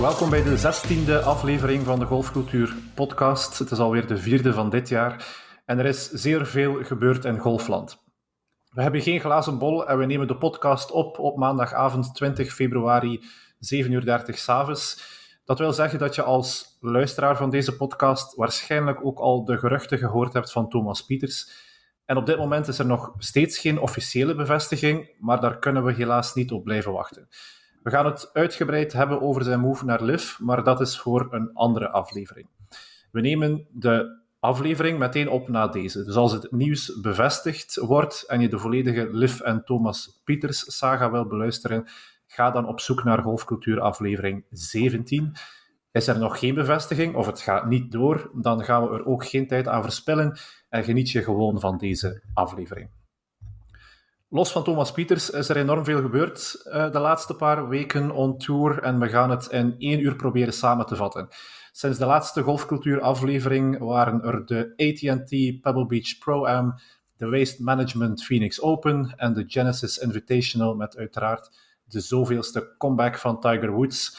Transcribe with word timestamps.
Welkom 0.00 0.30
bij 0.30 0.42
de 0.42 0.56
zestiende 0.56 1.20
aflevering 1.20 1.84
van 1.84 1.98
de 1.98 2.04
Golfcultuur 2.04 2.74
podcast. 2.94 3.58
Het 3.58 3.70
is 3.70 3.78
alweer 3.78 4.06
de 4.06 4.16
vierde 4.16 4.52
van 4.52 4.70
dit 4.70 4.88
jaar 4.88 5.26
en 5.66 5.78
er 5.78 5.86
is 5.86 6.10
zeer 6.10 6.46
veel 6.46 6.84
gebeurd 6.84 7.24
in 7.24 7.38
golfland. 7.38 8.02
We 8.70 8.82
hebben 8.82 9.00
geen 9.00 9.20
glazen 9.20 9.58
bol 9.58 9.88
en 9.88 9.98
we 9.98 10.06
nemen 10.06 10.26
de 10.26 10.36
podcast 10.36 10.90
op 10.90 11.18
op 11.18 11.36
maandagavond 11.36 12.14
20 12.14 12.52
februari, 12.52 13.20
7.30 13.74 13.90
uur 13.90 14.22
s'avonds. 14.26 15.02
Dat 15.44 15.58
wil 15.58 15.72
zeggen 15.72 15.98
dat 15.98 16.14
je 16.14 16.22
als 16.22 16.76
luisteraar 16.80 17.36
van 17.36 17.50
deze 17.50 17.76
podcast 17.76 18.34
waarschijnlijk 18.34 19.04
ook 19.04 19.18
al 19.18 19.44
de 19.44 19.58
geruchten 19.58 19.98
gehoord 19.98 20.32
hebt 20.32 20.52
van 20.52 20.68
Thomas 20.68 21.04
Pieters. 21.04 21.50
En 22.04 22.16
op 22.16 22.26
dit 22.26 22.36
moment 22.38 22.68
is 22.68 22.78
er 22.78 22.86
nog 22.86 23.14
steeds 23.18 23.58
geen 23.58 23.78
officiële 23.78 24.34
bevestiging, 24.34 25.10
maar 25.18 25.40
daar 25.40 25.58
kunnen 25.58 25.84
we 25.84 25.92
helaas 25.92 26.34
niet 26.34 26.52
op 26.52 26.64
blijven 26.64 26.92
wachten. 26.92 27.28
We 27.82 27.90
gaan 27.90 28.06
het 28.06 28.30
uitgebreid 28.32 28.92
hebben 28.92 29.20
over 29.20 29.42
zijn 29.44 29.60
move 29.60 29.84
naar 29.84 30.02
LIV, 30.02 30.38
maar 30.38 30.64
dat 30.64 30.80
is 30.80 30.98
voor 30.98 31.28
een 31.30 31.50
andere 31.54 31.90
aflevering. 31.90 32.48
We 33.10 33.20
nemen 33.20 33.66
de 33.70 34.20
aflevering 34.40 34.98
meteen 34.98 35.28
op 35.28 35.48
na 35.48 35.68
deze. 35.68 36.04
Dus 36.04 36.14
als 36.14 36.32
het 36.32 36.50
nieuws 36.50 37.00
bevestigd 37.00 37.76
wordt 37.76 38.24
en 38.26 38.40
je 38.40 38.48
de 38.48 38.58
volledige 38.58 39.08
Liv 39.12 39.40
en 39.40 39.64
Thomas 39.64 40.20
Pieters 40.24 40.76
saga 40.78 41.10
wil 41.10 41.26
beluisteren, 41.26 41.88
ga 42.26 42.50
dan 42.50 42.66
op 42.66 42.80
zoek 42.80 43.04
naar 43.04 43.22
Golfcultuur 43.22 43.80
aflevering 43.80 44.44
17. 44.50 45.32
Is 45.92 46.06
er 46.06 46.18
nog 46.18 46.38
geen 46.38 46.54
bevestiging 46.54 47.14
of 47.14 47.26
het 47.26 47.40
gaat 47.40 47.66
niet 47.66 47.92
door, 47.92 48.30
dan 48.34 48.64
gaan 48.64 48.82
we 48.82 48.94
er 48.96 49.06
ook 49.06 49.26
geen 49.26 49.46
tijd 49.46 49.68
aan 49.68 49.82
verspillen 49.82 50.38
en 50.68 50.84
geniet 50.84 51.10
je 51.10 51.22
gewoon 51.22 51.60
van 51.60 51.78
deze 51.78 52.22
aflevering. 52.34 52.99
Los 54.32 54.52
van 54.52 54.62
Thomas 54.62 54.92
Pieters 54.92 55.30
is 55.30 55.48
er 55.48 55.56
enorm 55.56 55.84
veel 55.84 56.00
gebeurd 56.00 56.62
uh, 56.66 56.92
de 56.92 56.98
laatste 56.98 57.34
paar 57.34 57.68
weken 57.68 58.10
on 58.10 58.38
tour 58.38 58.82
en 58.82 58.98
we 59.00 59.08
gaan 59.08 59.30
het 59.30 59.46
in 59.46 59.74
één 59.78 60.00
uur 60.00 60.16
proberen 60.16 60.52
samen 60.52 60.86
te 60.86 60.96
vatten. 60.96 61.28
Sinds 61.72 61.98
de 61.98 62.06
laatste 62.06 62.42
golfcultuur-aflevering 62.42 63.78
waren 63.78 64.22
er 64.22 64.46
de 64.46 64.72
AT&T 64.76 65.60
Pebble 65.60 65.86
Beach 65.86 66.18
Pro-Am, 66.18 66.74
de 67.16 67.28
Waste 67.28 67.62
Management 67.62 68.24
Phoenix 68.24 68.60
Open 68.60 69.14
en 69.16 69.32
de 69.32 69.44
Genesis 69.46 69.98
Invitational 69.98 70.74
met 70.74 70.96
uiteraard 70.96 71.50
de 71.84 72.00
zoveelste 72.00 72.74
comeback 72.78 73.18
van 73.18 73.40
Tiger 73.40 73.70
Woods. 73.70 74.18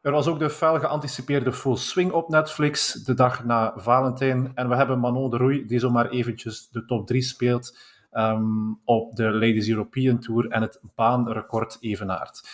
Er 0.00 0.12
was 0.12 0.26
ook 0.26 0.38
de 0.38 0.50
fel 0.50 0.78
geanticipeerde 0.78 1.52
Full 1.52 1.76
Swing 1.76 2.12
op 2.12 2.28
Netflix 2.28 2.92
de 2.92 3.14
dag 3.14 3.44
na 3.44 3.72
Valentijn. 3.76 4.52
En 4.54 4.68
we 4.68 4.76
hebben 4.76 4.98
Manon 4.98 5.30
de 5.30 5.36
Roei, 5.36 5.66
die 5.66 5.78
zomaar 5.78 6.08
eventjes 6.08 6.68
de 6.70 6.84
top 6.84 7.06
3 7.06 7.22
speelt 7.22 7.92
um, 8.14 8.80
op 8.84 9.16
de 9.16 9.32
Ladies 9.32 9.68
European 9.68 10.18
Tour 10.18 10.48
en 10.48 10.62
het 10.62 10.80
baanrecord 10.94 11.76
evenaart. 11.80 12.48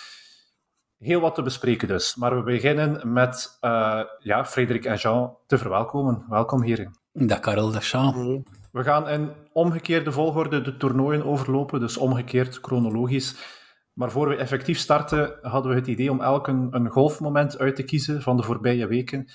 Heel 0.99 1.21
wat 1.21 1.35
te 1.35 1.43
bespreken 1.43 1.89
dus. 1.89 2.17
Maar 2.17 2.37
we 2.37 2.43
beginnen 2.43 3.13
met 3.13 3.59
uh, 3.61 4.03
ja, 4.19 4.45
Frederik 4.45 4.85
en 4.85 4.97
Jean 4.97 5.37
te 5.47 5.59
verwelkomen. 5.59 6.25
Welkom 6.29 6.63
hierin. 6.63 6.95
Dag 7.13 7.41
Karel, 7.41 7.71
dag 7.73 7.91
Jean. 7.91 8.45
We 8.73 8.83
gaan 8.83 9.09
in 9.09 9.31
omgekeerde 9.53 10.13
volgorde 10.13 10.61
de 10.61 10.77
toernooien 10.77 11.25
overlopen, 11.25 11.81
dus 11.81 11.97
omgekeerd 11.97 12.59
chronologisch. 12.63 13.59
Maar 13.93 14.11
voor 14.11 14.29
we 14.29 14.37
effectief 14.37 14.79
starten, 14.79 15.39
hadden 15.43 15.71
we 15.71 15.77
het 15.77 15.87
idee 15.87 16.11
om 16.11 16.21
elk 16.21 16.49
een, 16.49 16.69
een 16.71 16.89
golfmoment 16.89 17.59
uit 17.59 17.77
te 17.77 17.83
kiezen 17.83 18.23
van 18.23 18.37
de 18.37 18.43
voorbije 18.43 18.87
weken. 18.87 19.29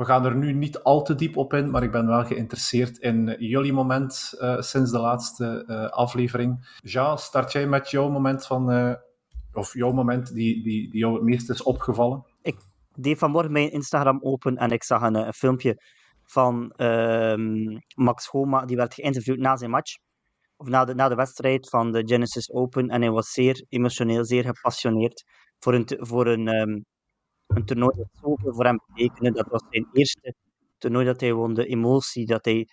We 0.00 0.06
gaan 0.06 0.24
er 0.24 0.36
nu 0.36 0.52
niet 0.52 0.82
al 0.82 1.02
te 1.02 1.14
diep 1.14 1.36
op 1.36 1.54
in, 1.54 1.70
maar 1.70 1.82
ik 1.82 1.90
ben 1.90 2.06
wel 2.06 2.24
geïnteresseerd 2.24 2.98
in 2.98 3.36
jullie 3.38 3.72
moment 3.72 4.34
uh, 4.38 4.60
sinds 4.60 4.90
de 4.90 4.98
laatste 4.98 5.64
uh, 5.66 5.88
aflevering. 5.88 6.78
Ja, 6.82 7.16
start 7.16 7.52
jij 7.52 7.66
met 7.66 7.90
jouw 7.90 8.10
moment 8.10 8.46
van, 8.46 8.96
of 9.52 9.74
jouw 9.74 9.92
moment 9.92 10.34
die, 10.34 10.62
die, 10.62 10.90
die 10.90 10.98
jou 10.98 11.14
het 11.14 11.22
meest 11.22 11.50
is 11.50 11.62
opgevallen? 11.62 12.24
Ik 12.42 12.56
deed 12.94 13.18
vanmorgen 13.18 13.52
mijn 13.52 13.72
Instagram 13.72 14.18
open 14.22 14.56
en 14.56 14.70
ik 14.70 14.84
zag 14.84 15.02
een, 15.02 15.32
filmpje 15.32 15.82
van 16.24 16.70
ehm, 16.76 17.78
Max 17.94 18.26
Homa, 18.26 18.64
die 18.64 18.76
werd 18.76 18.94
geïnterviewd 18.94 19.38
na 19.38 19.56
zijn 19.56 19.70
match 19.70 19.96
of 20.56 20.68
na 20.68 20.84
de, 20.84 20.94
na 20.94 21.08
de 21.08 21.14
wedstrijd 21.14 21.68
van 21.68 21.92
de 21.92 22.02
Genesis 22.06 22.50
Open. 22.52 22.88
En 22.88 23.00
hij 23.00 23.10
was 23.10 23.30
zeer 23.30 23.64
emotioneel, 23.68 24.24
zeer 24.24 24.44
gepassioneerd 24.44 25.24
voor 25.58 25.74
een, 25.74 25.86
voor 25.86 26.26
een, 26.26 26.48
um, 26.48 26.84
een 27.54 27.64
toernooi 27.64 27.96
dat 27.96 28.08
zoveel 28.12 28.54
voor 28.54 28.64
hem 28.64 28.80
betekende. 28.86 29.32
Dat 29.32 29.46
was 29.48 29.62
zijn 29.70 29.88
eerste 29.92 30.34
toernooi 30.78 31.04
dat 31.04 31.20
hij 31.20 31.32
won. 31.32 31.54
De 31.54 31.66
emotie 31.66 32.26
dat 32.26 32.44
hij... 32.44 32.68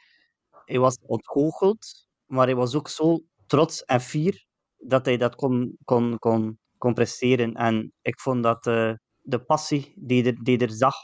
Hij 0.65 0.79
was 0.79 0.97
ontgoocheld, 1.01 2.07
maar 2.25 2.45
hij 2.45 2.55
was 2.55 2.75
ook 2.75 2.88
zo 2.88 3.19
trots 3.45 3.83
en 3.83 4.01
fier 4.01 4.45
dat 4.77 5.05
hij 5.05 5.17
dat 5.17 5.35
kon, 5.35 5.77
kon, 5.83 6.19
kon, 6.19 6.59
kon 6.77 6.93
presteren. 6.93 7.53
En 7.53 7.93
ik 8.01 8.19
vond 8.19 8.43
dat 8.43 8.65
uh, 8.65 8.93
de 9.21 9.39
passie 9.39 9.93
die 9.95 10.25
er, 10.25 10.43
die 10.43 10.57
er 10.57 10.71
zag 10.71 10.95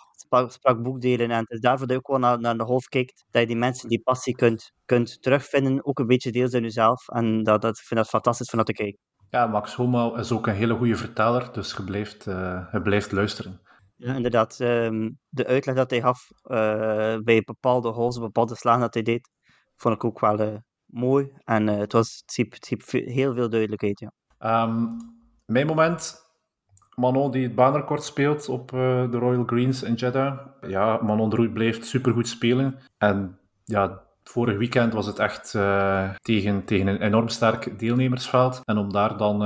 sprak 0.47 0.81
boekdelen. 0.81 1.31
En 1.31 1.45
daarvoor 1.47 1.87
dat 1.87 1.89
je 1.89 1.97
ook 1.97 2.07
wel 2.07 2.19
naar, 2.19 2.39
naar 2.39 2.57
de 2.57 2.63
golf 2.63 2.85
kijkt, 2.85 3.25
dat 3.31 3.41
je 3.41 3.47
die 3.47 3.57
mensen, 3.57 3.89
die 3.89 4.01
passie 4.03 4.35
kunt, 4.35 4.71
kunt 4.85 5.21
terugvinden, 5.21 5.85
ook 5.85 5.99
een 5.99 6.07
beetje 6.07 6.31
deels 6.31 6.53
in 6.53 6.61
jezelf. 6.61 7.07
En 7.09 7.43
dat, 7.43 7.61
dat, 7.61 7.77
ik 7.77 7.83
vind 7.83 7.99
dat 7.99 8.09
fantastisch 8.09 8.49
van 8.49 8.57
dat 8.57 8.67
te 8.67 8.73
kijken. 8.73 8.99
Ja, 9.29 9.47
Max 9.47 9.75
Homa 9.75 10.17
is 10.17 10.31
ook 10.31 10.47
een 10.47 10.53
hele 10.53 10.75
goede 10.75 10.95
verteller, 10.95 11.53
dus 11.53 11.73
je 11.73 11.83
blijft, 11.83 12.25
uh, 12.25 12.67
je 12.71 12.81
blijft 12.81 13.11
luisteren. 13.11 13.61
Ja, 13.95 14.15
inderdaad. 14.15 14.59
Um, 14.59 15.19
de 15.29 15.45
uitleg 15.45 15.75
dat 15.75 15.89
hij 15.89 16.01
gaf 16.01 16.27
uh, 16.43 17.17
bij 17.17 17.41
bepaalde 17.45 17.89
holes, 17.89 18.19
bepaalde 18.19 18.55
slagen 18.55 18.81
dat 18.81 18.93
hij 18.93 19.03
deed, 19.03 19.29
vond 19.75 19.95
ik 19.95 20.03
ook 20.03 20.19
wel 20.19 20.39
uh, 20.41 20.55
mooi. 20.85 21.31
En 21.43 21.67
het, 21.67 21.91
was, 21.93 22.23
het 22.25 22.37
het 22.69 22.91
heel 22.91 23.33
veel 23.33 23.49
duidelijkheid, 23.49 23.99
ja. 23.99 24.11
Um, 24.63 24.97
mijn 25.45 25.67
moment 25.67 26.21
Manon 26.95 27.31
die 27.31 27.43
het 27.43 27.55
baanrecord 27.55 28.03
speelt 28.03 28.49
op 28.49 28.69
de 28.69 29.17
Royal 29.17 29.43
Greens 29.45 29.83
in 29.83 29.93
Jeddah. 29.93 30.39
Ja, 30.61 30.99
Manon 31.01 31.29
de 31.29 31.35
Roei 31.35 31.49
blijft 31.49 31.85
supergoed 31.85 32.27
spelen. 32.27 32.79
En 32.97 33.39
ja, 33.63 34.03
vorig 34.23 34.57
weekend 34.57 34.93
was 34.93 35.05
het 35.05 35.19
echt 35.19 35.51
tegen, 36.21 36.65
tegen 36.65 36.87
een 36.87 37.01
enorm 37.01 37.27
sterk 37.27 37.79
deelnemersveld. 37.79 38.61
En 38.65 38.77
om 38.77 38.91
daar 38.91 39.17
dan, 39.17 39.41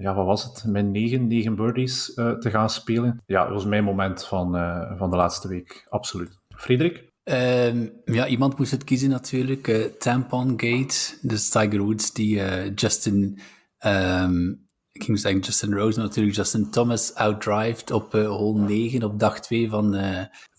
ja, 0.00 0.14
wat 0.14 0.26
was 0.26 0.44
het, 0.44 0.64
met 0.66 0.86
negen, 0.86 1.26
negen 1.26 1.54
birdies 1.54 2.14
te 2.14 2.50
gaan 2.50 2.70
spelen. 2.70 3.22
Ja, 3.26 3.44
dat 3.44 3.52
was 3.52 3.64
mijn 3.64 3.84
moment 3.84 4.24
van, 4.24 4.52
van 4.96 5.10
de 5.10 5.16
laatste 5.16 5.48
week. 5.48 5.86
Absoluut. 5.88 6.38
Frederik? 6.56 7.08
Um, 7.24 7.92
ja, 8.04 8.26
iemand 8.26 8.58
moest 8.58 8.70
het 8.70 8.84
kiezen 8.84 9.10
natuurlijk. 9.10 9.68
Uh, 9.68 9.84
Tampon 9.84 10.48
Gate, 10.48 11.18
dus 11.22 11.48
Tiger 11.48 11.80
Woods 11.80 12.12
die 12.12 12.40
Justin 12.74 13.38
um, 13.84 14.68
ik 14.92 15.04
ging 15.04 15.18
zeggen 15.18 15.40
Justin 15.40 15.72
Rose, 15.72 15.98
natuurlijk 15.98 16.36
Justin 16.36 16.70
Thomas 16.70 17.14
outdrived 17.14 17.90
op 17.90 18.12
hole 18.12 18.60
9 18.60 19.02
op 19.02 19.18
dag 19.18 19.40
2 19.40 19.68
van, 19.68 19.96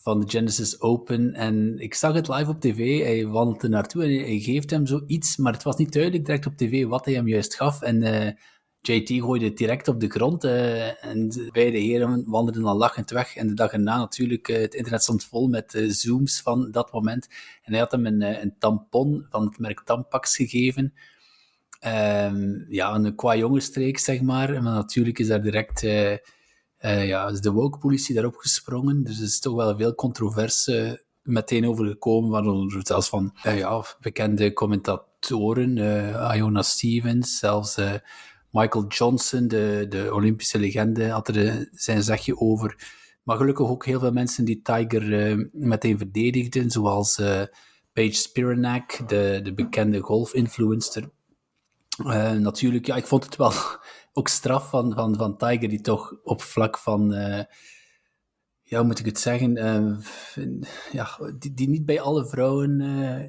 van 0.01 0.19
de 0.19 0.29
Genesis 0.29 0.81
Open. 0.81 1.33
En 1.33 1.79
ik 1.79 1.93
zag 1.93 2.13
het 2.13 2.27
live 2.27 2.49
op 2.49 2.61
tv, 2.61 3.03
hij 3.03 3.27
wandelde 3.27 3.69
naartoe 3.69 4.03
en 4.03 4.09
hij 4.09 4.39
geeft 4.39 4.69
hem 4.69 4.85
zoiets, 4.85 5.37
maar 5.37 5.53
het 5.53 5.63
was 5.63 5.75
niet 5.75 5.93
duidelijk 5.93 6.25
direct 6.25 6.45
op 6.45 6.57
tv 6.57 6.85
wat 6.85 7.05
hij 7.05 7.13
hem 7.13 7.27
juist 7.27 7.55
gaf. 7.55 7.81
En 7.81 8.03
eh, 8.03 8.33
JT 8.81 9.09
gooide 9.09 9.45
het 9.45 9.57
direct 9.57 9.87
op 9.87 9.99
de 9.99 10.09
grond 10.09 10.43
en 10.43 11.49
beide 11.51 11.77
heren 11.77 12.23
wandelden 12.27 12.65
al 12.65 12.77
lachend 12.77 13.09
weg. 13.09 13.35
En 13.35 13.47
de 13.47 13.53
dag 13.53 13.71
erna 13.71 13.97
natuurlijk, 13.97 14.47
het 14.47 14.73
internet 14.73 15.03
stond 15.03 15.23
vol 15.23 15.47
met 15.47 15.83
zooms 15.87 16.41
van 16.41 16.71
dat 16.71 16.91
moment. 16.91 17.27
En 17.63 17.71
hij 17.71 17.81
had 17.81 17.91
hem 17.91 18.05
een, 18.05 18.21
een 18.21 18.55
tampon 18.59 19.25
van 19.29 19.45
het 19.45 19.59
merk 19.59 19.81
Tampax 19.83 20.35
gegeven. 20.35 20.93
Um, 21.85 22.65
ja, 22.69 22.95
een 22.95 23.15
qua 23.15 23.35
jongensstreek, 23.35 23.97
zeg 23.97 24.21
maar. 24.21 24.63
Maar 24.63 24.73
natuurlijk 24.73 25.19
is 25.19 25.27
daar 25.27 25.41
direct 25.41 25.83
uh, 25.83 26.11
uh, 26.11 27.07
ja, 27.07 27.31
de 27.31 27.51
woke-politie 27.51 28.13
daarop 28.15 28.35
gesprongen. 28.35 29.03
Dus 29.03 29.17
er 29.17 29.23
is 29.23 29.39
toch 29.39 29.55
wel 29.55 29.77
veel 29.77 29.95
controverse 29.95 31.03
meteen 31.23 31.67
over 31.67 31.85
gekomen, 31.85 32.29
waaronder 32.29 32.79
zelfs 32.83 33.09
van 33.09 33.35
uh, 33.45 33.57
ja, 33.57 33.83
bekende 33.99 34.53
commentatoren, 34.53 35.77
Iona 36.35 36.61
Stevens, 36.61 37.37
zelfs 37.39 37.77
Michael 38.51 38.87
Johnson, 38.87 39.47
de, 39.47 39.85
de 39.89 40.13
Olympische 40.13 40.59
legende, 40.59 41.09
had 41.09 41.27
er 41.27 41.69
zijn 41.71 42.03
zegje 42.03 42.39
over. 42.39 42.99
Maar 43.23 43.37
gelukkig 43.37 43.67
ook 43.67 43.85
heel 43.85 43.99
veel 43.99 44.11
mensen 44.11 44.45
die 44.45 44.61
Tiger 44.61 45.49
meteen 45.51 45.97
verdedigden, 45.97 46.71
zoals 46.71 47.21
Paige 47.93 48.15
Spiranak, 48.15 49.09
de, 49.09 49.39
de 49.43 49.53
bekende 49.53 49.99
golf-influencer. 49.99 51.09
Uh, 52.05 52.31
natuurlijk, 52.31 52.85
ja, 52.85 52.95
ik 52.95 53.05
vond 53.05 53.23
het 53.23 53.35
wel 53.35 53.53
ook 54.13 54.27
straf 54.27 54.69
van, 54.69 54.93
van, 54.93 55.15
van 55.15 55.37
Tiger, 55.37 55.69
die 55.69 55.81
toch 55.81 56.13
op 56.23 56.41
vlak 56.41 56.77
van, 56.77 57.13
uh, 57.13 57.43
ja, 58.63 58.77
hoe 58.77 58.83
moet 58.83 58.99
ik 58.99 59.05
het 59.05 59.19
zeggen, 59.19 59.57
uh, 59.57 59.97
ja, 60.91 61.17
die, 61.39 61.53
die 61.53 61.69
niet 61.69 61.85
bij 61.85 62.01
alle 62.01 62.27
vrouwen 62.27 62.81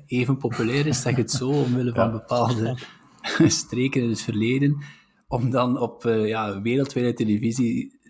even 0.06 0.36
populair 0.36 0.86
is, 0.86 1.00
zeg 1.00 1.16
het 1.16 1.30
zo, 1.30 1.50
omwille 1.50 1.94
van 1.94 2.12
bepaalde 2.12 2.78
streken 3.46 4.02
in 4.02 4.08
het 4.08 4.20
verleden, 4.20 4.82
om 5.32 5.50
dan 5.50 5.78
op 5.78 6.02
ja, 6.02 6.60
wereldwijde 6.62 7.12
televisie 7.12 8.00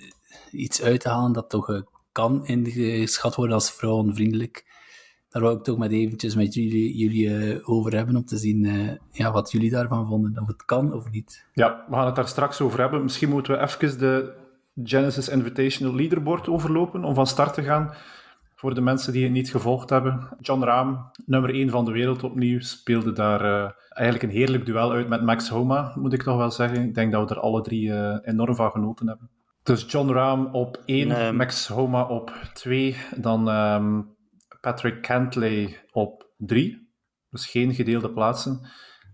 iets 0.50 0.82
uit 0.82 1.00
te 1.00 1.08
halen 1.08 1.32
dat 1.32 1.50
toch 1.50 1.82
kan 2.12 2.46
ingeschat 2.46 3.34
worden 3.34 3.54
als 3.54 3.72
vrouwenvriendelijk 3.72 4.70
daar 5.28 5.42
wou 5.42 5.56
ik 5.56 5.62
toch 5.62 5.78
met 5.78 5.90
eventjes 5.90 6.34
met 6.34 6.54
jullie, 6.54 6.96
jullie 6.96 7.66
over 7.66 7.96
hebben, 7.96 8.16
om 8.16 8.24
te 8.24 8.36
zien 8.36 8.64
ja, 9.10 9.32
wat 9.32 9.50
jullie 9.50 9.70
daarvan 9.70 10.06
vonden, 10.06 10.42
of 10.42 10.46
het 10.46 10.64
kan 10.64 10.92
of 10.92 11.10
niet. 11.10 11.46
Ja, 11.52 11.84
we 11.88 11.94
gaan 11.94 12.06
het 12.06 12.14
daar 12.16 12.28
straks 12.28 12.60
over 12.60 12.80
hebben. 12.80 13.02
Misschien 13.02 13.28
moeten 13.28 13.52
we 13.52 13.60
even 13.60 13.98
de 13.98 14.32
Genesis 14.82 15.28
Invitational 15.28 15.94
Leaderboard 15.94 16.48
overlopen 16.48 17.04
om 17.04 17.14
van 17.14 17.26
start 17.26 17.54
te 17.54 17.62
gaan. 17.62 17.94
Voor 18.62 18.74
de 18.74 18.80
mensen 18.80 19.12
die 19.12 19.22
het 19.22 19.32
niet 19.32 19.50
gevolgd 19.50 19.90
hebben. 19.90 20.28
John 20.40 20.62
Rahm, 20.62 20.94
nummer 21.26 21.54
1 21.54 21.70
van 21.70 21.84
de 21.84 21.92
wereld 21.92 22.22
opnieuw, 22.22 22.60
speelde 22.60 23.12
daar 23.12 23.44
uh, 23.44 23.70
eigenlijk 23.88 24.22
een 24.22 24.38
heerlijk 24.38 24.66
duel 24.66 24.92
uit 24.92 25.08
met 25.08 25.22
Max 25.22 25.48
Homa, 25.48 25.92
moet 25.94 26.12
ik 26.12 26.22
toch 26.22 26.36
wel 26.36 26.50
zeggen. 26.50 26.82
Ik 26.82 26.94
denk 26.94 27.12
dat 27.12 27.28
we 27.28 27.34
er 27.34 27.40
alle 27.40 27.62
drie 27.62 27.88
uh, 27.88 28.16
enorm 28.22 28.54
van 28.54 28.70
genoten 28.70 29.08
hebben. 29.08 29.30
Dus 29.62 29.84
John 29.88 30.10
Rahm 30.10 30.44
op 30.54 30.82
1, 30.84 31.08
nee. 31.08 31.32
Max 31.32 31.68
Homa 31.68 32.02
op 32.02 32.32
2, 32.52 32.96
dan 33.16 33.48
um, 33.48 34.16
Patrick 34.60 35.02
Cantley 35.02 35.80
op 35.90 36.30
3. 36.36 36.92
Dus 37.30 37.46
geen 37.46 37.74
gedeelde 37.74 38.10
plaatsen. 38.10 38.60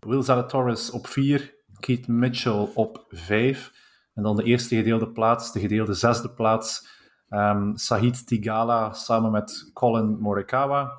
Will 0.00 0.22
Zalatoris 0.22 0.90
op 0.90 1.06
4, 1.06 1.54
Keith 1.80 2.08
Mitchell 2.08 2.68
op 2.74 3.04
5. 3.08 3.72
En 4.14 4.22
dan 4.22 4.36
de 4.36 4.44
eerste 4.44 4.76
gedeelde 4.76 5.08
plaats, 5.08 5.52
de 5.52 5.60
gedeelde 5.60 5.94
zesde 5.94 6.30
plaats, 6.30 6.96
um, 7.30 7.76
Sahid 7.76 8.26
Tigala 8.26 8.92
samen 8.92 9.30
met 9.30 9.70
Colin 9.74 10.18
Morikawa. 10.20 10.92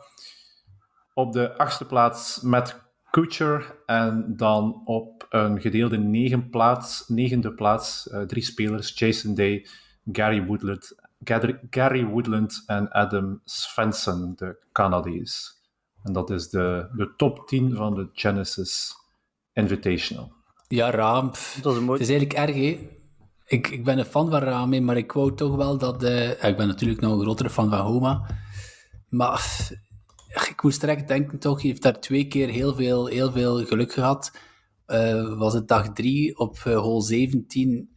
Op 1.13 1.33
de 1.33 1.57
achtste 1.57 1.85
plaats 1.85 2.41
Matt 2.41 2.81
Kuchar. 3.09 3.75
En 3.85 4.33
dan 4.35 4.81
op 4.85 5.25
een 5.29 5.61
gedeelde 5.61 5.97
negen 5.97 6.49
plaats, 6.49 7.07
negende 7.07 7.53
plaats, 7.53 8.09
uh, 8.11 8.21
drie 8.21 8.43
spelers, 8.43 8.99
Jason 8.99 9.35
Day, 9.35 9.67
Gary 10.11 10.45
Woodland, 10.45 10.95
Gary 11.69 12.05
Woodland 12.05 12.63
en 12.65 12.89
Adam 12.91 13.41
Svensson, 13.45 14.33
de 14.35 14.57
Canadees. 14.71 15.57
En 16.03 16.13
dat 16.13 16.29
is 16.29 16.49
de, 16.49 16.89
de 16.95 17.13
top 17.17 17.47
10 17.47 17.75
van 17.75 17.95
de 17.95 18.09
Genesis 18.13 18.95
Invitational. 19.53 20.31
Ja, 20.67 20.91
Raam. 20.91 21.31
Dat 21.61 21.75
is, 21.75 21.87
het 21.87 21.99
is 21.99 22.09
eigenlijk 22.09 22.33
erg, 22.33 22.55
hè? 22.55 22.98
Ik, 23.49 23.67
ik 23.67 23.83
ben 23.83 23.97
een 23.97 24.05
fan 24.05 24.29
van 24.29 24.39
Raam, 24.39 24.83
maar 24.83 24.97
ik 24.97 25.11
wou 25.11 25.35
toch 25.35 25.55
wel 25.55 25.77
dat... 25.77 26.03
Uh, 26.03 26.29
ik 26.29 26.57
ben 26.57 26.67
natuurlijk 26.67 27.01
nog 27.01 27.13
een 27.13 27.21
grotere 27.21 27.49
fan 27.49 27.69
van 27.69 27.79
Homa. 27.79 28.25
Maar 29.09 29.69
ik 30.49 30.63
moest 30.63 30.79
direct 30.79 31.07
denken, 31.07 31.39
toch, 31.39 31.61
hij 31.61 31.69
heeft 31.69 31.81
daar 31.81 31.99
twee 31.99 32.27
keer 32.27 32.49
heel 32.49 32.75
veel, 32.75 33.05
heel 33.07 33.31
veel 33.31 33.65
geluk 33.65 33.93
gehad. 33.93 34.37
Uh, 34.87 35.37
was 35.37 35.53
het 35.53 35.67
dag 35.67 35.93
drie, 35.93 36.37
op 36.37 36.63
uh, 36.67 36.79
hole 36.79 37.03
17 37.03 37.89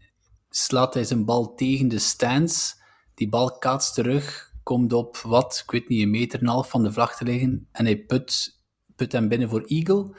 slaat 0.50 0.94
hij 0.94 1.04
zijn 1.04 1.25
bal 1.25 1.54
tegen 1.54 1.88
de 1.88 1.99
stands. 1.99 2.81
Die 3.14 3.28
bal 3.28 3.58
kaatst 3.58 3.94
terug, 3.94 4.52
komt 4.62 4.93
op 4.93 5.16
wat, 5.16 5.60
ik 5.64 5.70
weet 5.70 5.88
niet, 5.88 6.02
een 6.02 6.10
meter 6.10 6.38
en 6.38 6.44
een 6.44 6.52
half 6.52 6.70
van 6.70 6.82
de 6.82 6.93
vlag 6.93 7.16
te 7.16 7.25
liggen. 7.25 7.69
En 7.72 7.84
hij 7.84 8.04
put, 8.04 8.58
put 8.96 9.12
hem 9.12 9.28
binnen 9.28 9.49
voor 9.49 9.62
Eagle. 9.62 10.16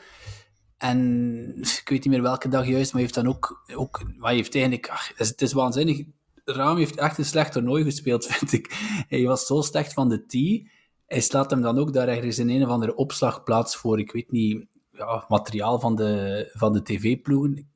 En 0.83 1.56
ik 1.59 1.89
weet 1.89 2.03
niet 2.03 2.13
meer 2.13 2.21
welke 2.21 2.47
dag 2.47 2.68
juist, 2.68 2.94
maar 2.94 3.01
heeft 3.01 3.13
dan 3.13 3.27
ook... 3.27 3.63
ook 3.75 4.01
maar 4.18 4.33
heeft 4.33 4.53
eigenlijk... 4.56 4.89
Ach, 4.89 5.07
het, 5.07 5.19
is, 5.19 5.27
het 5.27 5.41
is 5.41 5.53
waanzinnig. 5.53 6.03
Raam 6.45 6.77
heeft 6.77 6.97
echt 6.97 7.18
een 7.18 7.25
slecht 7.25 7.51
toernooi 7.51 7.83
gespeeld, 7.83 8.25
vind 8.33 8.51
ik. 8.51 8.75
Hij 9.07 9.24
was 9.24 9.45
zo 9.45 9.62
slecht 9.62 9.94
van 9.94 10.09
de 10.09 10.25
tee. 10.25 10.71
Hij 11.06 11.21
slaat 11.21 11.50
hem 11.50 11.62
dan 11.62 11.77
ook 11.77 11.94
daar 11.94 12.07
ergens 12.07 12.39
in 12.39 12.50
een 12.50 12.63
of 12.63 12.69
andere 12.69 12.95
opslagplaats 12.95 13.75
voor, 13.75 14.00
ik 14.00 14.12
weet 14.12 14.31
niet, 14.31 14.65
ja, 14.91 15.25
materiaal 15.27 15.80
van 15.80 15.95
de, 15.95 16.50
van 16.53 16.74
de 16.74 16.83
tv-ploegen. 16.83 17.69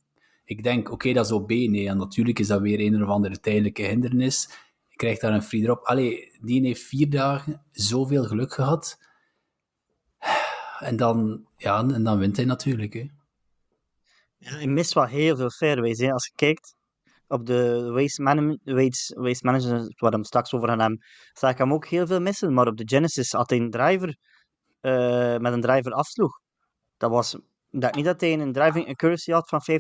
Ik 0.45 0.63
denk, 0.63 0.91
oké, 0.91 1.13
dat 1.13 1.25
is 1.25 1.31
op 1.31 1.47
B. 1.47 1.49
Nee, 1.49 1.93
natuurlijk 1.93 2.39
is 2.39 2.47
dat 2.47 2.61
weer 2.61 2.79
een 2.79 3.03
of 3.03 3.09
andere 3.09 3.39
tijdelijke 3.39 3.83
hindernis. 3.83 4.49
Je 4.87 4.95
krijgt 4.95 5.21
daar 5.21 5.33
een 5.33 5.43
free 5.43 5.63
drop. 5.63 5.83
Allee, 5.83 6.37
die 6.41 6.65
heeft 6.65 6.81
vier 6.81 7.09
dagen 7.09 7.61
zoveel 7.71 8.23
geluk 8.23 8.53
gehad. 8.53 8.99
En 10.79 10.95
dan, 10.95 11.45
ja, 11.57 11.79
en 11.79 12.03
dan 12.03 12.17
wint 12.17 12.35
hij 12.35 12.45
natuurlijk. 12.45 12.93
Hè. 12.93 13.09
Ja, 14.37 14.51
hij 14.51 14.67
mist 14.67 14.93
wel 14.93 15.05
heel 15.05 15.35
veel 15.35 15.49
fairways. 15.49 16.01
Als 16.01 16.25
je 16.25 16.31
kijkt 16.35 16.75
op 17.27 17.45
de 17.45 17.91
waste, 17.91 18.21
man 18.21 18.59
waste, 18.63 19.19
waste 19.21 19.45
management, 19.45 19.99
waar 19.99 20.11
we 20.11 20.25
straks 20.25 20.53
over 20.53 20.67
gaan 20.67 20.79
hebben, 20.79 21.05
zag 21.33 21.51
ik 21.51 21.57
hem 21.57 21.73
ook 21.73 21.87
heel 21.87 22.07
veel 22.07 22.21
missen. 22.21 22.53
Maar 22.53 22.67
op 22.67 22.77
de 22.77 22.87
Genesis 22.87 23.31
had 23.31 23.49
hij 23.49 23.59
een 23.59 23.71
driver 23.71 24.17
uh, 24.81 25.37
met 25.37 25.53
een 25.53 25.61
driver 25.61 25.91
afsloeg. 25.91 26.39
Dat 26.97 27.09
was 27.09 27.37
dat 27.69 27.95
niet 27.95 28.05
dat 28.05 28.21
hij 28.21 28.33
een 28.33 28.51
driving 28.51 28.87
accuracy 28.87 29.31
had 29.31 29.49
van 29.49 29.61
50%. 29.61 29.75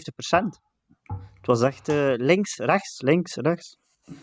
Het 1.07 1.45
was 1.45 1.61
echt 1.61 1.89
uh, 1.89 2.13
links, 2.15 2.57
rechts, 2.57 3.01
links, 3.01 3.35
rechts. 3.35 3.77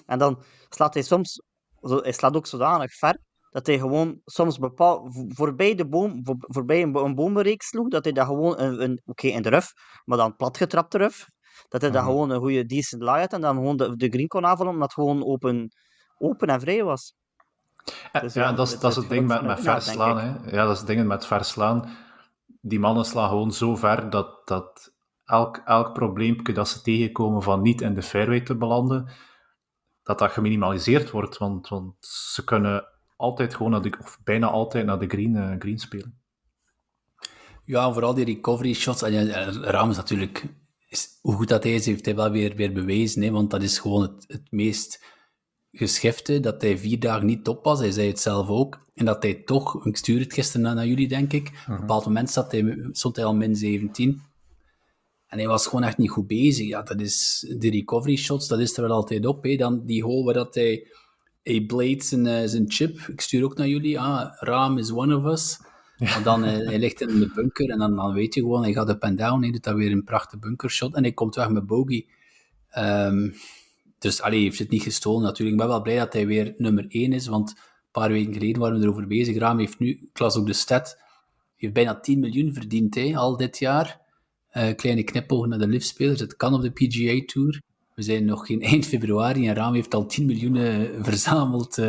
En 0.07 0.19
dan 0.19 0.43
slaat 0.69 0.95
hij 0.95 1.03
soms, 1.03 1.43
hij 1.81 2.13
slaat 2.13 2.37
ook 2.37 2.47
zodanig 2.47 2.95
ver, 2.95 3.19
dat 3.55 3.67
hij 3.67 3.79
gewoon 3.79 4.21
soms 4.25 4.59
bepaald, 4.59 5.25
voorbij, 5.29 5.75
de 5.75 5.89
boom, 5.89 6.25
voor, 6.25 6.37
voorbij 6.39 6.83
een, 6.83 6.97
een 6.97 7.15
bomenreeks 7.15 7.69
sloeg, 7.69 7.89
dat 7.89 8.05
hij 8.05 8.13
dat 8.13 8.27
gewoon, 8.27 8.61
een, 8.61 8.83
een 8.83 9.03
oké, 9.05 9.27
in 9.27 9.43
de 9.43 9.49
ruf, 9.49 9.73
maar 10.05 10.19
dan 10.19 10.37
platgetrapte 10.37 10.99
ruf, 10.99 11.29
dat 11.69 11.81
hij 11.81 11.91
mm 11.91 11.97
dat 11.97 12.05
gewoon 12.05 12.31
een 12.31 12.41
goede 12.41 12.67
decent 12.67 13.03
lie 13.03 13.11
had 13.11 13.33
en 13.33 13.41
dan 13.41 13.55
gewoon 13.55 13.77
de, 13.77 13.97
de 13.97 14.09
green 14.09 14.29
kon 14.29 14.47
aanvallen, 14.47 14.73
omdat 14.73 14.95
het 14.95 15.07
gewoon 15.07 15.25
open, 15.25 15.69
open 16.19 16.49
en 16.49 16.61
vrij 16.61 16.85
was. 16.85 17.15
Ja, 18.13 18.21
dus 18.21 18.35
ja, 18.35 18.53
dat, 18.53 18.67
is, 18.67 18.79
dat 18.79 18.91
is 18.91 18.97
het 18.97 19.09
ding 19.09 19.27
met, 19.27 19.43
met 19.43 19.61
verslaan. 19.61 20.19
Hè. 20.19 20.51
Ja, 20.51 20.65
dat 20.65 20.73
is 20.73 20.79
het 20.79 20.87
ding 20.87 21.07
met 21.07 21.27
verslaan. 21.27 21.89
Die 22.61 22.81
mannen 22.81 23.05
slaan 23.05 23.29
gewoon 23.29 23.53
zo 23.53 23.77
ver 23.77 24.11
dat, 24.11 24.47
dat 24.47 24.93
elk, 25.25 25.57
elk 25.65 25.93
probleempje 25.93 26.53
dat 26.53 26.69
ze 26.69 26.83
tegenkomen 26.83 27.43
van 27.43 27.63
niet 27.63 27.81
in 27.81 27.95
de 27.95 28.03
fairway 28.03 28.41
te 28.41 28.57
belanden, 28.57 29.11
dat 30.03 30.19
dat 30.19 30.33
geminimaliseerd 30.33 31.11
wordt. 31.11 31.39
Want, 31.39 31.69
want 31.69 31.95
ze 32.07 32.45
kunnen 32.45 32.93
altijd 33.25 33.55
gewoon 33.55 33.73
naar 33.73 33.83
de, 33.83 33.93
of 34.03 34.19
bijna 34.25 34.47
altijd 34.47 34.87
naar 34.87 34.99
de 34.99 35.09
green, 35.09 35.35
uh, 35.35 35.55
green 35.59 35.79
spelen. 35.79 36.19
Ja, 37.65 37.93
vooral 37.93 38.15
die 38.15 38.25
recovery 38.25 38.75
shots. 38.75 39.03
En 39.03 39.13
ja, 39.13 39.89
is 39.89 39.97
natuurlijk, 39.97 40.45
is, 40.89 41.19
hoe 41.21 41.35
goed 41.35 41.49
dat 41.49 41.63
hij 41.63 41.75
is, 41.75 41.87
heeft 41.87 42.05
hij 42.05 42.15
wel 42.15 42.31
weer, 42.31 42.57
weer 42.57 42.73
bewezen. 42.73 43.23
Hè, 43.23 43.31
want 43.31 43.51
dat 43.51 43.63
is 43.63 43.79
gewoon 43.79 44.03
het, 44.03 44.25
het 44.27 44.51
meest 44.51 45.05
geschifte, 45.73 46.41
dat 46.41 46.63
hij 46.63 46.79
vier 46.79 47.01
dagen 47.01 47.27
niet 47.27 47.45
top 47.45 47.65
was. 47.65 47.79
Hij 47.79 47.91
zei 47.91 48.09
het 48.09 48.21
zelf 48.21 48.49
ook. 48.49 48.79
En 48.95 49.05
dat 49.05 49.23
hij 49.23 49.35
toch, 49.35 49.87
ik 49.87 49.97
stuur 49.97 50.21
het 50.21 50.33
gisteren 50.33 50.75
naar, 50.75 50.87
jullie, 50.87 51.09
denk 51.09 51.33
ik. 51.33 51.47
Op 51.47 51.55
een 51.55 51.73
mhm. 51.73 51.81
bepaald 51.81 52.05
moment 52.05 52.31
zat 52.31 52.53
hij, 52.53 52.89
stond 52.93 53.17
hij 53.17 53.25
al 53.25 53.35
min 53.35 53.57
17. 53.57 54.23
En 55.27 55.39
hij 55.39 55.49
was 55.49 55.67
gewoon 55.67 55.85
echt 55.85 55.99
niet 55.99 56.11
goed 56.11 56.27
bezig. 56.27 56.67
Ja, 56.67 56.83
dat 56.83 57.01
is, 57.01 57.47
de 57.59 57.71
recovery 57.71 58.17
shots, 58.17 58.49
dat 58.49 58.61
is 58.61 58.77
er 58.77 58.83
wel 58.83 58.97
altijd 58.97 59.27
op. 59.27 59.45
Hè. 59.45 59.57
Dan 59.57 59.87
die 59.87 60.03
hole 60.03 60.25
waar 60.25 60.35
dat 60.35 60.55
hij 60.55 60.87
hij 61.45 61.65
Blade 61.67 62.03
zijn, 62.03 62.27
uh, 62.27 62.43
zijn 62.45 62.65
chip. 62.71 62.99
Ik 62.99 63.21
stuur 63.21 63.45
ook 63.45 63.57
naar 63.57 63.69
jullie. 63.69 64.01
Ah, 64.01 64.33
Raam 64.39 64.79
is 64.79 64.93
one 64.93 65.17
of 65.17 65.25
us. 65.25 65.59
Ja. 65.97 66.21
dan 66.21 66.45
uh, 66.45 66.51
hij 66.51 66.79
ligt 66.79 67.01
in 67.01 67.19
de 67.19 67.31
bunker 67.35 67.71
en 67.71 67.79
dan, 67.79 67.97
dan 67.97 68.13
weet 68.13 68.35
je 68.35 68.41
gewoon, 68.41 68.63
hij 68.63 68.73
gaat 68.73 68.89
up 68.89 69.03
en 69.03 69.17
down. 69.17 69.43
Hij 69.43 69.51
doet 69.51 69.65
dat 69.65 69.75
weer 69.75 69.93
een 69.93 70.05
prachtige 70.05 70.39
bunkershot 70.39 70.95
en 70.95 71.03
hij 71.03 71.13
komt 71.13 71.35
weg 71.35 71.49
met 71.49 71.67
bogey. 71.67 72.07
Um, 72.79 73.35
dus 73.99 74.23
hij 74.23 74.37
heeft 74.37 74.59
het 74.59 74.71
niet 74.71 74.83
gestolen 74.83 75.23
natuurlijk. 75.23 75.51
Ik 75.51 75.63
ben 75.63 75.69
wel 75.69 75.83
blij 75.83 75.99
dat 75.99 76.13
hij 76.13 76.27
weer 76.27 76.55
nummer 76.57 76.85
1 76.89 77.13
is, 77.13 77.27
want 77.27 77.51
een 77.51 77.57
paar 77.91 78.11
weken 78.11 78.33
geleden 78.33 78.61
waren 78.61 78.79
we 78.79 78.85
erover 78.85 79.07
bezig. 79.07 79.39
Raam 79.39 79.59
heeft 79.59 79.79
nu, 79.79 79.89
ik 79.89 80.19
las 80.19 80.37
ook 80.37 80.47
de 80.47 80.53
stat, 80.53 80.99
heeft 81.57 81.73
bijna 81.73 82.01
10 82.01 82.21
miljoen 82.21 82.53
verdiend 82.53 82.95
hè, 82.95 83.17
al 83.17 83.37
dit 83.37 83.59
jaar. 83.59 84.01
Uh, 84.53 84.75
kleine 84.75 85.03
knipoog 85.03 85.47
naar 85.47 85.59
de 85.59 85.69
liftspelers. 85.69 86.21
Het 86.21 86.37
kan 86.37 86.55
op 86.55 86.63
de 86.63 86.71
PGA 86.71 87.23
Tour. 87.27 87.61
We 87.95 88.03
zijn 88.03 88.25
nog 88.25 88.47
geen 88.47 88.63
eind 88.73 88.87
februari 88.87 89.49
en 89.49 89.55
Raam 89.55 89.75
heeft 89.75 89.95
al 89.95 90.07
10 90.07 90.27
miljoen 90.27 90.57
eh, 90.57 91.03
verzameld. 91.03 91.79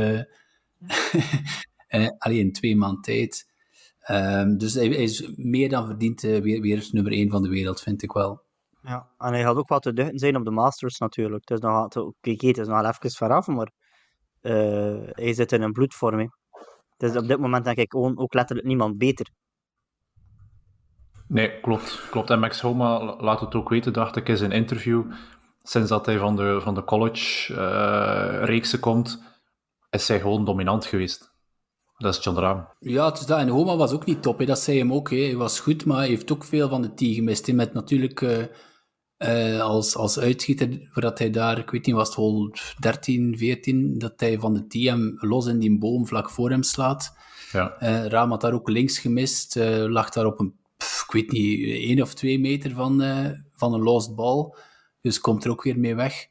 Uh, 1.89 2.07
alleen 2.17 2.39
in 2.39 2.51
twee 2.51 2.75
maanden 2.75 3.01
tijd. 3.01 3.47
Um, 4.11 4.57
dus 4.57 4.73
hij, 4.73 4.87
is 4.87 5.31
meer 5.35 5.69
dan 5.69 5.85
verdiend 5.85 6.23
uh, 6.23 6.41
weer, 6.41 6.61
weer 6.61 6.87
nummer 6.91 7.11
1 7.11 7.29
van 7.29 7.41
de 7.41 7.49
wereld, 7.49 7.81
vind 7.81 8.03
ik 8.03 8.11
wel. 8.11 8.41
Ja, 8.81 9.07
en 9.17 9.33
hij 9.33 9.41
had 9.41 9.55
ook 9.55 9.69
wat 9.69 9.81
te 9.81 9.93
duchten 9.93 10.19
zijn 10.19 10.35
op 10.35 10.45
de 10.45 10.51
Masters 10.51 10.97
natuurlijk. 10.97 11.49
Het 11.49 11.57
is 11.57 11.63
nog, 11.63 11.87
kijk, 12.21 12.41
het 12.41 12.57
is 12.57 12.67
nog 12.67 12.85
even 12.85 13.11
veraf, 13.11 13.47
maar 13.47 13.71
uh, 14.41 14.97
hij 15.09 15.33
zit 15.33 15.51
in 15.51 15.61
een 15.61 15.71
bloedvorming. 15.71 16.35
Het 16.97 17.09
is 17.09 17.17
op 17.17 17.27
dit 17.27 17.39
moment 17.39 17.65
denk 17.65 17.77
ik 17.77 17.95
ook, 17.95 18.19
ook 18.19 18.33
letterlijk 18.33 18.67
niemand 18.67 18.97
beter. 18.97 19.29
Nee, 21.27 21.59
klopt. 21.59 22.07
klopt. 22.09 22.29
En 22.29 22.39
Max 22.39 22.61
Homa 22.61 23.15
laat 23.15 23.39
het 23.39 23.55
ook 23.55 23.69
weten, 23.69 23.93
dacht 23.93 24.15
ik, 24.15 24.29
in 24.29 24.37
zijn 24.37 24.51
interview 24.51 25.11
sinds 25.69 25.89
dat 25.89 26.05
hij 26.05 26.17
van 26.17 26.35
de, 26.35 26.59
van 26.61 26.75
de 26.75 26.83
college-reeksen 26.83 28.79
komt, 28.79 29.21
is 29.89 30.07
hij 30.07 30.19
gewoon 30.19 30.45
dominant 30.45 30.85
geweest. 30.85 31.33
Dat 31.97 32.17
is 32.17 32.23
John 32.23 32.39
Rahm. 32.39 32.63
Ja, 32.79 33.05
het 33.05 33.19
is 33.19 33.25
dat. 33.25 33.39
En 33.39 33.47
Homa 33.47 33.75
was 33.75 33.91
ook 33.91 34.05
niet 34.05 34.21
top. 34.21 34.39
Hè. 34.39 34.45
Dat 34.45 34.59
zei 34.59 34.77
hem 34.77 34.93
ook. 34.93 35.09
Hè. 35.09 35.17
Hij 35.17 35.35
was 35.35 35.59
goed, 35.59 35.85
maar 35.85 35.97
hij 35.97 36.07
heeft 36.07 36.31
ook 36.31 36.43
veel 36.43 36.69
van 36.69 36.81
de 36.81 36.93
tee 36.93 37.13
gemist. 37.13 37.47
Hè. 37.47 37.53
Met 37.53 37.73
natuurlijk 37.73 38.21
uh, 38.21 38.37
uh, 39.17 39.61
als, 39.61 39.95
als 39.95 40.19
uitschieter, 40.19 40.87
voordat 40.91 41.19
hij 41.19 41.29
daar, 41.29 41.57
ik 41.57 41.69
weet 41.69 41.85
niet, 41.85 41.95
was 41.95 42.07
het 42.07 42.17
wel 42.17 42.55
13, 42.79 43.37
14, 43.37 43.97
dat 43.97 44.19
hij 44.19 44.39
van 44.39 44.53
de 44.53 44.67
tee 44.67 44.89
hem 44.89 45.15
los 45.19 45.45
in 45.45 45.59
die 45.59 45.77
boom 45.77 46.07
vlak 46.07 46.29
voor 46.29 46.49
hem 46.49 46.63
slaat. 46.63 47.13
Ja. 47.51 47.75
Rahm 48.07 48.29
had 48.29 48.41
daar 48.41 48.53
ook 48.53 48.69
links 48.69 48.99
gemist. 48.99 49.55
lag 49.87 50.09
daar 50.09 50.25
op 50.25 50.39
een, 50.39 50.53
pff, 50.77 51.03
ik 51.03 51.11
weet 51.11 51.31
niet, 51.31 51.63
één 51.63 52.01
of 52.01 52.13
twee 52.13 52.39
meter 52.39 52.71
van, 52.71 53.03
van 53.53 53.73
een 53.73 53.83
lost 53.83 54.15
bal. 54.15 54.55
Dus 55.05 55.19
komt 55.19 55.43
er 55.43 55.51
ook 55.51 55.63
weer 55.63 55.79
mee 55.79 55.95
weg. 55.95 56.27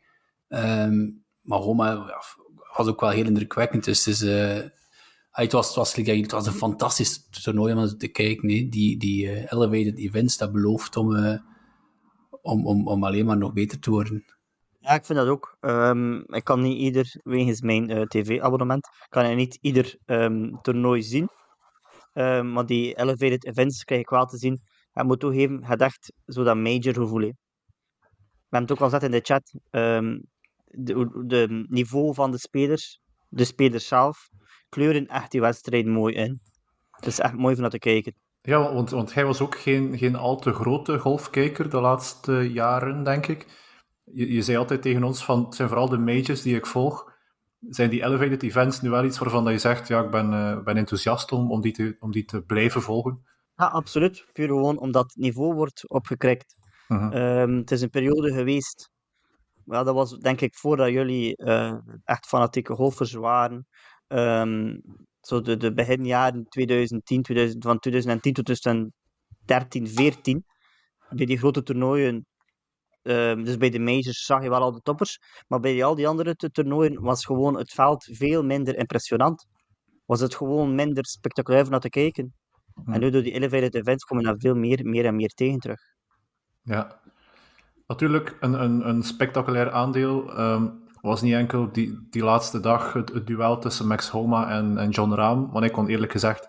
Um, 0.49 1.25
maar 1.41 1.59
Roma 1.59 1.91
ja, 1.91 2.23
was 2.77 2.87
ook 2.87 3.01
wel 3.01 3.11
heel 3.11 3.25
indrukwekkend. 3.25 3.85
Dus 3.85 4.05
het, 4.05 4.15
is, 4.15 4.23
uh, 4.23 4.69
het, 5.31 5.53
was, 5.53 5.67
het, 5.67 5.77
was, 5.77 5.95
het 5.95 6.31
was 6.31 6.47
een 6.47 6.53
fantastisch 6.53 7.29
toernooi 7.29 7.75
om 7.75 7.99
te 7.99 8.09
kijken. 8.09 8.47
Nee? 8.47 8.69
Die, 8.69 8.97
die 8.97 9.27
uh, 9.27 9.53
elevated 9.53 9.99
events, 9.99 10.37
dat 10.37 10.53
belooft 10.53 10.97
om, 10.97 11.13
uh, 11.13 11.39
om, 12.43 12.67
om, 12.67 12.89
om 12.89 13.05
alleen 13.05 13.27
maar 13.27 13.37
nog 13.37 13.53
beter 13.53 13.79
te 13.79 13.91
worden. 13.91 14.25
Ja, 14.81 14.91
ik 14.91 15.05
vind 15.05 15.19
dat 15.19 15.29
ook. 15.29 15.57
Ehm, 15.61 16.19
ik 16.19 16.45
kan 16.45 16.61
niet 16.61 16.79
ieder, 16.79 17.21
wegens 17.23 17.61
mijn 17.61 17.91
eh, 17.91 18.03
tv-abonnement, 18.03 18.89
kan 19.09 19.25
ik 19.25 19.37
niet 19.37 19.59
ieder 19.61 19.97
um, 20.07 20.59
toernooi 20.63 21.03
zien. 21.03 21.29
Maar 22.53 22.67
die 22.67 22.95
elevated 22.95 23.45
events 23.45 23.85
krijg 23.85 24.01
ik 24.01 24.09
wel 24.09 24.27
te 24.27 24.37
zien. 24.37 24.61
Ik 24.93 25.03
moet 25.03 25.21
toegeven, 25.21 25.65
het 25.65 25.81
echt 25.81 26.13
zo 26.27 26.43
dat 26.43 26.57
major 26.57 26.95
gevoel. 26.95 27.21
We 27.21 27.35
hebben 28.59 28.63
het 28.63 28.71
ook 28.71 28.81
al 28.81 28.99
gezet 28.99 29.03
in 29.03 29.11
de 29.11 29.21
chat. 29.21 29.55
de, 30.67 31.23
de 31.27 31.67
niveau 31.69 32.15
van 32.15 32.31
de 32.31 32.39
spelers, 32.39 33.01
de 33.29 33.45
spelers 33.45 33.87
zelf, 33.87 34.29
kleuren 34.69 35.07
echt 35.07 35.31
die 35.31 35.41
wedstrijd 35.41 35.87
mooi 35.87 36.15
in. 36.15 36.41
Het 36.91 37.07
is 37.07 37.19
echt 37.19 37.35
mooi 37.35 37.57
van 37.57 37.69
te 37.69 37.79
kijken. 37.79 38.15
Ja, 38.43 38.73
want, 38.75 38.91
want 38.91 39.15
hij 39.15 39.25
was 39.25 39.41
ook 39.41 39.59
geen, 39.59 39.99
geen 39.99 40.17
al 40.17 40.37
te 40.37 40.53
grote 40.53 40.99
golfkijker 40.99 41.71
de 41.71 41.81
laatste 41.81 42.53
jaren, 42.53 43.05
denk 43.05 43.27
ik. 43.27 43.47
Je, 44.05 44.33
je 44.33 44.43
zei 44.43 44.57
altijd 44.57 44.83
tegen 44.83 45.05
ons 45.05 45.25
van, 45.25 45.45
het 45.45 45.55
zijn 45.55 45.69
vooral 45.69 45.89
de 45.89 45.99
majors 45.99 46.43
die 46.43 46.57
ik 46.57 46.67
volg. 46.67 47.13
Zijn 47.69 47.91
die 47.91 48.03
elevated 48.03 48.43
events 48.43 48.81
nu 48.81 48.91
wel 48.91 49.05
iets 49.05 49.19
waarvan 49.19 49.45
dat 49.45 49.53
je 49.53 49.59
zegt, 49.59 49.89
ja, 49.89 50.05
ik 50.05 50.11
ben, 50.11 50.33
uh, 50.33 50.63
ben 50.63 50.77
enthousiast 50.77 51.33
om, 51.33 51.51
om, 51.51 51.61
die 51.61 51.73
te, 51.73 51.97
om 52.01 52.11
die 52.11 52.25
te 52.25 52.43
blijven 52.43 52.83
volgen? 52.83 53.23
Ja, 53.57 53.67
absoluut. 53.67 54.27
Puur 54.33 54.47
gewoon 54.47 54.79
omdat 54.79 55.05
het 55.05 55.17
niveau 55.17 55.55
wordt 55.55 55.91
opgekrikt. 55.91 56.55
Uh 56.89 57.59
het 57.59 57.71
is 57.71 57.83
een 57.83 57.91
periode 57.91 58.33
geweest, 58.33 58.91
well, 59.65 59.85
dat 59.85 59.95
was 59.95 60.19
denk 60.19 60.41
ik 60.41 60.55
voordat 60.55 60.89
jullie 60.89 61.43
uh, 61.43 61.75
echt 62.05 62.27
fanatieke 62.27 62.75
golfers 62.75 63.13
waren. 63.13 63.67
Um, 64.09 64.83
zo 65.21 65.41
de, 65.41 65.57
de 65.57 65.73
beginjaren 65.73 66.45
2010, 66.49 67.23
2000, 67.23 67.65
van 67.65 67.79
2010 67.79 68.33
tot 68.33 68.45
2013, 68.45 69.89
14, 69.89 70.45
bij 71.09 71.27
die 71.27 71.39
grote 71.39 71.63
toernooien, 71.63 72.27
uh, 73.03 73.35
dus 73.35 73.57
bij 73.57 73.71
de 73.71 73.79
majors 73.79 74.25
zag 74.25 74.43
je 74.43 74.49
wel 74.49 74.61
al 74.61 74.73
de 74.73 74.81
toppers, 74.81 75.19
maar 75.47 75.61
bij 75.61 75.85
al 75.85 75.95
die 75.95 76.09
andere 76.09 76.35
toernooien 76.35 77.01
was 77.01 77.25
gewoon 77.25 77.57
het 77.57 77.73
veld 77.73 78.05
veel 78.13 78.45
minder 78.45 78.77
impressionant. 78.77 79.47
Was 80.05 80.21
het 80.21 80.35
gewoon 80.35 80.75
minder 80.75 81.07
spectaculair 81.07 81.65
om 81.65 81.71
naar 81.71 81.81
te 81.81 81.89
kijken. 81.89 82.35
En 82.85 83.01
nu 83.01 83.11
door 83.11 83.23
die 83.23 83.33
elevated 83.33 83.75
events 83.75 84.05
komen 84.05 84.25
daar 84.25 84.39
veel 84.39 84.55
meer, 84.55 84.87
meer 84.87 85.05
en 85.05 85.17
meer 85.17 85.29
tegen 85.29 85.59
terug. 85.59 85.94
Ja, 86.65 87.01
natuurlijk 87.87 88.37
een, 88.41 88.63
een, 88.63 88.89
een 88.89 89.03
spectaculair 89.03 89.73
aandeel. 89.73 90.41
Um, 90.41 90.83
was 91.05 91.23
niet 91.23 91.35
enkel 91.35 91.73
die, 91.73 92.07
die 92.11 92.23
laatste 92.23 92.61
dag 92.61 92.93
het, 92.93 93.27
duel 93.27 93.59
tussen 93.59 93.87
Max 93.87 94.09
Homa 94.09 94.51
en, 94.51 94.79
en 94.79 94.91
John 94.91 95.13
Rahm. 95.13 95.51
Want 95.51 95.65
ik 95.65 95.73
kon 95.73 95.89
eerlijk 95.89 96.13
gezegd 96.13 96.49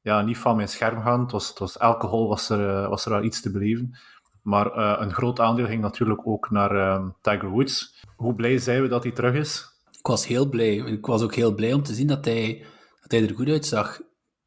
ja, 0.00 0.22
niet 0.22 0.38
van 0.38 0.56
mijn 0.56 0.68
scherm 0.68 1.02
gaan. 1.02 1.20
Het 1.20 1.30
was, 1.30 1.48
het 1.48 1.58
was, 1.58 1.78
elke 1.78 2.06
hol 2.06 2.28
was 2.28 2.50
er, 2.50 2.68
eh, 2.68 2.88
was 2.88 3.04
er 3.04 3.10
wel 3.10 3.22
iets 3.22 3.40
te 3.40 3.50
beleven. 3.50 3.98
Maar 4.42 4.78
uh, 4.78 4.96
een 5.00 5.12
groot 5.12 5.40
aandeel 5.40 5.66
ging 5.66 5.82
natuurlijk 5.82 6.26
ook 6.26 6.50
naar 6.50 6.74
uh, 6.74 7.08
Tiger 7.20 7.48
Woods. 7.48 8.04
Hoe 8.16 8.34
blij 8.34 8.58
zijn 8.58 8.82
we 8.82 8.88
dat 8.88 9.02
hij 9.02 9.12
terug 9.12 9.34
is? 9.34 9.66
Ik 9.98 10.06
was 10.06 10.26
heel 10.26 10.48
blij. 10.48 10.76
Ik 10.76 11.06
was 11.06 11.22
ook 11.22 11.34
heel 11.34 11.54
blij 11.54 11.72
om 11.72 11.82
te 11.82 11.94
zien 11.94 12.06
dat 12.06 12.24
hij, 12.24 12.64
dat 13.00 13.10
hij 13.10 13.28
er 13.28 13.34
goed 13.34 13.48
uitzag. 13.48 14.00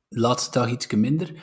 De 0.08 0.20
laatste 0.20 0.60
dag 0.60 0.70
iets 0.70 0.88
minder. 0.88 1.34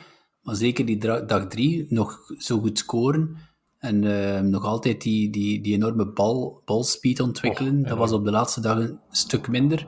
Maar 0.42 0.54
zeker 0.54 0.86
die 0.86 0.98
dag 1.26 1.46
drie 1.46 1.86
nog 1.88 2.18
zo 2.36 2.58
goed 2.58 2.78
scoren. 2.78 3.36
En 3.78 4.02
uh, 4.02 4.40
nog 4.40 4.64
altijd 4.64 5.02
die, 5.02 5.30
die, 5.30 5.60
die 5.60 5.74
enorme 5.74 6.06
bal, 6.06 6.62
balspeed 6.64 7.20
ontwikkelen. 7.20 7.82
dat 7.82 7.98
was 7.98 8.12
op 8.12 8.24
de 8.24 8.30
laatste 8.30 8.60
dagen 8.60 8.82
een 8.82 8.98
stuk 9.10 9.48
minder. 9.48 9.86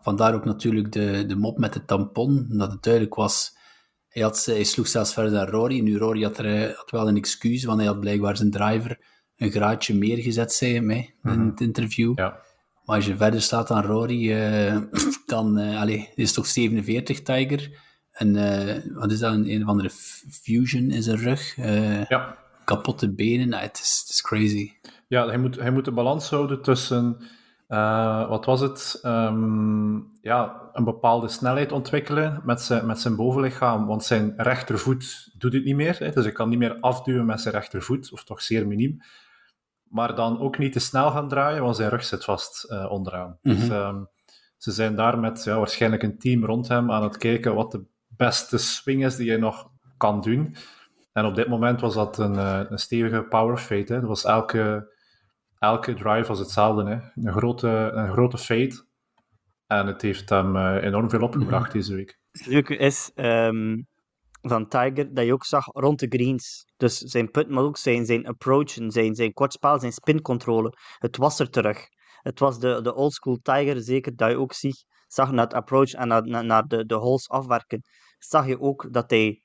Vandaar 0.00 0.34
ook 0.34 0.44
natuurlijk 0.44 0.92
de, 0.92 1.24
de 1.26 1.36
mop 1.36 1.58
met 1.58 1.72
de 1.72 1.84
tampon. 1.84 2.46
Dat 2.48 2.72
het 2.72 2.82
duidelijk 2.82 3.14
was. 3.14 3.56
Hij, 4.08 4.22
had, 4.22 4.44
hij 4.44 4.64
sloeg 4.64 4.88
zelfs 4.88 5.12
verder 5.12 5.32
dan 5.32 5.46
Rory. 5.46 5.80
Nu, 5.80 5.98
Rory 5.98 6.22
had, 6.22 6.38
er, 6.38 6.74
had 6.76 6.90
wel 6.90 7.08
een 7.08 7.16
excuus, 7.16 7.64
want 7.64 7.78
hij 7.78 7.88
had 7.88 8.00
blijkbaar 8.00 8.36
zijn 8.36 8.50
driver 8.50 8.98
een 9.36 9.50
graadje 9.50 9.94
meer 9.94 10.18
gezet, 10.18 10.52
zei 10.52 10.70
hij 10.70 10.80
mij 10.80 11.14
in 11.22 11.30
mhm. 11.30 11.46
het 11.46 11.60
interview. 11.60 12.12
Ja. 12.18 12.40
Maar 12.84 12.96
als 12.96 13.06
je 13.06 13.16
verder 13.16 13.42
staat 13.42 13.68
dan 13.68 13.82
Rory, 13.82 14.30
uh, 14.30 14.80
dan 15.26 15.60
uh, 15.60 15.80
allez, 15.80 16.06
is 16.14 16.32
toch 16.32 16.46
47 16.46 17.22
Tiger. 17.22 17.80
En 18.12 18.34
uh, 18.34 18.94
wat 18.94 19.12
is 19.12 19.18
dat? 19.18 19.32
Een, 19.32 19.50
een 19.50 19.62
of 19.62 19.68
andere 19.68 19.90
fusion 20.30 20.90
in 20.90 21.02
zijn 21.02 21.16
rug. 21.16 21.56
ja 22.08 22.41
kapotte 22.64 23.14
benen. 23.14 23.48
Nou, 23.48 23.62
het, 23.62 23.78
is, 23.78 24.00
het 24.00 24.10
is 24.10 24.22
crazy. 24.22 24.72
Ja, 25.06 25.26
hij 25.26 25.38
moet, 25.38 25.56
hij 25.56 25.70
moet 25.70 25.84
de 25.84 25.92
balans 25.92 26.30
houden 26.30 26.62
tussen, 26.62 27.16
uh, 27.68 28.28
wat 28.28 28.44
was 28.44 28.60
het? 28.60 29.00
Um, 29.02 30.10
ja, 30.20 30.70
een 30.72 30.84
bepaalde 30.84 31.28
snelheid 31.28 31.72
ontwikkelen 31.72 32.40
met 32.44 32.60
zijn, 32.60 32.86
met 32.86 33.00
zijn 33.00 33.16
bovenlichaam, 33.16 33.86
want 33.86 34.04
zijn 34.04 34.34
rechtervoet 34.36 35.30
doet 35.38 35.52
het 35.52 35.64
niet 35.64 35.76
meer. 35.76 35.98
Hè, 35.98 36.10
dus 36.10 36.24
hij 36.24 36.32
kan 36.32 36.48
niet 36.48 36.58
meer 36.58 36.80
afduwen 36.80 37.26
met 37.26 37.40
zijn 37.40 37.54
rechtervoet, 37.54 38.12
of 38.12 38.24
toch 38.24 38.42
zeer 38.42 38.66
miniem. 38.66 39.02
Maar 39.82 40.14
dan 40.14 40.40
ook 40.40 40.58
niet 40.58 40.72
te 40.72 40.78
snel 40.78 41.10
gaan 41.10 41.28
draaien, 41.28 41.62
want 41.62 41.76
zijn 41.76 41.90
rug 41.90 42.04
zit 42.04 42.24
vast 42.24 42.66
uh, 42.70 42.90
onderaan. 42.90 43.38
Mm 43.42 43.52
-hmm. 43.52 43.60
Dus 43.60 43.68
um, 43.68 44.08
ze 44.56 44.72
zijn 44.72 44.96
daar 44.96 45.18
met 45.18 45.44
ja, 45.44 45.58
waarschijnlijk 45.58 46.02
een 46.02 46.18
team 46.18 46.44
rond 46.44 46.68
hem 46.68 46.90
aan 46.90 47.02
het 47.02 47.16
kijken 47.16 47.54
wat 47.54 47.70
de 47.70 47.84
beste 48.08 48.58
swing 48.58 49.04
is 49.04 49.16
die 49.16 49.28
hij 49.28 49.38
nog 49.38 49.70
kan 49.96 50.20
doen. 50.20 50.56
En 51.12 51.24
op 51.24 51.34
dit 51.34 51.48
moment 51.48 51.80
was 51.80 51.94
dat 51.94 52.18
een, 52.18 52.36
eh, 52.36 52.60
een 52.68 52.78
stevige 52.78 53.22
power 53.22 53.56
fade. 53.56 53.94
Hè. 53.94 54.00
Dat 54.00 54.08
was 54.08 54.24
elke, 54.24 54.92
elke 55.58 55.94
drive 55.94 56.28
was 56.28 56.38
hetzelfde. 56.38 56.84
Hè. 56.84 57.26
Een, 57.28 57.32
grote, 57.32 57.68
een 57.94 58.12
grote 58.12 58.38
fade. 58.38 58.84
En 59.66 59.86
het 59.86 60.02
heeft 60.02 60.28
hem 60.28 60.56
uh, 60.56 60.82
enorm 60.82 61.10
veel 61.10 61.22
opgebracht 61.22 61.66
mhm. 61.66 61.72
deze 61.72 61.94
week. 61.94 62.18
Het 62.30 62.46
leuke 62.46 62.76
is 62.76 63.10
um, 63.14 63.86
van 64.40 64.68
Tiger 64.68 65.14
dat 65.14 65.24
je 65.24 65.32
ook 65.32 65.44
zag 65.44 65.64
rond 65.66 65.98
de 65.98 66.06
greens. 66.08 66.64
Dus 66.76 66.98
zijn 66.98 67.30
put, 67.30 67.48
maar 67.48 67.62
ook 67.62 67.76
zijn, 67.76 68.06
zijn 68.06 68.26
approach, 68.26 68.70
zijn, 68.86 69.14
zijn 69.14 69.32
kortspel, 69.32 69.78
zijn 69.78 69.92
spincontrole. 69.92 70.72
Het 70.98 71.16
was 71.16 71.38
er 71.38 71.50
terug. 71.50 71.86
Het 72.22 72.38
was 72.38 72.58
de, 72.58 72.80
de 72.82 72.94
oldschool 72.94 73.38
Tiger, 73.42 73.80
zeker 73.80 74.16
dat 74.16 74.30
je 74.30 74.38
ook 74.38 74.52
ziet, 74.52 74.84
zag 75.06 75.30
naar 75.30 75.44
het 75.44 75.54
approach 75.54 75.92
en 75.92 76.08
naar, 76.08 76.44
naar 76.44 76.66
de, 76.66 76.86
de 76.86 76.94
holes 76.94 77.28
afwerken. 77.28 77.82
Zag 78.18 78.46
je 78.46 78.60
ook 78.60 78.92
dat 78.92 79.10
hij 79.10 79.42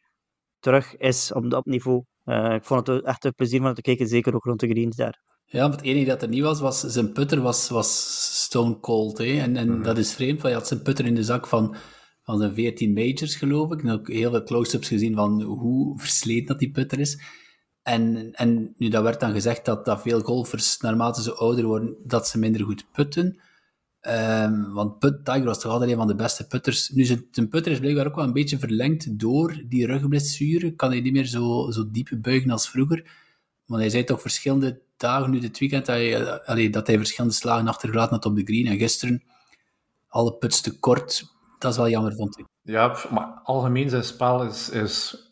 terug 0.60 0.98
is 0.98 1.32
op, 1.34 1.54
op 1.54 1.66
niveau. 1.66 2.04
Uh, 2.26 2.54
ik 2.54 2.64
vond 2.64 2.88
het 2.88 3.06
echt 3.06 3.26
een 3.26 3.34
plezier 3.34 3.64
om 3.64 3.74
te 3.74 3.82
kijken, 3.82 4.08
zeker 4.08 4.36
ook 4.36 4.44
rond 4.44 4.60
de 4.60 4.68
greens 4.68 4.96
daar. 4.96 5.22
Ja, 5.46 5.70
het 5.70 5.82
enige 5.82 6.06
dat 6.06 6.22
er 6.22 6.28
niet 6.28 6.42
was, 6.42 6.60
was 6.60 6.80
zijn 6.80 7.12
putter 7.12 7.42
was, 7.42 7.70
was 7.70 8.44
stone 8.44 8.80
cold. 8.80 9.18
Hè? 9.18 9.40
En, 9.40 9.56
en 9.58 9.68
mm 9.68 9.74
-hmm. 9.74 9.84
dat 9.84 9.98
is 9.98 10.14
vreemd, 10.14 10.42
want 10.42 10.54
je 10.54 10.60
had 10.60 10.68
zijn 10.68 10.82
putter 10.82 11.06
in 11.06 11.16
de 11.16 11.24
zak 11.24 11.48
van, 11.48 11.76
van 12.24 12.38
zijn 12.38 12.54
14 12.54 12.94
majors, 12.94 13.36
geloof 13.36 13.72
ik. 13.72 13.84
En 13.84 13.92
ook 13.92 14.08
heel 14.08 14.32
veel 14.32 14.44
close-ups 14.44 14.88
gezien 14.88 15.16
van 15.16 15.42
hoe 15.42 16.00
versleten 16.00 16.46
dat 16.46 16.60
die 16.60 16.72
putter 16.72 17.00
is. 17.00 17.22
En, 17.82 18.32
en 18.32 18.74
nu, 18.78 18.90
dat 18.90 19.04
werd 19.04 19.20
dan 19.20 19.32
gezegd 19.32 19.66
dat, 19.66 19.86
dat 19.86 20.02
veel 20.02 20.20
golfers, 20.20 20.78
naarmate 20.78 21.22
ze 21.22 21.34
ouder 21.34 21.66
worden, 21.66 21.96
dat 22.04 22.28
ze 22.28 22.40
minder 22.40 22.62
goed 22.62 22.86
putten. 22.92 23.40
Um, 24.10 24.74
want 24.74 25.02
Tiger 25.02 25.44
was 25.44 25.60
toch 25.60 25.72
altijd 25.72 25.92
een 25.92 25.98
van 25.98 26.08
de 26.08 26.16
beste 26.16 26.48
putters. 26.48 26.90
Nu, 26.90 27.04
zijn 27.04 27.50
putter 27.50 27.72
is 27.72 27.80
blijkbaar 27.80 28.08
ook 28.08 28.16
wel 28.16 28.24
een 28.24 28.34
beetje 28.34 28.60
verlengd 28.60 29.20
door 29.20 29.62
die 29.66 29.86
rugblessure. 29.86 30.76
Kan 30.76 30.90
hij 30.90 31.02
niet 31.02 31.14
meer 31.14 31.26
zo, 31.26 31.72
zo 31.72 31.92
diep 31.92 32.10
buigen 32.22 32.52
als 32.52 32.70
vroeger. 32.70 33.12
Maar 33.66 33.80
hij 33.80 33.90
zei 33.90 34.04
toch 34.04 34.22
verschillende 34.22 34.82
dagen 34.98 35.32
nu 35.32 35.40
dit 35.40 35.60
weekend 35.60 35.86
dat 35.86 35.96
hij, 35.96 36.42
allee, 36.42 36.70
dat 36.70 36.88
hij 36.88 36.98
verschillende 36.98 37.36
slagen 37.36 37.68
achtergelaten 37.68 38.16
had 38.16 38.26
op 38.26 38.36
de 38.36 38.44
green. 38.44 38.68
En 38.68 38.78
gisteren 38.78 39.24
alle 40.08 40.34
puts 40.34 40.62
te 40.62 40.80
kort. 40.80 41.36
Dat 41.58 41.72
is 41.72 41.78
wel 41.78 41.90
jammer, 41.90 42.16
vond 42.16 42.40
ik. 42.40 42.46
Ja, 42.62 42.98
maar 43.12 43.40
algemeen 43.44 43.90
zijn 43.90 44.04
spel 44.04 44.44
is... 44.44 44.70
is... 44.70 45.26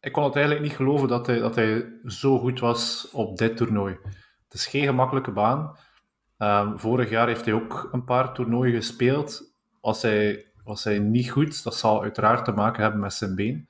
Ik 0.00 0.12
kon 0.12 0.24
het 0.24 0.34
eigenlijk 0.34 0.66
niet 0.66 0.76
geloven 0.76 1.08
dat 1.08 1.26
hij, 1.26 1.38
dat 1.38 1.54
hij 1.54 1.84
zo 2.04 2.38
goed 2.38 2.60
was 2.60 3.08
op 3.12 3.38
dit 3.38 3.56
toernooi. 3.56 3.96
Het 4.44 4.54
is 4.54 4.66
geen 4.66 4.84
gemakkelijke 4.84 5.32
baan. 5.32 5.76
Um, 6.38 6.78
vorig 6.78 7.10
jaar 7.10 7.26
heeft 7.26 7.44
hij 7.44 7.54
ook 7.54 7.88
een 7.92 8.04
paar 8.04 8.32
toernooien 8.32 8.74
gespeeld. 8.74 9.54
Was 9.80 10.02
hij, 10.02 10.46
was 10.64 10.84
hij 10.84 10.98
niet 10.98 11.30
goed, 11.30 11.64
dat 11.64 11.74
zal 11.74 12.02
uiteraard 12.02 12.44
te 12.44 12.52
maken 12.52 12.82
hebben 12.82 13.00
met 13.00 13.12
zijn 13.12 13.34
been. 13.34 13.68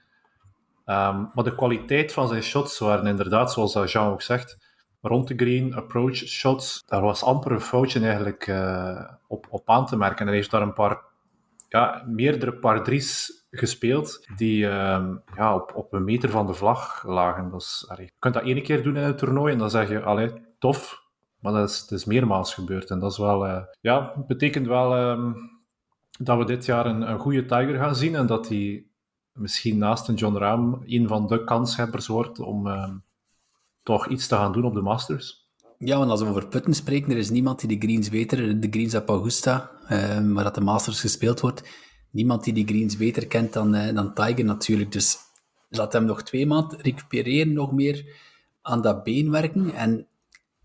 Um, 0.87 1.31
maar 1.35 1.45
de 1.45 1.55
kwaliteit 1.55 2.13
van 2.13 2.29
zijn 2.29 2.43
shots 2.43 2.79
waren 2.79 3.07
inderdaad, 3.07 3.53
zoals 3.53 3.93
Jean 3.93 4.13
ook 4.13 4.23
zegt, 4.23 4.59
rond 5.01 5.29
de 5.29 5.35
green, 5.37 5.75
approach 5.75 6.17
shots, 6.17 6.83
daar 6.87 7.03
was 7.03 7.23
amper 7.23 7.53
een 7.53 7.61
foutje 7.61 8.01
eigenlijk 8.01 8.47
uh, 8.47 9.11
op, 9.27 9.47
op 9.51 9.71
aan 9.71 9.87
te 9.87 9.97
merken. 9.97 10.19
En 10.19 10.27
hij 10.27 10.35
heeft 10.35 10.51
daar 10.51 10.63
een 10.63 10.73
paar, 10.73 11.01
ja, 11.69 12.05
meerdere 12.07 12.53
par 12.53 12.83
drie's 12.83 13.47
gespeeld 13.51 14.27
die 14.37 14.65
um, 14.65 15.23
ja, 15.35 15.55
op, 15.55 15.73
op 15.75 15.93
een 15.93 16.05
meter 16.05 16.31
van 16.31 16.47
de 16.47 16.55
vlag 16.55 17.05
lagen. 17.07 17.51
Dus, 17.51 17.85
allee, 17.89 18.05
je 18.05 18.13
kunt 18.19 18.35
dat 18.35 18.43
één 18.43 18.63
keer 18.63 18.83
doen 18.83 18.97
in 18.97 19.03
een 19.03 19.17
toernooi 19.17 19.53
en 19.53 19.59
dan 19.59 19.71
zeg 19.71 19.89
je, 19.89 20.03
allee, 20.03 20.33
tof, 20.59 21.07
maar 21.41 21.53
dat 21.53 21.69
is, 21.69 21.87
is 21.89 22.05
meermaals 22.05 22.55
gebeurd. 22.55 22.91
En 22.91 22.99
dat 22.99 23.13
is 23.13 23.19
wel, 23.19 23.47
uh, 23.47 23.63
ja, 23.81 24.25
betekent 24.27 24.67
wel 24.67 25.11
um, 25.11 25.37
dat 26.19 26.39
we 26.39 26.45
dit 26.45 26.65
jaar 26.67 26.87
een, 26.87 27.19
goede 27.19 27.45
Tiger 27.45 27.77
gaan 27.77 27.97
zien. 27.97 28.15
En 28.15 28.27
dat 28.27 28.49
hij 28.49 28.87
misschien 29.33 29.79
naast 29.79 30.09
een 30.09 30.15
John 30.15 30.37
Rahm 30.37 30.75
een 30.85 31.09
van 31.09 31.27
de 31.27 31.45
kanshebbers 31.45 32.07
wordt 32.07 32.39
om 32.39 32.67
uh, 32.67 32.91
toch 33.83 34.09
iets 34.09 34.27
te 34.27 34.35
gaan 34.35 34.53
doen 34.53 34.65
op 34.65 34.75
de 34.75 34.81
Masters. 34.81 35.47
Ja, 35.79 35.99
want 35.99 36.11
als 36.11 36.21
we 36.21 36.29
over 36.29 36.49
putten 36.49 36.75
spreken, 36.75 37.11
er 37.11 37.17
is 37.17 37.31
niemand 37.31 37.61
die 37.61 37.79
de 37.79 37.87
greens 37.87 38.11
beter, 38.11 38.61
de 38.61 38.69
greens 38.71 38.95
op 38.95 39.09
Augusta, 39.09 39.71
uh, 39.83 40.33
waar 40.35 40.45
dat 40.45 40.55
de 40.55 40.61
Masters 40.61 41.01
gespeeld 41.01 41.41
wordt, 41.41 41.63
niemand 42.11 42.45
die 42.45 42.53
die 42.53 42.67
greens 42.67 42.97
beter 42.97 43.27
kent 43.27 43.53
dan, 43.53 43.75
uh, 43.75 43.95
dan 43.95 44.15
Tiger 44.15 44.45
natuurlijk. 44.45 44.93
Dus 44.93 45.19
laat 45.69 45.93
hem 45.93 46.05
nog 46.05 46.23
twee 46.23 46.47
maanden 46.47 46.81
recupereren, 46.81 47.53
nog 47.53 47.73
meer 47.73 48.05
aan 48.63 48.83
dat 48.83 49.03
been 49.03 49.31
werken. 49.31 49.75
En 49.75 50.07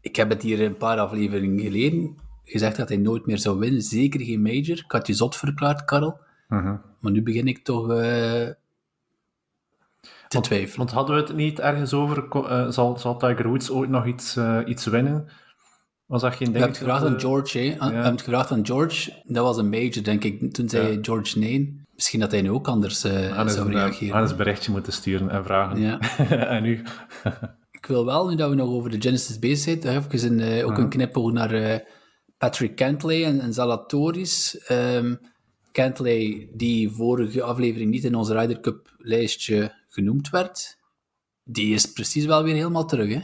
ik 0.03 0.15
heb 0.15 0.29
het 0.29 0.41
hier 0.41 0.61
een 0.61 0.77
paar 0.77 0.99
afleveringen 0.99 1.59
geleden 1.63 2.17
gezegd 2.43 2.75
dat 2.75 2.89
hij 2.89 2.97
nooit 2.97 3.25
meer 3.25 3.37
zou 3.37 3.59
winnen. 3.59 3.81
Zeker 3.81 4.21
geen 4.21 4.41
major. 4.41 4.77
Ik 4.77 4.91
had 4.91 5.07
je 5.07 5.13
zot 5.13 5.35
verklaard, 5.35 5.85
Karel. 5.85 6.19
Mhm. 6.47 6.75
Maar 6.99 7.11
nu 7.11 7.21
begin 7.21 7.47
ik 7.47 7.63
toch 7.63 7.91
eh, 7.91 8.47
te 10.27 10.41
twijfelen. 10.41 10.77
Want 10.77 10.91
hadden 10.91 11.15
we 11.15 11.21
het 11.21 11.35
niet 11.35 11.59
ergens 11.59 11.93
over, 11.93 12.27
eh, 12.29 12.69
zal, 12.69 12.97
zal 12.97 13.17
Tiger 13.17 13.47
Woods 13.47 13.71
ooit 13.71 13.89
nog 13.89 14.05
iets, 14.05 14.35
eh, 14.35 14.59
iets 14.65 14.85
winnen? 14.85 15.27
Was 16.05 16.21
dat 16.21 16.35
geen 16.35 16.51
ding? 16.51 16.51
hebben 16.51 16.69
het 16.69 16.77
gevraagd 16.77 17.05
aan 17.05 17.19
George, 17.19 17.57
hè. 17.57 17.63
Ja. 17.63 17.91
hebben 17.91 18.11
het 18.11 18.21
gevraagd 18.21 18.51
aan 18.51 18.65
George. 18.65 19.21
Dat 19.23 19.43
was 19.43 19.57
een 19.57 19.69
major, 19.69 20.03
denk 20.03 20.23
ik. 20.23 20.53
Toen 20.53 20.69
zei 20.69 20.91
Ja. 20.91 20.97
George 21.01 21.39
nee. 21.39 21.81
Misschien 21.93 22.19
dat 22.19 22.31
hij 22.31 22.41
nu 22.41 22.51
ook 22.51 22.67
anders 22.67 22.99
zou 22.99 23.13
reageren. 23.71 24.13
gaan 24.13 24.21
eens 24.21 24.31
een 24.31 24.37
berichtje 24.37 24.71
moeten 24.71 24.93
sturen 24.93 25.29
en 25.29 25.43
vragen. 25.43 25.79
Ja. 25.79 25.99
en 26.55 26.63
nu? 26.63 26.81
Ik 27.83 27.89
wil 27.89 28.05
wel, 28.05 28.29
nu 28.29 28.35
dat 28.35 28.49
we 28.49 28.55
nog 28.55 28.69
over 28.69 28.89
de 28.89 29.01
Genesis 29.01 29.39
bezig 29.39 29.81
zijn, 29.81 29.95
nog 29.95 30.11
even 30.11 30.31
een, 30.31 30.39
eh, 30.39 30.65
ook 30.65 30.77
een 30.77 30.89
knipoog 30.89 31.31
naar 31.31 31.53
eh, 31.53 31.79
Patrick 32.37 32.75
Cantley 32.75 33.25
en, 33.25 33.39
en 33.39 33.53
Zalatoris. 33.53 34.57
Cantley, 35.71 36.49
die 36.53 36.89
vorige 36.89 37.41
aflevering 37.43 37.91
niet 37.91 38.03
in 38.03 38.15
ons 38.15 38.29
Ryder 38.29 38.59
Cup 38.59 38.95
lijstje 38.97 39.73
genoemd 39.87 40.29
werd, 40.29 40.77
die 41.43 41.73
is 41.73 41.91
precies 41.91 42.25
wel 42.25 42.43
weer 42.43 42.55
helemaal 42.55 42.85
terug. 42.85 43.13
Hè? 43.13 43.19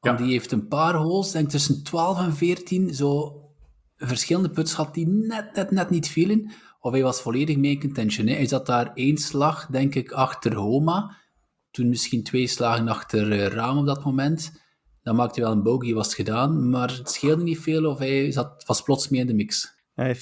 Want 0.00 0.18
Ja. 0.18 0.24
die 0.24 0.32
heeft 0.32 0.52
een 0.52 0.68
paar 0.68 0.94
holes, 0.94 1.30
denk 1.30 1.50
tussen 1.50 1.82
12 1.82 2.18
en 2.18 2.34
14, 2.34 2.94
zo 2.94 3.40
verschillende 3.96 4.50
puts 4.50 4.74
gehad 4.74 4.94
die 4.94 5.06
net, 5.06 5.54
net, 5.54 5.70
net 5.70 5.90
niet 5.90 6.08
vielen. 6.08 6.50
Of 6.80 6.92
hij 6.92 7.02
was 7.02 7.20
volledig 7.20 7.56
mee 7.56 7.72
in 7.72 7.80
contention. 7.80 8.26
Hè? 8.26 8.34
Hij 8.34 8.46
zat 8.46 8.66
daar 8.66 8.92
één 8.94 9.16
slag, 9.16 9.66
denk 9.66 9.94
ik, 9.94 10.12
achter 10.12 10.54
Homa. 10.54 11.16
Toen 11.76 11.88
misschien 11.88 12.22
twee 12.22 12.46
slagen 12.46 12.88
achter 12.88 13.32
eh, 13.32 13.46
Raam 13.46 13.78
op 13.78 13.86
dat 13.86 14.04
moment. 14.04 14.64
Dan 15.02 15.16
maakte 15.16 15.40
hij 15.40 15.48
wel 15.48 15.58
een 15.58 15.62
bogey, 15.62 15.94
was 15.94 16.06
het 16.06 16.14
gedaan. 16.14 16.70
Maar 16.70 16.96
het 16.96 17.10
scheelde 17.10 17.42
niet 17.42 17.60
veel 17.60 17.90
of 17.90 17.98
hij 17.98 18.32
zat, 18.32 18.64
was 18.66 18.82
plots 18.82 19.08
mee 19.08 19.20
in 19.20 19.26
de 19.26 19.34
mix. 19.34 19.74
Hij 19.94 20.06
heeft 20.06 20.20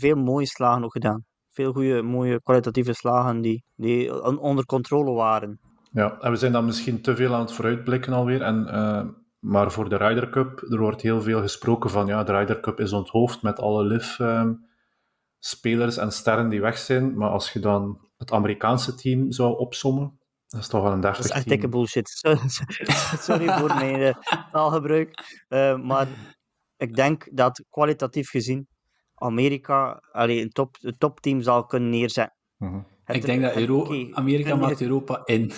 veel, 0.00 0.16
mooie 0.16 0.46
slagen 0.46 0.84
ook 0.84 0.92
gedaan. 0.92 1.24
Veel 1.50 1.72
goede, 1.72 2.02
mooie 2.02 2.42
kwalitatieve 2.42 2.92
slagen 2.92 3.40
die, 3.40 3.64
die 3.76 4.22
on- 4.24 4.38
onder 4.38 4.64
controle 4.64 5.12
waren. 5.12 5.60
Ja, 5.92 6.18
en 6.20 6.30
we 6.30 6.36
zijn 6.36 6.52
dan 6.52 6.64
misschien 6.64 7.02
te 7.02 7.16
veel 7.16 7.34
aan 7.34 7.40
het 7.40 7.52
vooruitblikken 7.52 8.12
alweer. 8.12 8.42
En, 8.42 8.68
eh, 8.68 9.04
maar 9.38 9.72
voor 9.72 9.88
de 9.88 9.96
Ryder 9.96 10.30
Cup, 10.30 10.62
er 10.70 10.78
wordt 10.78 11.02
heel 11.02 11.22
veel 11.22 11.40
gesproken 11.40 11.90
van 11.90 12.06
ja, 12.06 12.22
de 12.24 12.32
Ryder 12.38 12.60
Cup 12.60 12.80
is 12.80 12.92
onthoofd 12.92 13.42
met 13.42 13.58
alle 13.58 13.84
LIV-spelers 13.84 15.96
en 15.96 16.12
sterren 16.12 16.48
die 16.48 16.60
weg 16.60 16.78
zijn. 16.78 17.16
Maar 17.16 17.30
als 17.30 17.52
je 17.52 17.60
dan 17.60 17.98
het 18.16 18.32
Amerikaanse 18.32 18.94
team 18.94 19.32
zou 19.32 19.58
opsommen, 19.58 20.17
dat 20.48 20.60
is 20.60 20.68
toch 20.68 20.82
wel 20.82 20.92
een 20.92 21.00
Dat 21.00 21.12
deftig 21.14 21.30
is 21.30 21.36
echt 21.36 21.48
dikke 21.48 21.68
bullshit. 21.68 22.08
Sorry 23.28 23.58
voor 23.58 23.74
mijn 23.74 24.02
eh, 24.02 24.14
taalgebruik. 24.52 25.42
Eh, 25.48 25.76
maar 25.76 26.06
ik 26.76 26.94
denk 26.94 27.28
dat 27.32 27.64
kwalitatief 27.70 28.30
gezien 28.30 28.68
Amerika 29.14 30.00
allee, 30.12 30.40
een, 30.40 30.50
top, 30.50 30.76
een 30.80 30.98
topteam 30.98 31.42
zal 31.42 31.64
kunnen 31.64 31.90
neerzetten. 31.90 32.36
Mhm. 32.56 32.78
Ik 33.06 33.24
denk 33.24 33.42
dat 33.42 33.56
Euro 33.56 34.10
Amerika 34.12 34.56
maakt 34.56 34.80
Europa 34.80 35.22
in. 35.24 35.52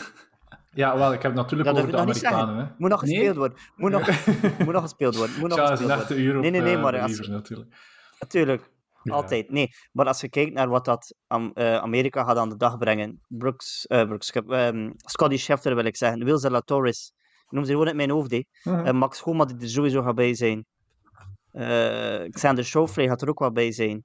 Ja, 0.73 0.99
wel, 0.99 1.13
ik 1.13 1.23
heb 1.23 1.33
het 1.33 1.41
natuurlijk 1.41 1.69
Ja, 1.69 1.75
dat 1.75 1.85
over 1.85 1.97
de 1.97 2.03
Amerikanen. 2.03 2.57
Hè. 2.57 2.73
Moet 2.79 2.91
nog 2.91 3.03
Nee? 3.03 3.15
gespeeld 3.15 3.37
worden. 3.37 3.59
Moet 3.77 3.91
nog, 3.91 4.07
moet 4.65 4.73
nog 4.73 4.83
gespeeld 4.83 5.17
worden. 5.17 5.39
Moet 5.39 5.49
nog 5.49 5.59
gespeeld 5.59 5.81
een 6.11 6.25
worden. 6.25 6.41
Nee, 6.41 6.51
nee, 6.51 6.61
nee, 6.61 6.75
eh, 6.75 6.83
maar 6.83 7.01
als- 7.01 7.29
natuurlijk. 7.29 7.75
Natuurlijk, 8.21 8.71
Ja. 9.03 9.13
altijd. 9.15 9.51
Nee, 9.51 9.69
maar 9.93 10.07
als 10.07 10.21
je 10.21 10.29
kijkt 10.29 10.53
naar 10.53 10.69
wat 10.69 10.85
dat 10.85 11.15
eh, 11.27 11.77
Amerika 11.77 12.25
gaat 12.25 12.37
aan 12.37 12.49
de 12.49 12.57
dag 12.57 12.79
brengen, 12.79 13.21
Brooks, 13.29 13.87
eh 13.87 14.05
Brooks 14.05 14.31
ehm, 14.31 14.91
Scotty 14.97 15.37
Scheffler 15.37 15.75
wil 15.75 15.85
ik 15.85 15.97
zeggen, 15.97 16.25
Will 16.25 16.39
Zalatoris, 16.39 17.13
noem 17.49 17.65
ze 17.65 17.71
gewoon 17.71 17.87
uit 17.87 17.97
mijn 17.97 18.11
hoofd, 18.11 18.31
hè. 18.31 18.43
Eh, 18.85 18.93
Max 18.93 19.21
Homa 19.21 19.45
die 19.45 19.57
er 19.61 19.69
sowieso 19.69 20.03
gaat 20.03 20.15
bij 20.15 20.35
zijn. 20.35 20.67
Xander 22.31 22.65
Schauffele 22.65 23.09
gaat 23.09 23.23
er 23.23 23.29
ook 23.29 23.39
wel 23.39 23.53
bij 23.53 23.73
zijn. 23.73 24.05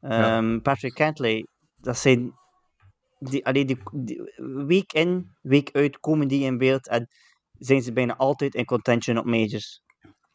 Ja. 0.00 0.36
Ehm, 0.36 0.60
Patrick 0.60 0.94
Cantley, 0.94 1.46
dat 1.76 1.98
zijn 1.98 2.32
die, 3.18 3.46
allee, 3.46 3.64
die, 3.64 3.78
die- 3.92 4.32
week 4.66 4.92
in, 4.92 5.30
week 5.42 5.70
uit 5.72 6.00
komen 6.00 6.28
die 6.28 6.44
in 6.44 6.58
beeld 6.58 6.88
en 6.88 7.08
zijn 7.58 7.82
ze 7.82 7.92
bijna 7.92 8.16
altijd 8.16 8.54
in 8.54 8.64
contention 8.64 9.18
op 9.18 9.24
majors. 9.24 9.81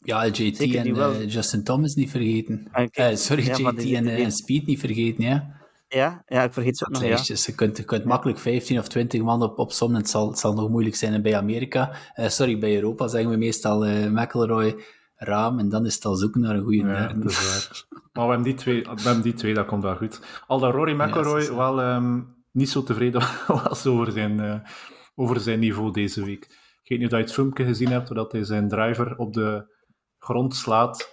Ja, 0.07 0.25
JT 0.27 0.35
Zeker 0.57 0.79
en 0.85 0.95
eh, 0.95 1.29
Justin 1.29 1.63
Thomas 1.63 1.95
niet 1.95 2.11
vergeten. 2.11 2.67
En 2.71 2.89
kijk, 2.89 3.11
Eh, 3.11 3.15
sorry, 3.17 3.45
ja, 3.45 3.51
JT 3.51 3.57
die- 3.79 3.95
en, 3.95 4.03
die- 4.03 4.11
eh, 4.13 4.23
en 4.23 4.31
Speed 4.31 4.65
niet 4.65 4.79
vergeten, 4.79 5.23
ja. 5.23 5.55
Ja, 5.87 6.23
ja, 6.27 6.43
ik 6.43 6.53
vergeet 6.53 6.77
ze 6.77 6.85
ook 6.85 6.91
nog, 6.91 7.03
ja. 7.03 7.17
Je 7.25 7.55
kunt, 7.55 7.77
je 7.77 7.83
kunt 7.83 8.03
makkelijk 8.03 8.39
15 8.39 8.79
of 8.79 8.87
20 8.87 9.21
man 9.21 9.41
op, 9.43 9.59
op 9.59 9.71
sommen. 9.71 9.97
Het 9.99 10.09
zal, 10.09 10.29
het 10.29 10.39
zal 10.39 10.53
nog 10.53 10.69
moeilijk 10.69 10.95
zijn 10.95 11.21
bij 11.21 11.35
Amerika. 11.35 11.91
Eh, 12.13 12.27
sorry, 12.29 12.59
bij 12.59 12.75
Europa 12.75 13.07
zeggen 13.07 13.29
we 13.29 13.37
meestal 13.37 13.85
eh 13.85 14.09
McElroy, 14.11 14.75
Raam. 15.15 15.59
En 15.59 15.69
dan 15.69 15.85
is 15.85 15.95
het 15.95 16.05
al 16.05 16.15
zoeken 16.15 16.41
naar 16.41 16.55
een 16.55 16.63
goede 16.63 16.77
Ja, 16.77 16.83
derde. 17.07 17.19
dat 17.19 17.31
is 17.31 17.49
waar. 17.49 17.85
Maar 18.13 18.25
we 18.25 18.31
hebben 18.33 18.43
die 18.51 18.53
twee, 18.61 18.81
we 18.81 19.01
hebben 19.01 19.23
die 19.23 19.33
twee 19.33 19.53
dat 19.53 19.65
komt 19.65 19.83
wel 19.83 19.95
goed. 19.95 20.19
Al 20.47 20.59
dat 20.59 20.73
Rory 20.73 21.01
is- 21.37 21.49
wel 21.49 21.81
ehm, 21.81 22.19
niet 22.51 22.69
zo 22.69 22.83
tevreden 22.83 23.21
was 23.63 23.85
over 23.85 24.11
zijn, 24.11 24.39
eh, 24.39 24.59
over 25.15 25.39
zijn 25.39 25.59
niveau 25.59 25.91
deze 25.91 26.25
week. 26.25 26.43
Ik 26.83 26.89
weet 26.89 26.99
niet 26.99 27.07
of 27.11 27.17
je 27.17 27.23
het 27.23 27.33
filmpje 27.33 27.65
gezien 27.65 27.89
hebt, 27.91 28.15
dat 28.15 28.31
hij 28.31 28.43
zijn 28.43 28.67
driver 28.67 29.17
op 29.17 29.33
de 29.33 29.75
grond 30.27 30.55
slaat. 30.55 31.09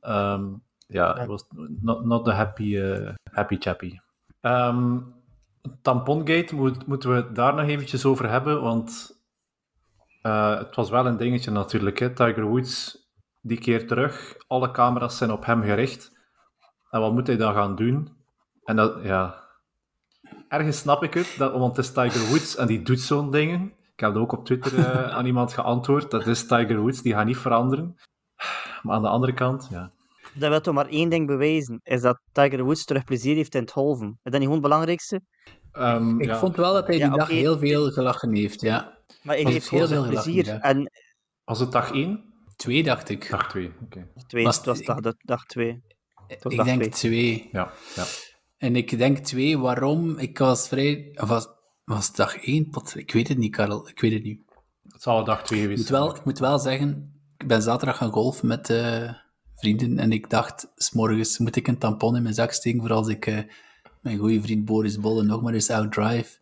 Ehm, 0.00 0.44
ja, 0.86 1.26
was 1.26 1.44
not, 1.80 2.04
not 2.04 2.24
the 2.24 2.32
happy, 2.32 2.76
eh, 2.76 3.14
happy 3.32 3.56
chappy. 3.58 3.98
Ehm, 4.40 4.98
Tampongate, 5.82 6.54
moet, 6.54 6.86
moeten 6.86 7.14
we 7.14 7.32
daar 7.32 7.54
nog 7.54 7.66
eventjes 7.66 8.04
over 8.04 8.30
hebben, 8.30 8.62
want 8.62 9.18
eh, 10.22 10.58
het 10.58 10.76
was 10.76 10.90
wel 10.90 11.06
een 11.06 11.16
dingetje 11.16 11.50
natuurlijk. 11.50 11.98
Hè? 11.98 12.10
Tiger 12.14 12.44
Woods, 12.44 12.98
die 13.40 13.58
keer 13.58 13.86
terug, 13.86 14.36
alle 14.46 14.70
camera's 14.70 15.16
zijn 15.16 15.32
op 15.32 15.44
hem 15.44 15.62
gericht. 15.62 16.12
En 16.90 17.00
wat 17.00 17.12
moet 17.12 17.26
hij 17.26 17.36
dan 17.36 17.54
gaan 17.54 17.76
doen? 17.76 18.08
En 18.64 18.76
dat, 18.76 18.98
ja... 19.02 19.38
Ergens 20.48 20.78
snap 20.78 21.02
ik 21.02 21.14
het, 21.14 21.34
dat, 21.38 21.52
want 21.52 21.76
het 21.76 21.84
is 21.84 21.92
Tiger 21.92 22.28
Woods 22.28 22.56
en 22.56 22.66
die 22.66 22.82
doet 22.82 23.00
zo'n 23.00 23.30
dingen. 23.30 23.72
Ik 23.94 24.00
heb 24.00 24.16
ook 24.16 24.32
op 24.32 24.44
Twitter 24.44 24.78
eh, 24.78 25.10
aan 25.16 25.26
iemand 25.26 25.52
geantwoord, 25.52 26.10
dat 26.10 26.26
is 26.26 26.46
Tiger 26.46 26.80
Woods, 26.80 27.02
die 27.02 27.12
gaat 27.12 27.26
niet 27.26 27.36
veranderen. 27.36 27.96
Maar 28.82 28.96
aan 28.96 29.02
de 29.02 29.08
andere 29.08 29.34
kant, 29.34 29.68
ja... 29.70 29.90
Dat 30.34 30.48
wil 30.50 30.60
toch 30.60 30.74
maar 30.74 30.86
één 30.86 31.08
ding 31.08 31.26
bewijzen, 31.26 31.80
is 31.82 32.00
dat 32.00 32.20
Tiger 32.32 32.62
Woods 32.64 32.84
terug 32.84 33.04
plezier 33.04 33.34
heeft 33.36 33.54
in 33.54 33.60
het 33.60 33.70
golven. 33.70 34.08
Is 34.08 34.16
dat 34.22 34.32
niet 34.32 34.40
gewoon 34.42 34.52
het 34.52 34.62
belangrijkste? 34.62 35.20
Ehm, 35.72 36.20
Ik 36.20 36.26
ja. 36.26 36.38
vond 36.38 36.56
wel 36.56 36.72
dat 36.72 36.86
hij 36.86 36.96
Ja, 36.96 37.08
die 37.08 37.18
dag 37.18 37.28
heel 37.28 37.58
veel 37.58 37.90
gelachen 37.90 38.34
heeft, 38.34 38.60
ja. 38.60 38.98
Maar 39.22 39.34
hij 39.34 39.44
heeft 39.44 39.54
het 39.70 39.78
heel 39.78 39.86
veel 39.86 40.02
gelachen, 40.02 40.22
plezier. 40.32 40.44
ja. 40.46 40.60
En 40.60 40.90
Was 41.44 41.60
het 41.60 41.72
dag 41.72 41.92
1? 41.92 42.24
Twee, 42.56 42.82
dacht 42.82 43.08
ik. 43.08 43.30
Dag 43.30 43.48
2, 43.48 43.72
oké. 43.84 44.06
twee, 44.26 44.44
Was 44.44 44.56
het 44.56 44.66
was 44.66 44.82
dag, 44.82 45.00
dag, 45.00 45.14
dag 45.18 45.44
twee. 45.44 45.82
ik 46.26 46.40
dag 46.42 46.64
denk 46.66 46.82
twee. 46.82 46.88
twee. 46.88 47.48
Ja, 47.52 47.72
ja. 47.94 48.04
En 48.56 48.76
ik 48.76 48.98
denk 48.98 49.18
twee, 49.18 49.58
waarom? 49.58 50.18
Ik 50.18 50.38
was 50.38 50.68
vrij... 50.68 51.16
Of 51.20 51.28
was, 51.28 51.48
was 51.84 52.06
het 52.06 52.16
dag 52.16 52.36
één? 52.36 52.68
Pot, 52.70 52.96
ik 52.96 53.12
weet 53.12 53.28
het 53.28 53.38
niet, 53.38 53.56
Karel. 53.56 53.88
Ik 53.88 54.00
weet 54.00 54.12
het 54.12 54.22
niet. 54.22 54.40
Het 54.88 55.02
zal 55.02 55.24
dag 55.24 55.42
2 55.42 55.58
Ik 55.58 55.64
geweest 55.64 55.80
moet 55.80 55.88
zijn. 55.88 56.02
wel, 56.02 56.16
ik 56.16 56.24
moet 56.24 56.38
wel 56.38 56.58
zeggen, 56.58 57.19
ik 57.40 57.46
ben 57.46 57.62
zaterdag 57.62 57.96
gaan 57.96 58.12
golfen 58.12 58.48
met 58.48 58.70
eh, 58.70 59.12
vrienden 59.56 59.98
en 59.98 60.12
ik 60.12 60.30
dacht, 60.30 60.72
s'morgens 60.76 61.38
moet 61.38 61.56
ik 61.56 61.68
een 61.68 61.78
tampon 61.78 62.16
in 62.16 62.22
mijn 62.22 62.34
zak 62.34 62.52
steken 62.52 62.80
voor 62.80 62.92
als 62.92 63.08
ik 63.08 63.26
eh, 63.26 63.38
mijn 64.00 64.18
goede 64.18 64.40
vriend 64.40 64.64
Boris 64.64 65.00
Bolle 65.00 65.22
nog 65.22 65.42
maar 65.42 65.52
eens 65.52 65.70
outdrive. 65.70 66.38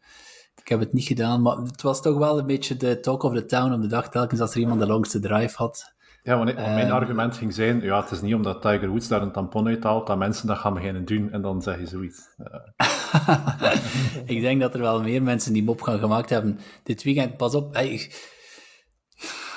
Ik 0.60 0.68
heb 0.68 0.80
het 0.80 0.92
niet 0.92 1.04
gedaan, 1.04 1.42
maar 1.42 1.56
het 1.56 1.82
was 1.82 2.02
toch 2.02 2.18
wel 2.18 2.38
een 2.38 2.46
beetje 2.46 2.76
de 2.76 3.00
talk 3.00 3.22
of 3.22 3.34
the 3.34 3.44
town 3.44 3.72
op 3.72 3.82
de 3.82 3.86
dag, 3.86 4.08
telkens 4.08 4.40
als 4.40 4.54
er 4.54 4.60
iemand 4.60 4.80
de 4.80 4.86
langste 4.86 5.20
drive 5.20 5.56
had. 5.56 5.96
Ja, 6.22 6.36
want 6.36 6.54
mijn 6.54 6.78
Ehm, 6.78 6.90
argument 6.90 7.36
ging 7.36 7.54
zijn, 7.54 7.80
ja, 7.80 8.00
het 8.00 8.10
is 8.10 8.20
niet 8.20 8.34
omdat 8.34 8.62
Tiger 8.62 8.88
Woods 8.88 9.08
daar 9.08 9.22
een 9.22 9.32
tampon 9.32 9.66
uithaalt, 9.66 10.06
dat 10.06 10.18
mensen 10.18 10.46
dat 10.46 10.58
gaan 10.58 10.74
beginnen 10.74 11.04
doen, 11.04 11.30
en 11.32 11.42
dan 11.42 11.62
zeg 11.62 11.78
je 11.78 11.86
zoiets. 11.86 12.28
Ik 14.34 14.40
denk 14.40 14.60
dat 14.60 14.74
er 14.74 14.80
wel 14.80 15.02
meer 15.02 15.22
mensen 15.22 15.52
die 15.52 15.64
mop 15.64 15.82
gaan 15.82 15.98
gemaakt 15.98 16.30
hebben 16.30 16.58
dit 16.82 17.02
weekend. 17.02 17.36
Pas 17.36 17.54
op, 17.54 17.74
hey, 17.74 18.10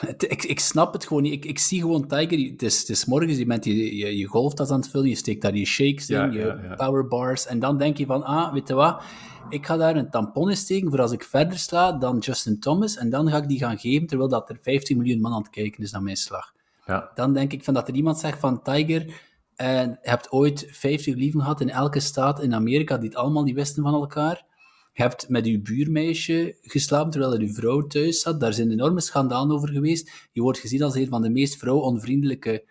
het- 0.07 0.31
ik, 0.31 0.43
ik 0.43 0.59
snap 0.59 0.93
het 0.93 1.05
gewoon 1.07 1.23
niet. 1.23 1.33
Ik, 1.33 1.45
ik 1.45 1.59
zie 1.59 1.79
gewoon 1.81 2.07
Tiger, 2.07 2.51
het 2.51 2.61
is, 2.61 2.79
het 2.79 2.89
is 2.89 3.05
morgens, 3.05 3.37
je 3.37 3.45
bent 3.45 3.65
je, 3.65 3.97
je, 3.97 4.17
je 4.17 4.25
golftas 4.25 4.69
aan 4.69 4.79
het 4.79 4.89
vullen, 4.89 5.09
je 5.09 5.15
steekt 5.15 5.41
daar 5.41 5.55
je 5.55 5.65
shakes 5.65 6.09
in, 6.09 6.31
je 6.31 6.39
ja, 6.39 6.59
ja. 6.63 6.75
powerbars, 6.75 7.45
en 7.47 7.59
dan 7.59 7.77
denk 7.77 7.97
je 7.97 8.05
van, 8.05 8.23
ah, 8.23 8.53
weet 8.53 8.67
je 8.67 8.73
wat, 8.73 9.01
ik 9.49 9.65
ga 9.65 9.77
daar 9.77 9.95
een 9.95 10.09
tampon 10.09 10.49
in 10.49 10.57
steken 10.57 10.89
voor 10.89 11.01
als 11.01 11.11
ik 11.11 11.23
verder 11.23 11.57
sla 11.59 11.91
dan 11.91 12.17
Justin 12.17 12.59
Thomas, 12.59 12.97
en 12.97 13.09
dan 13.09 13.29
ga 13.29 13.37
ik 13.37 13.47
die 13.47 13.57
gaan 13.59 13.79
geven, 13.79 14.07
terwijl 14.07 14.29
dat 14.29 14.49
er 14.49 14.57
15 14.61 14.97
miljoen 14.97 15.21
man 15.21 15.33
aan 15.33 15.41
het 15.41 15.49
kijken 15.49 15.83
is 15.83 15.91
naar 15.91 16.03
mijn 16.03 16.17
slag. 16.17 16.53
ja. 16.85 17.11
Dan 17.15 17.33
denk 17.33 17.53
ik 17.53 17.63
van 17.63 17.73
dat 17.73 17.87
er 17.87 17.93
iemand 17.93 18.17
zegt 18.19 18.39
van 18.39 18.61
Tiger, 18.61 19.21
eh, 19.55 19.81
je 19.81 19.97
hebt 20.01 20.31
ooit 20.31 20.67
50 20.71 21.15
lieven 21.15 21.39
gehad 21.41 21.61
in 21.61 21.69
elke 21.69 21.99
staat 21.99 22.41
in 22.41 22.53
Amerika 22.53 22.97
die 22.97 23.09
het 23.09 23.17
allemaal 23.17 23.43
niet 23.43 23.55
wisten 23.55 23.83
van 23.83 23.93
elkaar. 23.93 24.45
Je 24.93 25.01
hebt 25.01 25.29
met 25.29 25.45
je 25.45 25.61
buurmeisje 25.61 26.57
geslapen 26.61 27.11
terwijl 27.11 27.33
er 27.33 27.41
je 27.41 27.53
vrouw 27.53 27.87
thuis 27.87 28.21
zat. 28.21 28.39
Daar 28.39 28.53
zijn 28.53 28.71
enorme 28.71 29.01
schandalen 29.01 29.55
over 29.55 29.69
geweest. 29.69 30.29
Je 30.31 30.41
wordt 30.41 30.59
gezien 30.59 30.83
als 30.83 30.95
een 30.95 31.07
van 31.07 31.21
de 31.21 31.29
meest 31.29 31.57
vrouwonvriendelijke 31.57 32.69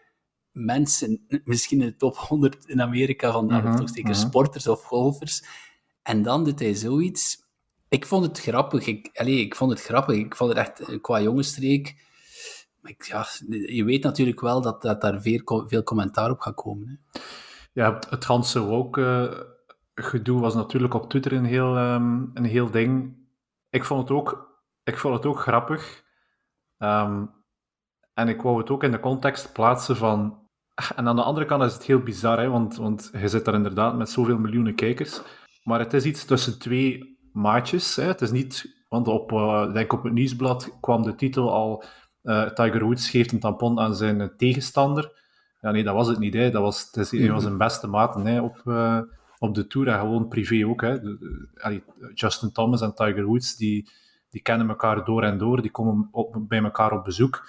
mensen, 0.52 1.26
misschien 1.44 1.80
in 1.80 1.86
de 1.86 1.96
top 1.96 2.16
100 2.16 2.66
in 2.66 2.82
Amerika 2.82 3.32
vandaag, 3.32 3.62
Mhm, 3.62 3.72
of 3.72 3.78
toch 3.78 3.88
zeker 3.88 4.10
mhm. 4.10 4.20
sporters 4.20 4.66
of 4.66 4.82
golfers. 4.82 5.44
En 6.02 6.22
dan 6.22 6.44
doet 6.44 6.58
hij 6.58 6.74
zoiets. 6.74 7.48
Ik 7.88 8.06
vond 8.06 8.24
het 8.26 8.40
grappig. 8.40 8.86
Ik, 8.86 9.10
allee, 9.12 9.40
ik 9.40 9.56
vond 9.56 9.70
het 9.70 9.82
grappig. 9.82 10.16
Ik 10.16 10.36
vond 10.36 10.50
het 10.50 10.58
echt 10.58 10.80
eh, 10.80 11.00
qua 11.00 11.22
jongensstreek 11.22 11.94
Maar 12.80 12.90
ik, 12.90 13.04
ja, 13.04 13.26
je 13.66 13.84
weet 13.84 14.02
natuurlijk 14.02 14.40
wel 14.40 14.60
dat, 14.62 14.82
dat 14.82 15.00
daar 15.00 15.22
veel, 15.22 15.64
veel 15.68 15.82
commentaar 15.82 16.30
op 16.30 16.40
gaat 16.40 16.54
komen. 16.54 16.88
Hè. 16.88 17.20
Ja, 17.72 17.98
het, 18.10 18.24
ganse 18.24 18.60
woke 18.60 19.58
gedoe 20.02 20.40
was 20.40 20.54
natuurlijk 20.54 20.94
op 20.94 21.10
Twitter 21.10 21.32
een 21.32 21.44
heel, 21.44 21.76
ehm, 21.76 22.24
een 22.34 22.44
heel 22.44 22.70
ding. 22.70 23.16
Ik 23.70 23.84
vond 23.84 24.08
het 24.08 24.18
ook, 24.18 24.58
ik 24.84 24.98
vond 24.98 25.14
het 25.14 25.26
ook 25.26 25.40
grappig. 25.40 26.04
Ehm, 26.78 27.24
en 28.14 28.28
ik 28.28 28.42
wou 28.42 28.58
het 28.58 28.70
ook 28.70 28.82
in 28.82 28.90
de 28.90 29.00
context 29.00 29.52
plaatsen 29.52 29.96
van. 29.96 30.48
En 30.96 31.08
aan 31.08 31.16
de 31.16 31.22
andere 31.22 31.46
kant 31.46 31.62
is 31.62 31.74
het 31.74 31.82
heel 31.82 32.00
bizar, 32.00 32.38
hè, 32.38 32.48
want, 32.48 32.76
want 32.76 33.10
je 33.12 33.28
zit 33.28 33.44
daar 33.44 33.54
inderdaad 33.54 33.96
met 33.96 34.10
zoveel 34.10 34.38
miljoenen 34.38 34.74
kijkers. 34.74 35.22
Maar 35.64 35.78
het 35.78 35.92
is 35.92 36.04
iets 36.04 36.24
tussen 36.24 36.58
twee 36.58 37.18
maatjes. 37.32 37.96
Hè. 37.96 38.04
Het 38.04 38.20
is 38.20 38.30
niet, 38.30 38.84
want 38.88 39.08
op, 39.08 39.32
uh, 39.32 39.72
denk 39.72 39.92
op 39.92 40.02
het 40.02 40.12
nieuwsblad 40.12 40.78
kwam 40.80 41.02
de 41.02 41.14
titel 41.14 41.52
al: 41.52 41.84
uh, 42.22 42.50
Tiger 42.50 42.84
Woods 42.84 43.10
geeft 43.10 43.32
een 43.32 43.40
tampon 43.40 43.80
aan 43.80 43.94
zijn 43.94 44.36
tegenstander. 44.36 45.18
Ja, 45.60 45.70
nee, 45.70 45.84
dat 45.84 45.94
was 45.94 46.08
het 46.08 46.18
niet. 46.18 46.34
Hè. 46.34 46.50
Dat 46.50 46.62
was, 46.62 46.86
het 46.86 46.96
is, 46.96 47.10
hij 47.10 47.32
was 47.32 47.42
zijn 47.42 47.58
beste 47.58 47.86
maat 47.86 48.14
hè, 48.14 48.40
op, 48.40 48.62
uh, 48.64 49.00
op 49.40 49.54
de 49.54 49.66
tour 49.66 49.88
en 49.88 49.98
gewoon 49.98 50.28
privé 50.28 50.66
ook. 50.66 50.80
Hè. 50.80 50.98
Justin 52.14 52.52
Thomas 52.52 52.80
en 52.80 52.94
Tiger 52.94 53.24
Woods 53.24 53.56
die, 53.56 53.90
die 54.28 54.42
kennen 54.42 54.68
elkaar 54.68 55.04
door 55.04 55.22
en 55.22 55.38
door, 55.38 55.62
die 55.62 55.70
komen 55.70 56.08
op, 56.10 56.36
bij 56.48 56.62
elkaar 56.62 56.92
op 56.92 57.04
bezoek. 57.04 57.48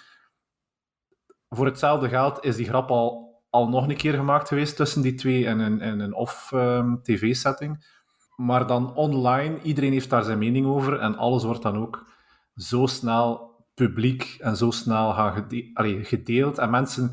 Voor 1.49 1.65
hetzelfde 1.65 2.10
geld 2.10 2.43
is 2.43 2.56
die 2.56 2.65
grap 2.65 2.89
al, 2.89 3.41
al 3.49 3.69
nog 3.69 3.88
een 3.88 3.97
keer 3.97 4.13
gemaakt 4.13 4.47
geweest 4.47 4.75
tussen 4.75 5.01
die 5.01 5.13
twee 5.13 5.43
in 5.43 5.60
een, 5.60 5.82
in 5.82 5.99
een 5.99 6.13
off-tv-setting. 6.13 7.73
Ehm, 7.75 8.45
maar 8.45 8.67
dan 8.67 8.95
online, 8.95 9.62
iedereen 9.62 9.91
heeft 9.91 10.10
daar 10.10 10.23
zijn 10.23 10.38
mening 10.38 10.65
over 10.65 10.99
en 10.99 11.17
alles 11.17 11.43
wordt 11.43 11.62
dan 11.62 11.77
ook 11.77 12.06
zo 12.56 12.86
snel 12.86 13.49
publiek 13.73 14.38
en 14.39 14.58
zo 14.58 14.71
snel 14.71 15.13
gaan 15.13 15.47
gedeeld. 16.04 16.58
En 16.58 16.69
mensen 16.69 17.12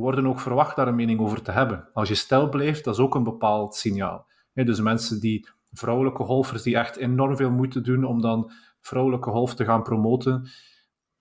worden 0.00 0.26
ook 0.26 0.40
verwacht 0.40 0.76
daar 0.76 0.88
een 0.88 0.94
mening 0.94 1.20
over 1.20 1.42
te 1.42 1.50
hebben. 1.50 1.88
Als 1.92 2.08
je 2.08 2.14
stil 2.14 2.48
blijft, 2.48 2.84
dat 2.84 2.94
is 2.94 3.00
ook 3.00 3.14
een 3.14 3.24
bepaald 3.24 3.74
signaal. 3.74 4.26
dus 4.52 4.80
mensen 4.80 5.20
die, 5.20 5.48
vrouwelijke 5.72 6.24
golfers, 6.24 6.62
die 6.62 6.76
echt 6.76 6.96
enorm 6.96 7.36
veel 7.36 7.50
moeite 7.50 7.80
doen 7.80 8.04
om 8.04 8.20
dan 8.20 8.52
vrouwelijke 8.80 9.30
golf 9.30 9.54
te 9.54 9.64
gaan 9.64 9.82
promoten, 9.82 10.48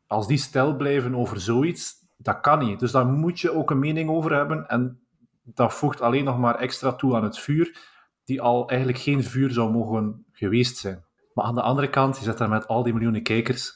als 0.07 0.27
die 0.27 0.37
stil 0.37 0.75
blijven 0.75 1.15
over 1.15 1.39
zoiets, 1.39 1.93
dat 2.17 2.39
kan 2.39 2.59
niet. 2.59 2.79
Dus 2.79 2.91
daar 2.91 3.05
moet 3.05 3.39
je 3.39 3.53
ook 3.53 3.71
een 3.71 3.79
mening 3.79 4.09
over 4.09 4.35
hebben 4.35 4.67
en 4.67 4.99
dat 5.43 5.73
voegt 5.73 6.01
alleen 6.01 6.23
nog 6.23 6.37
maar 6.37 6.55
extra 6.55 6.93
toe 6.93 7.15
aan 7.15 7.23
het 7.23 7.39
vuur, 7.39 7.77
die 8.23 8.41
al 8.41 8.69
eigenlijk 8.69 8.99
geen 8.99 9.23
vuur 9.23 9.51
zou 9.51 9.71
mogen 9.71 10.25
geweest 10.31 10.77
zijn. 10.77 11.05
Maar 11.33 11.45
aan 11.45 11.55
de 11.55 11.61
andere 11.61 11.89
kant, 11.89 12.17
je 12.17 12.23
zit 12.23 12.37
daar 12.37 12.49
met 12.49 12.67
al 12.67 12.83
die 12.83 12.93
miljoenen 12.93 13.23
kijkers, 13.23 13.73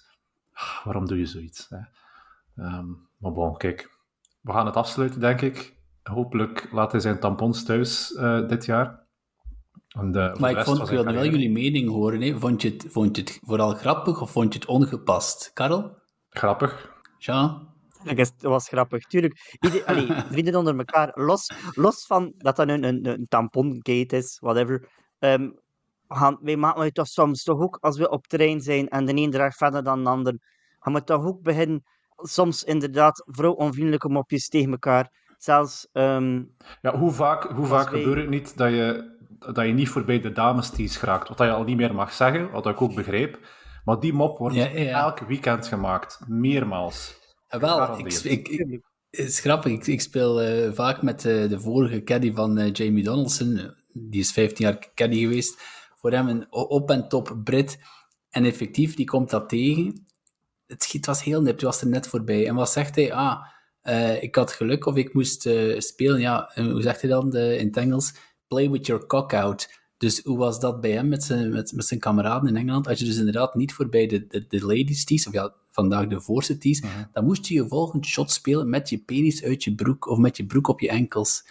ah, 0.53 0.85
waarom 0.85 1.05
doe 1.05 1.17
je 1.17 1.25
zoiets? 1.25 1.69
Hè? 1.69 1.79
Ehm, 2.63 2.87
maar 3.17 3.31
bon, 3.31 3.57
kijk, 3.57 3.92
we 4.43 4.51
gaan 4.51 4.65
het 4.65 4.75
afsluiten, 4.75 5.19
denk 5.19 5.41
ik. 5.41 5.75
Hopelijk 6.03 6.67
laat 6.71 6.91
hij 6.91 7.01
zijn 7.01 7.19
tampons 7.19 7.63
thuis 7.63 8.11
uh, 8.11 8.47
dit 8.47 8.65
jaar. 8.65 9.01
En, 9.87 10.17
uh, 10.17 10.35
maar 10.35 10.51
ik, 10.51 10.63
vond, 10.63 10.79
ik 10.79 10.87
wilde 10.87 11.13
wel 11.13 11.25
jullie 11.25 11.51
mening 11.51 11.89
horen. 11.89 12.21
Hè. 12.21 12.39
Vond, 12.39 12.61
je 12.61 12.69
het, 12.69 12.85
vond 12.89 13.15
je 13.15 13.21
het 13.21 13.39
vooral 13.43 13.73
grappig 13.73 14.21
of 14.21 14.31
vond 14.31 14.53
je 14.53 14.59
het 14.59 14.67
ongepast? 14.67 15.51
Karel? 15.53 15.97
Grappig. 16.29 16.91
Jean? 17.17 17.71
Het 18.03 18.33
was 18.41 18.67
grappig, 18.67 19.05
tuurlijk. 19.05 19.57
Ieder, 19.59 19.85
allee, 19.89 20.07
vrienden 20.11 20.55
onder 20.55 20.77
elkaar, 20.77 21.11
los, 21.15 21.51
los 21.73 22.05
van 22.05 22.33
dat 22.37 22.55
dat 22.55 22.69
een, 22.69 22.83
een, 22.83 23.07
een 23.07 23.25
tampongate 23.27 24.17
is, 24.17 24.37
whatever. 24.39 24.89
Um, 25.19 25.59
gaan, 26.07 26.37
wij 26.41 26.55
maken 26.55 26.83
het 26.83 26.93
toch 26.93 27.07
soms 27.07 27.43
toch 27.43 27.59
ook, 27.59 27.77
als 27.81 27.97
we 27.97 28.09
op 28.09 28.27
terrein 28.27 28.61
zijn 28.61 28.87
en 28.87 29.05
de 29.05 29.15
een 29.15 29.31
draagt 29.31 29.57
verder 29.57 29.83
dan 29.83 30.03
de 30.03 30.09
ander, 30.09 30.37
gaan 30.79 30.93
we 30.93 31.03
toch 31.03 31.25
ook 31.25 31.41
beginnen 31.41 31.83
soms 32.23 32.63
inderdaad 32.63 33.23
vrouw-onvriendelijke 33.25 34.09
mopjes 34.09 34.47
tegen 34.47 34.71
elkaar. 34.71 35.11
Zelfs... 35.37 35.87
Um, 35.93 36.55
ja, 36.81 36.97
hoe 36.97 37.11
vaak, 37.11 37.43
hoe 37.43 37.65
vaak 37.65 37.89
wij... 37.89 37.99
gebeurt 37.99 38.19
het 38.21 38.29
niet 38.29 38.57
dat 38.57 38.69
je, 38.69 39.15
dat 39.39 39.65
je 39.65 39.73
niet 39.73 39.89
voorbij 39.89 40.19
de 40.19 40.31
damestees 40.31 40.97
geraakt? 40.97 41.27
Wat 41.27 41.37
je 41.37 41.51
al 41.51 41.63
niet 41.63 41.77
meer 41.77 41.95
mag 41.95 42.13
zeggen, 42.13 42.51
wat 42.51 42.65
ik 42.65 42.81
ook 42.81 42.95
begreep. 42.95 43.39
Maar 43.85 43.99
die 43.99 44.13
mop 44.13 44.37
wordt 44.37 44.55
ja, 44.55 44.65
ja. 44.65 45.01
elk 45.01 45.19
weekend 45.19 45.67
gemaakt. 45.67 46.19
Meermaals. 46.27 47.21
Ja, 47.47 47.59
wel, 47.59 47.97
ik, 47.97 48.13
ik, 48.13 48.47
ik, 48.47 48.81
het 49.09 49.27
is 49.27 49.39
grappig. 49.39 49.71
Ik, 49.71 49.87
ik 49.87 50.01
speel 50.01 50.43
uh, 50.43 50.71
vaak 50.73 51.01
met 51.01 51.25
uh, 51.25 51.49
de 51.49 51.59
vorige 51.59 52.03
caddy 52.03 52.33
van 52.33 52.59
uh, 52.59 52.71
Jamie 52.71 53.03
Donaldson. 53.03 53.73
Die 53.93 54.19
is 54.19 54.31
15 54.31 54.65
jaar 54.65 54.91
caddy 54.95 55.19
geweest. 55.19 55.61
Voor 55.95 56.11
hem 56.11 56.27
een 56.27 56.47
op- 56.49 56.89
en 56.89 57.07
top 57.07 57.37
Brit. 57.43 57.79
En 58.29 58.45
effectief, 58.45 58.95
die 58.95 59.05
komt 59.05 59.29
dat 59.29 59.49
tegen 59.49 60.05
het 60.73 60.83
schiet 60.83 61.05
was 61.05 61.23
heel 61.23 61.41
nipt, 61.41 61.61
was 61.61 61.81
er 61.81 61.87
net 61.87 62.07
voorbij. 62.07 62.47
En 62.47 62.55
wat 62.55 62.71
zegt 62.71 62.95
hij? 62.95 63.13
Ah, 63.13 63.45
uh, 63.83 64.23
ik 64.23 64.35
had 64.35 64.51
geluk 64.51 64.85
of 64.85 64.95
ik 64.95 65.13
moest 65.13 65.45
uh, 65.45 65.79
spelen. 65.79 66.19
Ja, 66.19 66.51
hoe 66.55 66.81
zegt 66.81 67.01
hij 67.01 67.09
dan 67.09 67.29
de, 67.29 67.57
in 67.57 67.67
het 67.67 67.77
Engels? 67.77 68.13
Play 68.47 68.69
with 68.69 68.85
your 68.85 69.05
cock 69.05 69.33
out. 69.33 69.81
Dus 69.97 70.23
hoe 70.23 70.37
was 70.37 70.59
dat 70.59 70.81
bij 70.81 70.91
hem 70.91 71.07
met 71.07 71.23
zijn, 71.23 71.51
met, 71.51 71.71
met 71.71 71.85
zijn 71.85 71.99
kameraden 71.99 72.49
in 72.49 72.55
Engeland? 72.55 72.87
Als 72.87 72.99
je 72.99 73.05
dus 73.05 73.17
inderdaad 73.17 73.55
niet 73.55 73.73
voorbij 73.73 74.07
de, 74.07 74.27
de, 74.27 74.45
de 74.47 74.65
ladies 74.65 75.05
tees, 75.05 75.27
of 75.27 75.33
ja, 75.33 75.53
vandaag 75.69 76.07
de 76.07 76.21
voorste 76.21 76.57
tees, 76.57 76.81
mm 76.81 76.89
-hmm. 76.89 77.09
dan 77.13 77.25
moest 77.25 77.45
je 77.45 77.53
je 77.53 77.67
volgende 77.67 78.07
shot 78.07 78.31
spelen 78.31 78.69
met 78.69 78.89
je 78.89 78.97
penis 78.97 79.43
uit 79.43 79.63
je 79.63 79.75
broek 79.75 80.07
of 80.07 80.17
met 80.17 80.37
je 80.37 80.45
broek 80.45 80.67
op 80.67 80.79
je 80.79 80.89
enkels. 80.89 81.45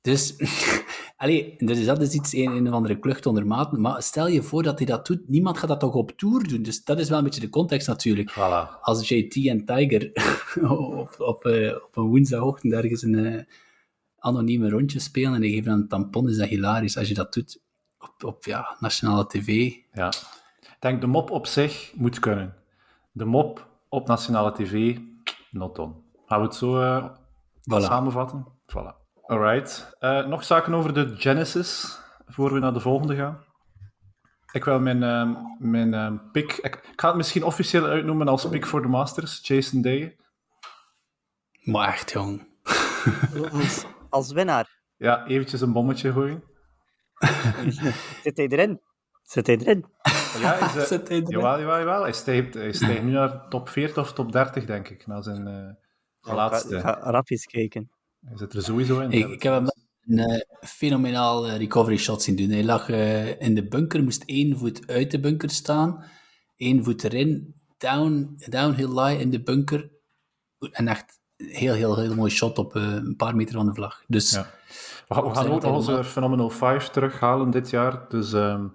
Dus, 0.00 0.34
allee, 1.22 1.54
dus 1.58 1.84
dat 1.84 2.00
is 2.00 2.14
iets, 2.14 2.32
een, 2.32 2.56
een 2.56 2.68
of 2.68 2.72
andere 2.72 2.98
klucht 2.98 3.26
onder 3.26 3.46
maat. 3.46 3.72
Maar 3.72 4.02
stel 4.02 4.28
je 4.28 4.42
voor 4.42 4.62
dat 4.62 4.78
hij 4.78 4.86
dat 4.86 5.06
doet, 5.06 5.28
niemand 5.28 5.58
gaat 5.58 5.68
dat 5.68 5.80
toch 5.80 5.94
op 5.94 6.10
tour 6.16 6.48
doen. 6.48 6.62
Dus 6.62 6.84
dat 6.84 6.98
is 6.98 7.08
wel 7.08 7.18
een 7.18 7.24
beetje 7.24 7.40
de 7.40 7.48
context 7.48 7.86
natuurlijk. 7.86 8.30
Voilà. 8.30 8.80
Als 8.80 9.08
JT 9.08 9.46
en 9.46 9.64
Tiger 9.64 10.10
op, 11.00 11.14
op, 11.18 11.44
uh, 11.44 11.74
op 11.74 11.96
een 11.96 12.02
woensdagochtend 12.02 12.72
ergens 12.72 13.02
een 13.02 13.12
uh, 13.12 13.42
anonieme 14.18 14.68
rondje 14.68 14.98
spelen 14.98 15.34
en 15.34 15.40
die 15.40 15.54
geven 15.54 15.72
een 15.72 15.88
tampon, 15.88 16.28
is 16.28 16.36
dat 16.36 16.48
hilarisch. 16.48 16.96
Als 16.96 17.08
je 17.08 17.14
dat 17.14 17.32
doet 17.32 17.60
op, 17.98 18.24
op 18.24 18.44
ja, 18.44 18.76
nationale 18.80 19.26
tv. 19.26 19.76
Ja. 19.92 20.08
Ik 20.60 20.76
denk, 20.78 21.00
de 21.00 21.06
mop 21.06 21.30
op 21.30 21.46
zich 21.46 21.92
moet 21.94 22.18
kunnen. 22.18 22.54
De 23.12 23.24
mop 23.24 23.68
op 23.88 24.06
nationale 24.06 24.52
tv, 24.52 24.98
not 25.50 25.78
on. 25.78 25.94
Gaan 26.26 26.40
we 26.40 26.46
het 26.46 26.54
zo 26.54 26.80
uh, 26.80 27.04
voilà. 27.70 27.84
samenvatten? 27.84 28.46
Voilà. 28.66 29.01
Alright. 29.26 29.96
Uh, 30.00 30.26
nog 30.26 30.44
zaken 30.44 30.74
over 30.74 30.94
de 30.94 31.14
Genesis, 31.16 31.98
voor 32.26 32.52
we 32.52 32.58
naar 32.58 32.72
de 32.72 32.80
volgende 32.80 33.16
gaan? 33.16 33.44
Ik 34.52 34.64
wil 34.64 34.80
mijn, 34.80 35.02
uh, 35.02 35.36
mijn 35.58 35.92
uh, 35.92 36.12
pick... 36.32 36.52
Ik, 36.52 36.76
ik, 36.76 36.92
ga 36.96 37.08
het 37.08 37.16
misschien 37.16 37.44
officieel 37.44 37.86
uitnoemen 37.86 38.28
als 38.28 38.48
pick 38.48 38.66
voor 38.66 38.82
de 38.82 38.88
Masters, 38.88 39.40
Jason 39.42 39.82
Day. 39.82 40.16
Maar 41.62 41.88
echt, 41.88 42.10
jong. 42.10 42.48
als, 43.52 43.84
als 44.08 44.32
winnaar? 44.32 44.80
Ja, 44.96 45.26
eventjes 45.26 45.60
een 45.60 45.72
bommetje 45.72 46.12
gooien. 46.12 46.42
Zit 48.22 48.36
hij 48.36 48.48
erin? 48.48 48.80
Zit 49.22 49.46
hij 49.46 49.56
erin? 49.56 49.86
Ja, 50.40 50.74
is, 50.76 50.88
Zit 50.88 51.08
hij 51.08 51.16
erin? 51.16 51.30
Jawel, 51.30 51.58
jawel, 51.60 51.78
jawel. 51.78 52.02
Hij 52.02 52.12
stijgt, 52.12 52.54
hij 52.54 52.72
stijgt 52.72 53.02
nu 53.02 53.10
naar 53.10 53.48
top 53.48 53.68
40 53.68 54.02
of 54.02 54.12
top 54.12 54.32
30, 54.32 54.64
denk 54.64 54.88
ik, 54.88 55.06
na 55.06 55.22
zijn 55.22 55.46
uh, 56.22 56.34
laatste. 56.34 56.76
Ik 56.76 56.80
ga, 56.80 56.92
ga 56.92 57.10
rapjes 57.10 57.46
kijken. 57.46 57.90
Hij 58.24 58.36
zit 58.36 58.52
er 58.52 58.62
sowieso 58.62 59.00
in. 59.00 59.10
Ik, 59.10 59.28
ik 59.28 59.42
heb 59.42 59.52
hem 59.52 59.66
een 60.06 60.30
uh, 60.30 60.40
fenomenaal 60.60 61.46
uh, 61.46 61.56
recovery 61.56 61.96
shot 61.96 62.22
zien 62.22 62.36
doen. 62.36 62.50
Hij 62.50 62.64
lag 62.64 62.88
uh, 62.88 63.40
in 63.40 63.54
de 63.54 63.68
bunker, 63.68 64.02
moest 64.02 64.22
één 64.24 64.58
voet 64.58 64.86
uit 64.86 65.10
de 65.10 65.20
bunker 65.20 65.50
staan, 65.50 66.04
één 66.56 66.84
voet 66.84 67.04
erin, 67.04 67.54
down, 67.78 68.34
downhill 68.36 69.00
lie 69.00 69.18
in 69.18 69.30
de 69.30 69.42
bunker. 69.42 69.90
En 70.70 70.88
echt 70.88 71.20
heel, 71.36 71.74
heel, 71.74 71.98
heel 71.98 72.14
mooi 72.14 72.30
shot 72.30 72.58
op 72.58 72.74
een 72.74 73.16
paar 73.16 73.36
meter 73.36 73.54
van 73.54 73.66
de 73.66 73.74
vlag. 73.74 74.02
Dus, 74.06 74.30
ja. 74.30 74.50
We, 75.08 75.14
gaan, 75.14 75.24
we 75.24 75.34
gaan 75.34 75.50
ook 75.50 75.62
nog 75.62 75.74
onze 75.74 76.04
Phenomenal 76.04 76.50
5 76.50 76.88
terughalen 76.88 77.50
dit 77.50 77.70
jaar. 77.70 78.08
Dus 78.08 78.32
um, 78.32 78.72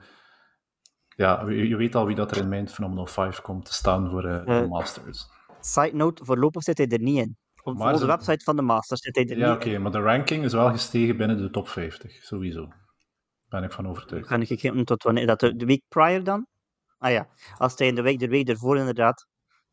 ja, 1.15 1.43
je, 1.49 1.67
je, 1.67 1.75
weet 1.75 1.95
al 1.95 2.05
wie 2.05 2.15
dat 2.15 2.31
er 2.31 2.37
in 2.37 2.49
mijn 2.49 2.69
Phenomenal 2.69 3.07
5 3.07 3.41
komt 3.41 3.65
te 3.65 3.73
staan 3.73 4.09
voor 4.09 4.21
de 4.21 4.65
Masters. 4.69 5.27
Side 5.59 5.95
note, 5.95 6.25
voorlopig 6.25 6.63
zit 6.63 6.77
hij 6.77 6.87
er 6.87 7.01
niet 7.01 7.17
in. 7.17 7.37
Op 7.67 7.77
maar 7.77 7.97
de 7.97 8.05
website 8.05 8.43
van 8.43 8.55
de 8.55 8.61
Masters 8.61 9.01
zit 9.01 9.15
hij 9.15 9.25
er 9.25 9.37
ja, 9.37 9.47
niet 9.47 9.55
oké, 9.55 9.77
maar 9.77 9.91
de 9.91 9.99
ranking 9.99 10.43
is 10.43 10.53
wel 10.53 10.69
gestegen 10.69 11.17
binnen 11.17 11.37
de 11.37 11.49
top 11.49 11.67
50, 11.69 12.11
sowieso. 12.23 12.67
Ben 13.49 13.63
ik 13.63 13.71
van 13.71 13.87
overtuigd. 13.87 14.27
Kan 14.27 14.41
ik 14.41 14.47
gekeken 14.47 14.85
tot 14.85 15.03
wanneer? 15.03 15.27
Dat 15.27 15.39
de, 15.39 15.55
de 15.55 15.65
week 15.65 15.81
prior 15.87 16.23
dan? 16.23 16.47
Ah 16.97 17.11
ja, 17.11 17.27
als 17.57 17.77
hij 17.77 17.87
in 17.87 17.95
de 17.95 18.01
week, 18.01 18.19
de 18.19 18.27
week 18.27 18.49
ervoor 18.49 18.77
inderdaad. 18.77 19.27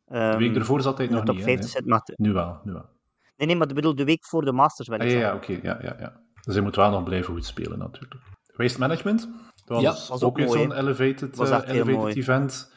Um, 0.07 0.31
de 0.31 0.37
week 0.37 0.57
ervoor 0.57 0.83
zat 0.83 0.99
hij 0.99 1.07
nog 1.07 1.25
top 1.25 1.35
niet 1.35 1.45
50 1.45 1.65
in, 1.65 1.71
zit, 1.71 1.87
maar 1.87 2.03
Nu 2.17 2.33
wel, 2.33 2.61
nu 2.65 2.73
wel. 2.73 2.89
Nee, 3.37 3.47
nee, 3.47 3.57
maar 3.57 3.69
ik 3.69 3.75
bedoel 3.75 3.95
de 3.95 4.05
week 4.05 4.27
voor 4.27 4.45
de 4.45 4.53
Masters 4.53 4.89
wel. 4.89 4.99
Ah, 4.99 5.11
ja, 5.11 5.19
ja 5.19 5.35
oké, 5.35 5.53
okay, 5.53 5.61
ja, 5.63 5.79
ja, 5.83 5.97
ja. 5.99 6.21
Dus 6.41 6.55
hij 6.55 6.63
moet 6.63 6.77
wel 6.77 6.91
nog 6.91 7.05
blijven 7.05 7.35
goed 7.35 7.45
spelen 7.45 7.79
natuurlijk. 7.79 8.15
Waste 8.57 8.79
Management? 8.79 9.29
Dat 9.65 9.83
was, 9.83 9.83
ja, 9.83 10.13
was 10.13 10.23
ook 10.23 10.37
weer 10.37 10.49
zo'n 10.49 10.73
elevated, 10.73 11.41
uh, 11.41 11.61
elevated 11.67 12.17
event. 12.17 12.74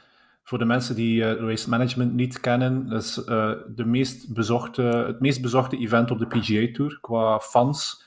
Voor 0.47 0.57
de 0.57 0.65
mensen 0.65 0.95
die 0.95 1.21
uh, 1.21 1.45
Waste 1.45 1.69
Management 1.69 2.13
niet 2.13 2.39
kennen, 2.39 2.89
dat 2.89 3.03
is 3.03 3.17
uh, 3.17 3.51
de 3.67 3.85
meest 3.85 4.33
bezochte, 4.33 4.81
het 4.81 5.19
meest 5.19 5.41
bezochte 5.41 5.77
event 5.77 6.11
op 6.11 6.19
de 6.19 6.27
PGA 6.27 6.73
Tour 6.73 6.97
qua 7.01 7.39
fans. 7.39 8.05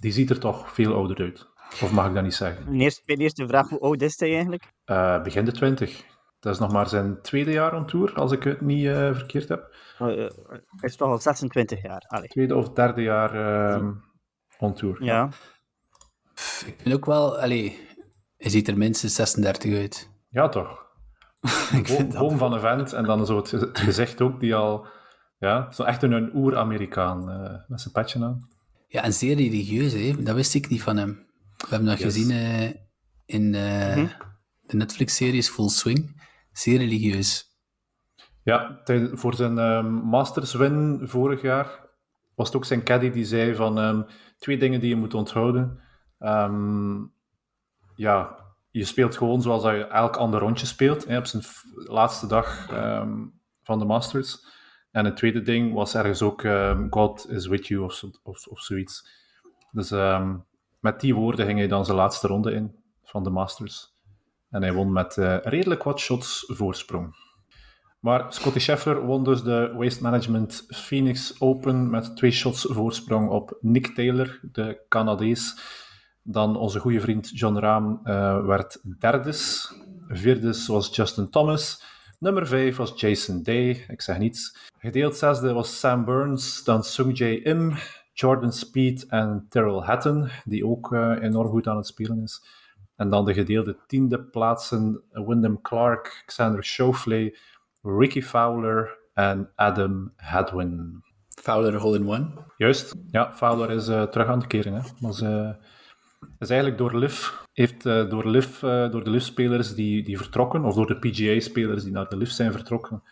Die 0.00 0.12
ziet 0.12 0.30
er 0.30 0.40
toch 0.40 0.72
veel 0.72 0.94
ouder 0.94 1.18
uit. 1.18 1.46
Of 1.82 1.92
mag 1.92 2.06
ik 2.08 2.14
dat 2.14 2.22
niet 2.22 2.34
zeggen? 2.34 2.64
Mijn 2.64 2.80
eerste, 2.80 3.02
mijn 3.06 3.18
eerste 3.18 3.46
vraag, 3.46 3.68
hoe 3.68 3.80
oud 3.80 4.02
is 4.02 4.18
hij 4.18 4.32
eigenlijk? 4.32 4.72
Uh, 4.86 5.22
begin 5.22 5.44
de 5.44 5.52
twintig. 5.52 6.04
Dat 6.40 6.52
is 6.52 6.58
nog 6.58 6.72
maar 6.72 6.88
zijn 6.88 7.22
tweede 7.22 7.50
jaar 7.50 7.74
on 7.74 7.86
tour, 7.86 8.14
als 8.14 8.32
ik 8.32 8.42
het 8.42 8.60
niet 8.60 8.84
uh, 8.84 9.14
verkeerd 9.14 9.48
heb. 9.48 9.74
Uh, 10.00 10.06
hij 10.06 10.30
is 10.80 10.96
toch 10.96 11.08
al 11.08 11.18
26 11.18 11.82
jaar. 11.82 12.04
Allee. 12.06 12.28
Tweede 12.28 12.56
of 12.56 12.70
derde 12.72 13.02
jaar 13.02 13.34
uh, 13.80 13.88
on 14.58 14.74
tour. 14.74 15.04
Ja. 15.04 15.28
Pff, 16.34 16.66
ik 16.66 16.74
vind 16.78 16.94
ook 16.94 17.06
wel, 17.06 17.38
allee, 17.38 17.86
hij 18.36 18.50
ziet 18.50 18.68
er 18.68 18.78
minstens 18.78 19.14
36 19.14 19.74
uit. 19.74 20.10
Ja, 20.28 20.48
toch? 20.48 20.86
Boom 22.18 22.38
van 22.38 22.52
een 22.52 22.60
vent 22.60 22.92
en 22.92 23.04
dan 23.04 23.26
zo 23.26 23.36
het, 23.36 23.50
het 23.50 23.78
gezicht 23.78 24.20
ook, 24.20 24.40
die 24.40 24.54
al, 24.54 24.86
ja, 25.38 25.72
zo 25.72 25.82
echt 25.82 26.02
een, 26.02 26.12
een 26.12 26.30
oer-Amerikaan 26.34 27.24
met 27.68 27.80
zijn 27.80 27.92
petje 27.92 28.24
aan. 28.24 28.48
Ja, 28.88 29.02
en 29.02 29.12
zeer 29.12 29.36
religieus, 29.36 29.92
hè? 29.92 30.22
dat 30.22 30.34
wist 30.34 30.54
ik 30.54 30.68
niet 30.68 30.82
van 30.82 30.96
hem. 30.96 31.26
We 31.56 31.66
hebben 31.68 31.88
dat 31.88 31.98
yes. 31.98 32.14
gezien 32.14 32.30
uh, 32.30 32.70
in 33.24 33.54
uh, 33.54 33.96
mm 33.96 34.02
-hmm. 34.02 34.27
De 34.68 34.76
Netflix-series 34.76 35.48
Full 35.48 35.68
Swing. 35.68 36.26
Zeer 36.52 36.78
religieus. 36.78 37.46
Ja, 38.42 38.80
voor 39.12 39.34
zijn 39.34 39.58
um, 39.58 39.92
Masters 39.92 40.54
win 40.54 41.00
vorig 41.02 41.42
jaar 41.42 41.86
was 42.34 42.46
het 42.46 42.56
ook 42.56 42.64
zijn 42.64 42.84
caddy 42.84 43.10
die 43.10 43.24
zei 43.24 43.54
van 43.54 43.78
um, 43.78 44.06
twee 44.38 44.58
dingen 44.58 44.80
die 44.80 44.88
je 44.88 44.96
moet 44.96 45.14
onthouden. 45.14 45.80
Um, 46.18 47.12
ja, 47.94 48.36
je 48.70 48.84
speelt 48.84 49.16
gewoon 49.16 49.42
zoals 49.42 49.62
je 49.62 49.86
elk 49.86 50.16
ander 50.16 50.40
rondje 50.40 50.66
speelt, 50.66 51.06
hè, 51.06 51.18
op 51.18 51.26
zijn 51.26 51.42
laatste 51.72 52.26
dag 52.26 52.66
van 53.62 53.78
de 53.78 53.84
Masters. 53.84 54.46
En 54.90 55.04
het 55.04 55.16
tweede 55.16 55.42
ding 55.42 55.74
was 55.74 55.94
ergens 55.94 56.22
ook 56.22 56.42
God 56.90 57.30
is 57.30 57.46
with 57.46 57.66
you 57.66 57.82
of, 57.84 58.02
of, 58.22 58.46
of 58.46 58.60
zoiets. 58.60 59.08
Dus 59.72 59.90
met 60.80 61.00
die 61.00 61.14
woorden 61.14 61.46
ging 61.46 61.58
hij 61.58 61.68
dan 61.68 61.84
zijn 61.84 61.96
laatste 61.96 62.26
ronde 62.26 62.52
in 62.52 62.76
van 63.02 63.24
de 63.24 63.30
Masters. 63.30 63.96
En 64.50 64.62
hij 64.62 64.72
won 64.72 64.92
met 64.92 65.16
uh, 65.16 65.36
redelijk 65.42 65.82
wat 65.82 66.00
shots 66.00 66.44
voorsprong. 66.46 67.16
Maar 68.00 68.32
Scotty 68.32 68.58
Scheffler 68.58 69.06
won 69.06 69.24
dus 69.24 69.42
de 69.42 69.72
Waste 69.76 70.02
Management 70.02 70.64
Phoenix 70.68 71.40
Open 71.40 71.90
met 71.90 72.16
twee 72.16 72.30
shots 72.30 72.66
voorsprong 72.70 73.30
op 73.30 73.58
Nick 73.60 73.86
Taylor, 73.86 74.40
de 74.52 74.84
Canadees. 74.88 75.58
Dan 76.22 76.56
onze 76.56 76.78
goede 76.78 77.00
vriend 77.00 77.38
John 77.38 77.56
Rahm 77.56 77.96
uh, 78.04 78.46
werd 78.46 78.80
derdes. 78.98 79.72
Vierdes 80.08 80.66
was 80.66 80.96
Justin 80.96 81.30
Thomas. 81.30 81.82
Nummer 82.18 82.46
vijf 82.46 82.76
was 82.76 83.00
Jason 83.00 83.42
Day, 83.42 83.84
ik 83.88 84.02
zeg 84.02 84.18
niets. 84.18 84.68
Gedeeld 84.78 85.16
zesde 85.16 85.52
was 85.52 85.78
Sam 85.78 86.04
Burns, 86.04 86.64
dan 86.64 86.84
Sung 86.84 87.18
Jae 87.18 87.42
Im, 87.42 87.74
Jordan 88.12 88.52
Speed 88.52 89.06
en 89.06 89.46
Terrell 89.48 89.82
Hatton, 89.82 90.28
die 90.44 90.66
ook 90.66 90.92
uh, 90.92 91.16
enorm 91.20 91.48
goed 91.48 91.66
aan 91.66 91.76
het 91.76 91.86
spelen 91.86 92.22
is. 92.22 92.42
En 92.98 93.08
dan 93.08 93.24
de 93.24 93.34
gedeelde 93.34 93.76
tiende 93.86 94.20
plaatsen 94.20 95.02
Wyndham 95.10 95.60
Clark, 95.60 96.22
Xander 96.26 96.64
Schauffele, 96.64 97.38
Ricky 97.82 98.22
Fowler 98.22 98.98
en 99.14 99.50
Adam 99.54 100.12
Hadwin. 100.16 101.02
Fowler 101.28 101.76
hole-in-one? 101.76 102.26
Juist, 102.56 102.94
ja, 103.10 103.32
Fowler 103.32 103.70
is 103.70 103.88
uh, 103.88 104.02
terug 104.02 104.26
aan 104.26 104.38
het 104.38 104.46
keren. 104.46 104.72
Hè. 104.72 104.80
Maar 105.00 105.22
uh, 105.22 105.50
is 106.38 106.50
eigenlijk 106.50 106.78
door 106.78 106.98
LIV, 106.98 107.28
heeft 107.52 107.86
uh, 107.86 108.10
door, 108.10 108.28
LIV, 108.28 108.60
door 108.60 109.04
de 109.04 109.10
LIV-spelers 109.10 109.74
die, 109.74 110.02
die 110.02 110.16
vertrokken, 110.16 110.64
of 110.64 110.74
door 110.74 110.86
de 110.86 110.98
PGA-spelers 110.98 111.82
die 111.82 111.92
naar 111.92 112.08
de 112.08 112.16
LIV 112.16 112.30
zijn 112.30 112.52
vertrokken, 112.52 113.02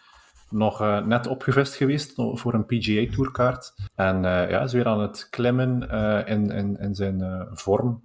nog 0.50 0.82
uh, 0.82 1.04
net 1.04 1.26
opgevest 1.26 1.74
geweest 1.74 2.12
voor 2.14 2.54
een 2.54 2.66
PGA-tourkaart. 2.66 3.74
En 3.94 4.16
uh, 4.16 4.50
ja, 4.50 4.60
is 4.60 4.72
weer 4.72 4.86
aan 4.86 5.00
het 5.00 5.26
klimmen 5.30 5.88
uh, 5.92 6.28
in, 6.28 6.50
in, 6.50 6.76
in 6.76 6.94
zijn 6.94 7.48
vorm. 7.52 8.02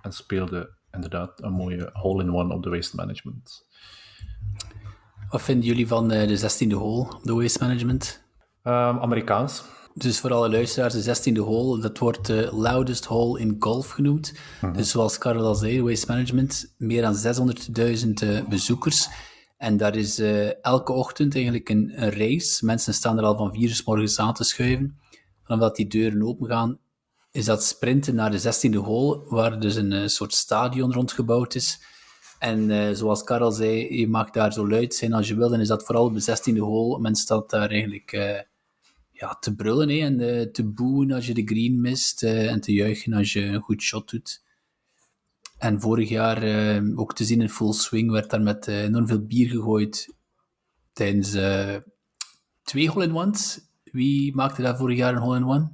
En 0.00 0.12
speelde 0.12 0.75
inderdaad 0.96 1.42
een 1.42 1.52
mooie 1.52 1.90
hole-in-one 1.92 2.54
op 2.54 2.62
de 2.62 2.70
Waste 2.70 2.96
Management. 2.96 3.66
Wat 5.28 5.42
vinden 5.42 5.64
jullie 5.64 5.86
van 5.86 6.08
de 6.08 6.38
16e 6.38 6.72
hole 6.72 7.14
op 7.14 7.20
de 7.22 7.34
Waste 7.34 7.64
Management? 7.64 8.24
Um, 8.62 8.72
Amerikaans. 8.72 9.64
Dus 9.94 10.20
voor 10.20 10.32
alle 10.32 10.50
luisteraars, 10.50 11.04
de 11.04 11.32
16e 11.32 11.38
hole, 11.38 11.80
dat 11.80 11.98
wordt 11.98 12.26
de 12.26 12.48
loudest 12.52 13.04
hole 13.04 13.40
in 13.40 13.56
golf 13.58 13.90
genoemd. 13.90 14.32
Mm 14.32 14.38
-hmm. 14.60 14.76
Dus 14.76 14.90
zoals 14.90 15.18
Karel 15.18 15.46
al 15.46 15.54
zei, 15.54 15.82
Waste 15.82 16.12
Management, 16.12 16.74
meer 16.78 17.02
dan 17.02 17.16
600.000 18.42 18.48
bezoekers. 18.48 19.08
En 19.56 19.76
daar 19.76 19.96
is 19.96 20.18
uh, 20.18 20.64
elke 20.64 20.92
ochtend 20.92 21.34
eigenlijk 21.34 21.68
een, 21.68 21.92
een, 22.02 22.10
race. 22.10 22.64
Mensen 22.64 22.94
staan 22.94 23.18
er 23.18 23.24
al 23.24 23.36
van 23.36 23.52
vier 23.52 23.68
uur 23.68 23.74
s 23.74 23.84
morgens 23.84 24.18
aan 24.18 24.34
te 24.34 24.44
schuiven. 24.44 24.98
Vanaf 25.42 25.60
dat 25.60 25.76
die 25.76 25.86
deuren 25.86 26.22
open 26.22 26.46
gaan, 26.48 26.78
is 27.36 27.44
dat 27.44 27.64
sprinten 27.64 28.14
naar 28.14 28.30
de 28.30 28.40
16e 28.40 28.76
hole, 28.76 29.24
waar 29.28 29.60
dus 29.60 29.74
een 29.74 29.92
uh, 29.92 30.06
soort 30.06 30.34
stadion 30.34 30.92
rondgebouwd 30.92 31.54
is. 31.54 31.80
En 32.38 32.70
uh, 32.70 32.90
zoals 32.92 33.24
Karel 33.24 33.50
zei, 33.50 33.98
je 33.98 34.08
mag 34.08 34.30
daar 34.30 34.52
zo 34.52 34.68
luid 34.68 34.94
zijn 34.94 35.12
als 35.12 35.28
je 35.28 35.36
wil. 35.36 35.52
En 35.52 35.60
is 35.60 35.68
dat 35.68 35.84
vooral 35.84 36.04
op 36.04 36.14
de 36.14 36.36
16e 36.38 36.58
hole. 36.58 37.00
Men 37.00 37.14
staat 37.14 37.50
daar 37.50 37.70
eigenlijk 37.70 38.10
ja, 39.10 39.36
te 39.40 39.54
brullen 39.54 39.88
hè, 39.88 39.98
en 39.98 40.52
te 40.52 40.64
boeien 40.64 41.12
als 41.12 41.26
je 41.26 41.34
de 41.34 41.44
green 41.44 41.80
mist. 41.80 42.22
en 42.22 42.60
te 42.60 42.72
juichen 42.72 43.12
als 43.12 43.32
je 43.32 43.42
een 43.42 43.60
goed 43.60 43.82
shot 43.82 44.10
doet. 44.10 44.42
En 45.58 45.80
vorig 45.80 46.08
jaar, 46.08 46.42
ook 46.94 47.14
te 47.14 47.24
zien 47.24 47.40
in 47.40 47.50
Full 47.50 47.72
Swing, 47.72 48.10
werd 48.10 48.30
daar 48.30 48.42
met 48.42 48.66
enorm 48.66 49.06
veel 49.06 49.26
bier 49.26 49.48
gegooid 49.48 50.14
tijdens 50.92 51.30
twee 52.62 52.90
hole-in-ones. 52.90 53.60
Wie 53.84 54.34
maakte 54.34 54.62
daar 54.62 54.76
vorig 54.76 54.98
jaar 54.98 55.14
een 55.14 55.22
hole-in-one? 55.22 55.72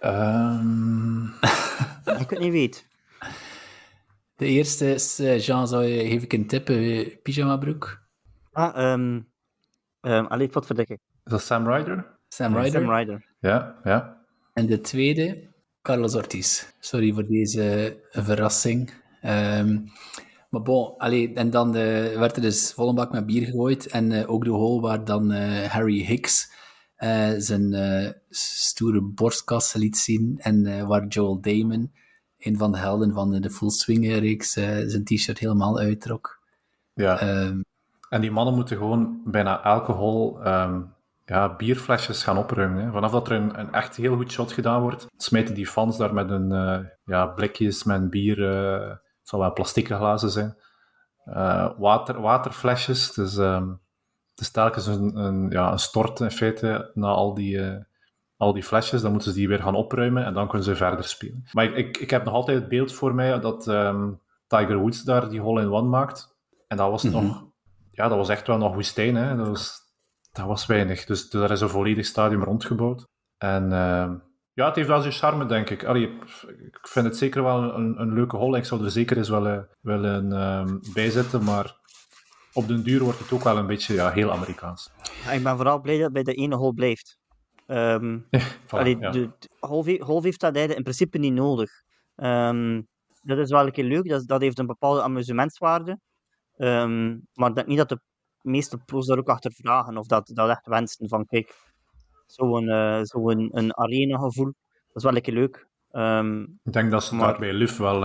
Um... 0.00 1.34
ik 2.04 2.30
het 2.30 2.38
niet 2.38 2.52
weet. 2.52 2.86
De 4.36 4.46
eerste 4.46 4.94
is, 4.94 5.16
Jean, 5.16 5.68
zou 5.68 5.84
je, 5.84 6.08
geef 6.08 6.22
ik 6.22 6.32
een 6.32 6.46
tip, 6.46 6.64
pyjama 7.22 7.56
broek. 7.56 8.02
Ah, 8.52 8.92
um, 8.92 9.28
um, 10.00 10.26
allee, 10.26 10.48
wat 10.52 10.66
verdikken. 10.66 11.00
Is 11.24 11.32
dat 11.32 11.42
Sam 11.42 11.68
Ryder? 11.68 12.18
Sam 12.28 12.56
Ryder. 12.56 12.80
Sam 12.80 12.90
Ryder. 12.90 13.26
Ja, 13.40 13.80
ja. 13.84 14.22
En 14.52 14.66
de 14.66 14.80
tweede 14.80 15.48
Carlos 15.82 16.14
Ortiz. 16.14 16.64
Sorry 16.78 17.12
voor 17.12 17.26
deze 17.26 17.96
verrassing. 18.10 18.92
Um, 19.22 19.84
maar 20.50 20.62
bon, 20.62 20.94
allee, 20.98 21.34
en 21.34 21.50
dan 21.50 21.68
uh, 21.68 22.18
werd 22.18 22.36
er 22.36 22.42
dus 22.42 22.72
volle 22.72 22.94
bak 22.94 23.12
met 23.12 23.26
bier 23.26 23.44
gegooid. 23.44 23.86
En 23.86 24.10
uh, 24.10 24.30
ook 24.30 24.44
de 24.44 24.50
hole 24.50 24.80
waar 24.80 25.04
dan 25.04 25.32
uh, 25.32 25.64
Harry 25.64 26.04
Hicks 26.04 26.52
zijn 27.38 27.74
stoere 28.28 29.00
borstkas 29.02 29.74
liet 29.74 29.98
zien. 29.98 30.38
En 30.38 30.86
waar 30.86 31.06
Joel 31.06 31.40
Damon, 31.40 31.92
een 32.38 32.56
van 32.56 32.72
de 32.72 32.78
helden 32.78 33.12
van 33.12 33.40
de 33.40 33.50
Full 33.50 33.70
Swing-reeks, 33.70 34.52
zijn 34.52 35.04
t-shirt 35.04 35.38
helemaal 35.38 35.78
uittrok. 35.78 36.38
Ja. 36.94 37.42
Um, 37.46 37.64
en 38.08 38.20
die 38.20 38.30
mannen 38.30 38.54
moeten 38.54 38.76
gewoon 38.76 39.20
bijna 39.24 39.64
elke 39.64 39.92
hole 39.92 40.48
um, 40.48 40.92
ja, 41.24 41.56
bierflesjes 41.56 42.22
gaan 42.22 42.38
opruimen. 42.38 42.84
Hè. 42.84 42.90
Vanaf 42.90 43.10
dat 43.10 43.28
er 43.28 43.36
een, 43.36 43.60
een, 43.60 43.72
echt 43.72 43.96
heel 43.96 44.16
goed 44.16 44.32
shot 44.32 44.52
gedaan 44.52 44.82
wordt, 44.82 45.06
smijten 45.16 45.54
die 45.54 45.66
fans 45.66 45.96
daar 45.96 46.14
met 46.14 46.30
een 46.30 46.50
ja, 47.04 47.26
blikjes 47.26 47.84
met 47.84 48.10
bier. 48.10 48.40
Het 48.40 49.28
zal 49.28 49.38
wel 49.38 49.52
plastieke 49.52 49.94
glazen 49.94 50.30
zijn. 50.30 50.56
Water, 51.78 52.20
waterflesjes. 52.20 53.12
Dus 53.12 53.36
um, 53.36 53.80
het 54.40 54.48
is 54.48 54.54
telkens 54.54 54.86
een, 54.86 55.16
een, 55.16 55.50
ja, 55.50 55.72
een 55.72 55.78
stort 55.78 56.20
in 56.20 56.30
feite 56.30 56.90
na 56.94 57.08
al 57.08 57.34
die, 57.34 57.60
al 58.36 58.52
die 58.52 58.62
flesjes. 58.62 59.02
Dan 59.02 59.10
moeten 59.12 59.30
ze 59.30 59.38
die 59.38 59.48
weer 59.48 59.62
gaan 59.62 59.74
opruimen 59.74 60.24
en 60.24 60.34
dan 60.34 60.48
kunnen 60.48 60.66
ze 60.66 60.76
verder 60.76 61.04
spelen. 61.04 61.44
Maar 61.52 61.64
ik, 61.64 61.76
ik, 61.76 61.96
ik 61.96 62.10
heb 62.10 62.24
nog 62.24 62.34
altijd 62.34 62.58
het 62.58 62.68
beeld 62.68 62.92
voor 62.92 63.14
mij 63.14 63.40
dat 63.40 63.66
um, 63.66 64.20
Tiger 64.46 64.76
Woods 64.76 65.04
daar 65.04 65.28
die 65.28 65.40
hole-in-one 65.40 65.88
maakt. 65.88 66.36
En 66.68 66.76
dat 66.76 66.90
was 66.90 67.02
mm 67.02 67.12
-hmm. 67.12 67.26
nog... 67.26 67.44
Ja, 67.90 68.08
dat 68.08 68.16
was 68.16 68.28
echt 68.28 68.46
wel 68.46 68.58
nog 68.58 68.74
woestijn. 68.74 69.14
Hè. 69.14 69.36
Dat 69.36 69.48
was, 69.48 69.78
dat 70.32 70.46
was 70.46 70.66
weinig. 70.66 71.04
Dus, 71.04 71.30
dus 71.30 71.40
daar 71.40 71.50
is 71.50 71.60
een 71.60 71.68
volledig 71.68 72.06
stadium 72.06 72.42
rondgebouwd. 72.42 73.06
En 73.38 73.64
uh, 73.64 74.10
ja, 74.52 74.66
het 74.66 74.76
heeft 74.76 74.88
wel 74.88 75.00
zijn 75.00 75.12
charme, 75.12 75.46
denk 75.46 75.70
ik. 75.70 75.84
Allee, 75.84 76.18
ik 76.46 76.78
vind 76.88 77.06
het 77.06 77.16
zeker 77.16 77.42
wel 77.42 77.74
een, 77.74 78.00
een 78.00 78.12
leuke 78.12 78.36
hol. 78.36 78.56
Ik 78.56 78.64
zou 78.64 78.84
er 78.84 78.90
zeker 78.90 79.16
eens 79.16 79.28
willen, 79.28 79.68
willen 79.80 80.32
um, 80.32 80.80
bijzetten, 80.94 81.44
maar 81.44 81.79
op 82.52 82.68
den 82.68 82.82
duur 82.82 83.02
wordt 83.02 83.18
het 83.18 83.32
ook 83.32 83.42
wel 83.42 83.56
een 83.56 83.66
beetje 83.66 83.94
ja, 83.94 84.10
heel 84.10 84.32
Amerikaans. 84.32 84.90
Ja, 85.24 85.30
ik 85.30 85.42
ben 85.42 85.56
vooral 85.56 85.80
blij 85.80 85.94
dat 85.94 86.04
het 86.04 86.12
bij 86.12 86.22
de 86.22 86.34
ene 86.34 86.56
hol 86.56 86.72
blijft. 86.72 87.18
Allee, 88.68 88.98
ja. 88.98 89.10
de, 89.10 89.30
de- 89.38 89.48
heeft 90.24 90.40
dat 90.40 90.56
in 90.56 90.82
principe 90.82 91.18
niet 91.18 91.32
nodig. 91.32 91.70
Ehm, 92.16 92.82
dat 93.22 93.38
is 93.38 93.50
wel 93.50 93.66
een 93.66 93.72
keer 93.72 93.84
leuk, 93.84 94.08
dat, 94.08 94.26
dat 94.26 94.40
heeft 94.40 94.58
een 94.58 94.66
bepaalde 94.66 95.02
amusementswaarde. 95.02 95.98
Ehm, 96.56 97.18
maar 97.34 97.48
ik 97.48 97.54
denk 97.54 97.66
niet 97.66 97.78
dat 97.78 97.88
de 97.88 98.00
meeste 98.42 98.78
pro's 98.78 99.06
daar 99.06 99.18
ook 99.18 99.28
achter 99.28 99.52
vragen 99.52 99.96
of 99.98 100.06
dat, 100.06 100.30
dat 100.34 100.48
echt 100.48 100.66
wensen 100.66 101.08
van 101.08 101.26
kijk, 101.26 101.54
zo'n 102.26 102.68
eh 102.68 103.00
zo 103.02 103.30
een, 103.30 103.48
een 103.52 103.76
arena 103.76 104.18
gevoel, 104.18 104.44
dat 104.86 104.96
is 104.96 105.02
wel 105.02 105.16
een 105.16 105.22
keer 105.22 105.34
leuk. 105.34 105.68
Ik 106.64 106.72
denk 106.72 106.90
dat 106.90 107.04
ze 107.04 107.14
Maar- 107.14 107.26
daar 107.30 107.38
bij 107.38 107.52
LUF 107.52 107.76
wel 107.76 108.04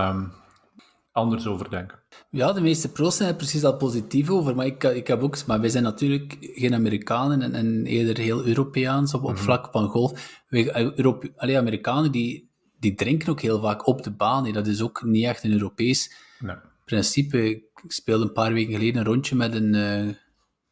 anders 1.15 1.47
over 1.47 1.69
denken. 1.69 1.99
Ja, 2.29 2.51
de 2.53 2.61
meeste 2.61 2.91
pro's 2.91 3.15
zijn 3.15 3.29
er 3.29 3.35
precies 3.35 3.63
al 3.63 3.77
positief 3.77 4.29
over, 4.29 4.55
maar 4.55 4.65
ik, 4.65 4.83
ik 4.83 5.07
heb 5.07 5.21
ook... 5.21 5.45
Maar 5.45 5.59
wij 5.59 5.69
zijn 5.69 5.83
natuurlijk 5.83 6.37
geen 6.39 6.73
Amerikanen 6.73 7.41
en, 7.41 7.53
en 7.53 7.85
eerder 7.85 8.17
heel 8.23 8.45
Europeaans 8.45 9.13
op, 9.13 9.23
op 9.23 9.37
vlak 9.37 9.67
van 9.71 9.87
golf. 9.87 10.41
Wij, 10.47 10.69
eh, 10.69 10.91
Europe, 10.93 11.31
allee, 11.35 11.57
Amerikanen 11.57 12.11
die, 12.11 12.51
die 12.79 12.95
drinken 12.95 13.29
ook 13.29 13.41
heel 13.41 13.59
vaak 13.61 13.87
op 13.87 14.03
de 14.03 14.11
baan. 14.11 14.45
hè. 14.45 14.51
Dat 14.51 14.67
is 14.67 14.81
ook 14.81 15.03
niet 15.03 15.25
echt 15.25 15.43
een 15.43 15.51
Europees 15.51 16.15
Nee. 16.39 16.55
principe. 16.85 17.49
Ik 17.49 17.63
speelde 17.87 18.23
een 18.25 18.31
paar 18.31 18.53
weken 18.53 18.73
geleden 18.73 18.95
een 18.97 19.05
rondje 19.05 19.35
met 19.35 19.53
een, 19.55 19.75
eh, 19.75 19.97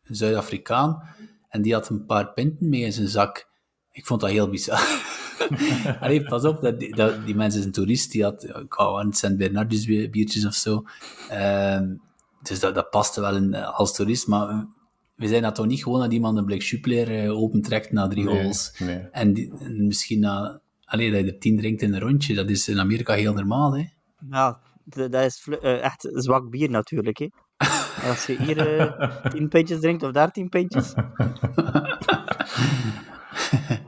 een 0.04 0.16
Zuid-Afrikaan 0.16 1.02
en 1.50 1.62
die 1.62 1.74
had 1.74 1.90
een 1.90 2.06
paar 2.06 2.34
pinten 2.34 2.70
mee 2.70 2.82
in 2.82 2.94
zijn 2.94 3.08
zak. 3.08 3.48
Ik 3.92 4.06
vond 4.06 4.22
dat 4.22 4.30
heel 4.30 4.50
bizar. 4.50 4.80
Allee, 6.00 6.24
pas 6.24 6.44
op, 6.46 6.62
dat, 6.62 6.80
die- 6.80 6.96
dat, 6.96 7.26
die 7.26 7.36
mensen 7.36 7.60
is 7.60 7.66
een 7.66 7.72
toerist, 7.72 8.12
die 8.12 8.24
had, 8.24 8.44
ik 8.44 8.74
hou 8.74 9.12
aan 9.22 9.38
Bernardus 9.38 9.86
bi- 9.86 10.10
biertjes 10.10 10.46
of 10.46 10.54
zo. 10.54 10.84
Ehm, 11.30 11.94
dus 12.42 12.60
dat, 12.60 12.76
dat 12.76 12.90
paste 12.90 13.22
wel 13.22 13.36
in, 13.36 13.54
eh, 13.54 13.78
als 13.80 13.94
toerist, 13.96 14.28
maar 14.28 14.66
we 15.16 15.28
zijn 15.28 15.42
dat 15.42 15.56
toch 15.56 15.66
niet 15.66 15.84
gewoon 15.84 16.00
dat 16.00 16.14
iemand 16.14 16.38
een 16.38 16.46
blik 16.46 16.62
Jupiler 16.62 17.24
eh, 17.24 17.38
opentrekt 17.42 17.92
na 17.92 18.08
drie 18.08 18.24
Nee, 18.26 18.42
holes. 18.42 18.76
nee. 18.80 18.98
En, 19.12 19.34
die- 19.34 19.54
en 19.60 19.88
misschien 19.88 20.20
na, 20.20 20.60
allee, 20.86 21.12
dat 21.12 21.20
je 21.20 21.26
er 21.32 21.40
tien 21.40 21.58
drinkt 21.58 21.82
in 21.82 21.94
een 21.94 22.00
rondje, 22.00 22.34
dat 22.36 22.50
is 22.50 22.68
in 22.68 22.80
Amerika 22.80 23.14
heel 23.14 23.34
normaal, 23.34 23.76
hè. 23.78 23.84
ja, 24.30 24.60
d- 24.90 25.12
dat 25.12 25.24
is 25.26 25.48
eh, 25.62 25.84
echt 25.84 26.10
zwak 26.14 26.50
bier 26.50 26.70
natuurlijk. 26.70 27.18
Hè. 27.18 27.28
Als 28.10 28.26
je 28.26 28.36
hier 28.44 28.96
10 29.30 29.48
pintjes 29.50 29.80
drinkt 29.80 30.04
of 30.04 30.12
daar 30.12 30.32
10 30.32 30.50
pintjes, 30.50 30.94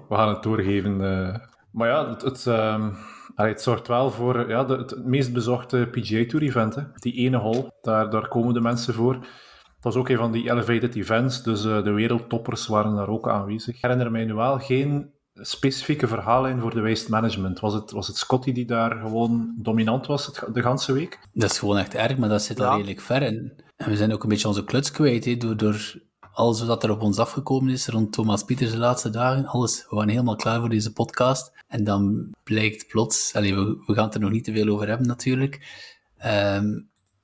We 0.10 0.16
gaan 0.16 0.30
het 0.30 0.44
doorgeven. 0.44 1.02
eh. 1.02 1.36
Maar 1.72 1.88
ja, 1.90 2.10
het, 2.10 2.22
het, 2.22 2.48
ehm, 2.48 2.90
allee, 3.36 3.52
het 3.52 3.62
zorgt 3.62 3.88
wel 3.88 4.12
voor 4.12 4.50
ja, 4.50 4.64
de, 4.64 4.74
het 4.78 5.06
meest 5.06 5.34
bezochte 5.34 5.88
PGA 5.92 6.26
Tour 6.26 6.46
event. 6.46 6.76
Hè. 6.76 6.82
Die 6.94 7.14
ene 7.14 7.38
hol, 7.38 7.70
daar, 7.82 8.10
daar 8.10 8.28
komen 8.28 8.54
de 8.54 8.62
mensen 8.62 8.94
voor. 8.94 9.14
Het 9.14 9.94
was 9.94 9.96
ook 9.96 10.10
een 10.10 10.18
van 10.18 10.32
die 10.32 10.50
elevated 10.52 10.96
events, 10.96 11.44
dus 11.44 11.66
eh, 11.66 11.84
de 11.84 11.92
wereldtoppers 11.92 12.68
waren 12.68 12.96
daar 12.96 13.08
ook 13.08 13.30
aanwezig. 13.30 13.76
Ik 13.76 13.82
herinner 13.82 14.12
mij 14.12 14.26
nu 14.26 14.34
wel 14.34 14.60
geen 14.60 15.14
specifieke 15.34 16.08
verhaallijn 16.08 16.60
voor 16.60 16.74
de 16.74 16.82
waste 16.82 17.10
management. 17.12 17.60
Was 17.60 17.74
het, 17.74 17.92
was 17.92 18.08
het 18.08 18.18
Scotty 18.18 18.52
die 18.52 18.66
daar 18.66 18.92
gewoon 19.00 19.54
dominant 19.58 20.06
was 20.08 20.26
het, 20.26 20.44
de 20.54 20.62
ganse 20.62 20.94
week? 20.94 21.20
Dat 21.34 21.52
is 21.52 21.60
gewoon 21.60 21.78
echt 21.78 21.96
erg, 21.96 22.18
maar 22.18 22.30
dat 22.30 22.42
zit 22.42 22.60
al 22.60 22.66
Ja. 22.66 22.76
redelijk 22.76 23.02
ver. 23.02 23.22
En, 23.22 23.64
en 23.76 23.90
we 23.90 23.96
zijn 23.98 24.14
ook 24.14 24.24
een 24.24 24.30
beetje 24.30 24.48
onze 24.48 24.64
kluts 24.64 24.92
kwijt, 24.92 25.42
door, 25.42 25.58
door 25.58 25.94
alles 26.36 26.64
wat 26.66 26.84
er 26.84 26.92
op 26.92 27.02
ons 27.02 27.18
afgekomen 27.20 27.74
is 27.74 27.88
rond 27.88 28.12
Thomas 28.12 28.44
Pieters 28.44 28.72
de 28.72 28.78
laatste 28.78 29.10
dagen. 29.10 29.46
Alles, 29.46 29.86
we 29.90 29.96
waren 29.96 30.10
helemaal 30.10 30.36
klaar 30.36 30.60
voor 30.60 30.70
deze 30.70 30.94
podcast. 30.94 31.52
En 31.68 31.84
dan 31.84 32.34
blijkt 32.44 32.88
plots, 32.88 33.34
allee, 33.36 33.56
we, 33.56 33.84
we 33.86 33.94
gaan 33.94 34.06
het 34.06 34.14
er 34.14 34.20
nog 34.20 34.32
niet 34.32 34.44
te 34.44 34.52
veel 34.52 34.68
over 34.68 34.88
hebben 34.88 35.08
natuurlijk. 35.08 35.84
Ehm, 36.18 36.66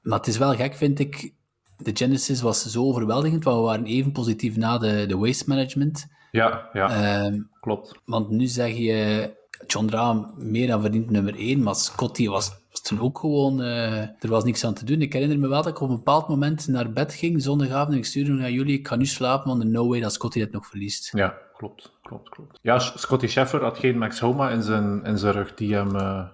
maar 0.01 0.17
het 0.17 0.27
is 0.27 0.37
wel 0.37 0.55
gek, 0.55 0.75
vind 0.75 0.99
ik. 0.99 1.33
De 1.77 1.91
Genesis 1.93 2.41
was 2.41 2.65
zo 2.71 2.83
overweldigend, 2.83 3.43
want 3.43 3.57
we 3.57 3.63
waren 3.63 3.85
even 3.85 4.11
positief 4.11 4.57
na 4.57 4.77
de, 4.77 5.05
de 5.07 5.17
waste 5.17 5.43
management. 5.47 6.07
Ja, 6.31 6.69
ja, 6.73 6.89
Ehm, 6.89 7.39
klopt. 7.59 7.99
want 8.05 8.29
nu 8.29 8.45
zeg 8.47 8.77
je, 8.77 9.31
John 9.67 9.89
Rahm 9.89 10.23
meer 10.35 10.67
dan 10.67 10.81
verdient 10.81 11.09
nummer 11.09 11.35
1, 11.35 11.63
maar 11.63 11.75
Scotty 11.75 12.27
was 12.27 12.51
toen 12.81 12.99
ook 12.99 13.19
gewoon, 13.19 13.61
eh, 13.61 13.97
er 13.99 14.27
was 14.29 14.43
niks 14.43 14.65
aan 14.65 14.73
te 14.73 14.85
doen. 14.85 15.01
Ik 15.01 15.13
herinner 15.13 15.39
me 15.39 15.47
wel 15.47 15.63
dat 15.63 15.71
ik 15.71 15.81
op 15.81 15.89
een 15.89 15.95
bepaald 15.95 16.27
moment 16.27 16.67
naar 16.67 16.91
bed 16.93 17.13
ging, 17.13 17.41
zondagavond, 17.41 17.91
en 17.91 17.97
ik 17.97 18.05
stuurde 18.05 18.31
naar 18.31 18.51
jullie, 18.51 18.79
ik 18.79 18.87
ga 18.87 18.95
nu 18.95 19.05
slapen, 19.05 19.47
want 19.47 19.63
no 19.63 19.87
way 19.87 19.99
dat 19.99 20.13
Scotty 20.13 20.39
dit 20.39 20.51
nog 20.51 20.67
verliest. 20.67 21.11
Ja, 21.15 21.37
klopt, 21.53 21.91
klopt, 22.01 22.29
klopt. 22.29 22.59
Ja, 22.61 22.79
Scotty 22.79 23.27
Scheffler 23.27 23.63
had 23.63 23.77
geen 23.77 23.97
Max 23.97 24.19
Homa 24.19 24.49
in 24.49 24.63
zijn, 24.63 25.03
in 25.03 25.17
zijn 25.17 25.33
rug 25.33 25.53
die 25.53 25.73
hem... 25.73 25.95
eh, 25.95 26.27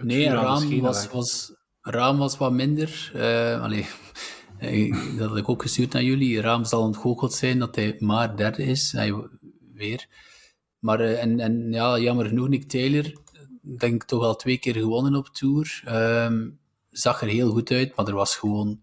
Nee, 0.00 0.28
Raam 0.28 0.80
was, 0.80 1.08
was, 1.10 1.52
Raam 1.80 2.18
was 2.18 2.38
wat 2.38 2.52
minder. 2.52 3.10
eh 3.14 3.62
allee, 3.62 3.86
dat 5.18 5.28
had 5.28 5.36
ik 5.36 5.48
ook 5.48 5.62
gestuurd 5.62 5.92
naar 5.92 6.02
jullie. 6.02 6.40
Raam 6.40 6.64
zal 6.64 6.82
ontgoocheld 6.82 7.32
zijn 7.32 7.58
dat 7.58 7.74
hij 7.76 7.96
maar 7.98 8.36
derde 8.36 8.62
is. 8.62 8.92
Hij, 8.92 9.14
weer. 9.74 10.06
Maar, 10.78 11.00
en, 11.00 11.40
en 11.40 11.72
ja, 11.72 11.98
jammer 11.98 12.26
genoeg, 12.26 12.48
Nick 12.48 12.68
Taylor, 12.68 13.12
denk 13.78 14.04
toch 14.04 14.22
al 14.22 14.36
twee 14.36 14.58
keer 14.58 14.74
gewonnen 14.74 15.14
op 15.14 15.28
Tour. 15.28 15.82
Ehm, 15.84 16.48
zag 16.90 17.20
er 17.22 17.28
heel 17.28 17.50
goed 17.50 17.70
uit, 17.70 17.96
maar 17.96 18.06
er 18.06 18.14
was 18.14 18.36
gewoon... 18.36 18.80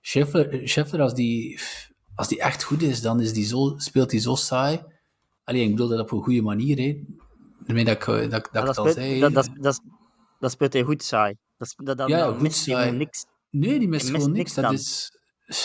Scheffler, 0.00 0.68
Scheffler 0.68 1.00
als, 1.00 1.14
die, 1.14 1.60
als 2.14 2.28
die 2.28 2.40
echt 2.40 2.62
goed 2.62 2.82
is, 2.82 3.00
dan 3.00 3.20
is 3.20 3.32
die 3.32 3.44
zo, 3.44 3.74
speelt 3.76 4.10
hij 4.10 4.20
zo 4.20 4.34
saai. 4.34 4.80
Alleen 5.44 5.62
ik 5.64 5.70
bedoel 5.70 5.88
dat 5.88 6.00
op 6.00 6.10
een 6.12 6.22
goede 6.22 6.42
manier, 6.42 6.76
hè. 6.78 7.02
Daarmee 7.66 7.84
dat 7.84 7.94
ik, 7.94 8.04
dat, 8.06 8.22
ik- 8.22 8.30
dat, 8.30 8.62
ik 8.62 8.68
al 8.68 8.72
speelt, 8.74 8.94
zei. 8.94 9.20
dat, 9.20 9.32
dat, 9.32 9.50
dat, 9.60 9.80
dat 10.40 10.50
speelt 10.50 10.72
hij 10.72 10.82
goed 10.82 11.02
saai. 11.02 11.36
Dat, 11.58 11.74
dat, 11.76 11.98
dat, 11.98 12.08
Ja, 12.08 12.18
dat 12.18 12.32
goed 12.32 12.42
mist 12.42 12.58
saai. 12.62 12.82
gewoon 12.84 12.98
niks. 12.98 13.24
Nee, 13.50 13.78
die 13.78 13.88
mist 13.88 14.06
gewoon 14.10 14.32
niks 14.32 14.54
niks. 14.54 14.54
Dat 14.54 14.72
is, 14.72 15.12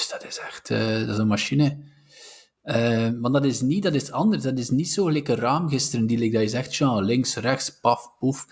dat 0.10 0.24
is 0.26 0.38
echt 0.40 0.70
eh, 0.70 1.00
dat 1.00 1.10
is 1.10 1.18
een 1.18 1.28
machine. 1.28 1.78
Eh, 2.62 3.10
maar 3.10 3.32
dat 3.32 3.46
is 3.46 3.62
niet, 3.62 3.84
dat 3.84 3.94
is 3.94 4.12
anders. 4.12 4.44
Dat 4.44 4.58
is 4.58 4.70
niet 4.70 4.90
zo 4.90 5.12
lekker 5.12 5.38
raam 5.38 5.70
gisteren, 5.70 6.06
die 6.06 6.18
like, 6.18 6.34
dat 6.34 6.42
je 6.42 6.50
zegt, 6.50 6.76
ja, 6.76 7.00
links, 7.00 7.36
rechts, 7.36 7.80
paf, 7.80 8.18
poef, 8.20 8.48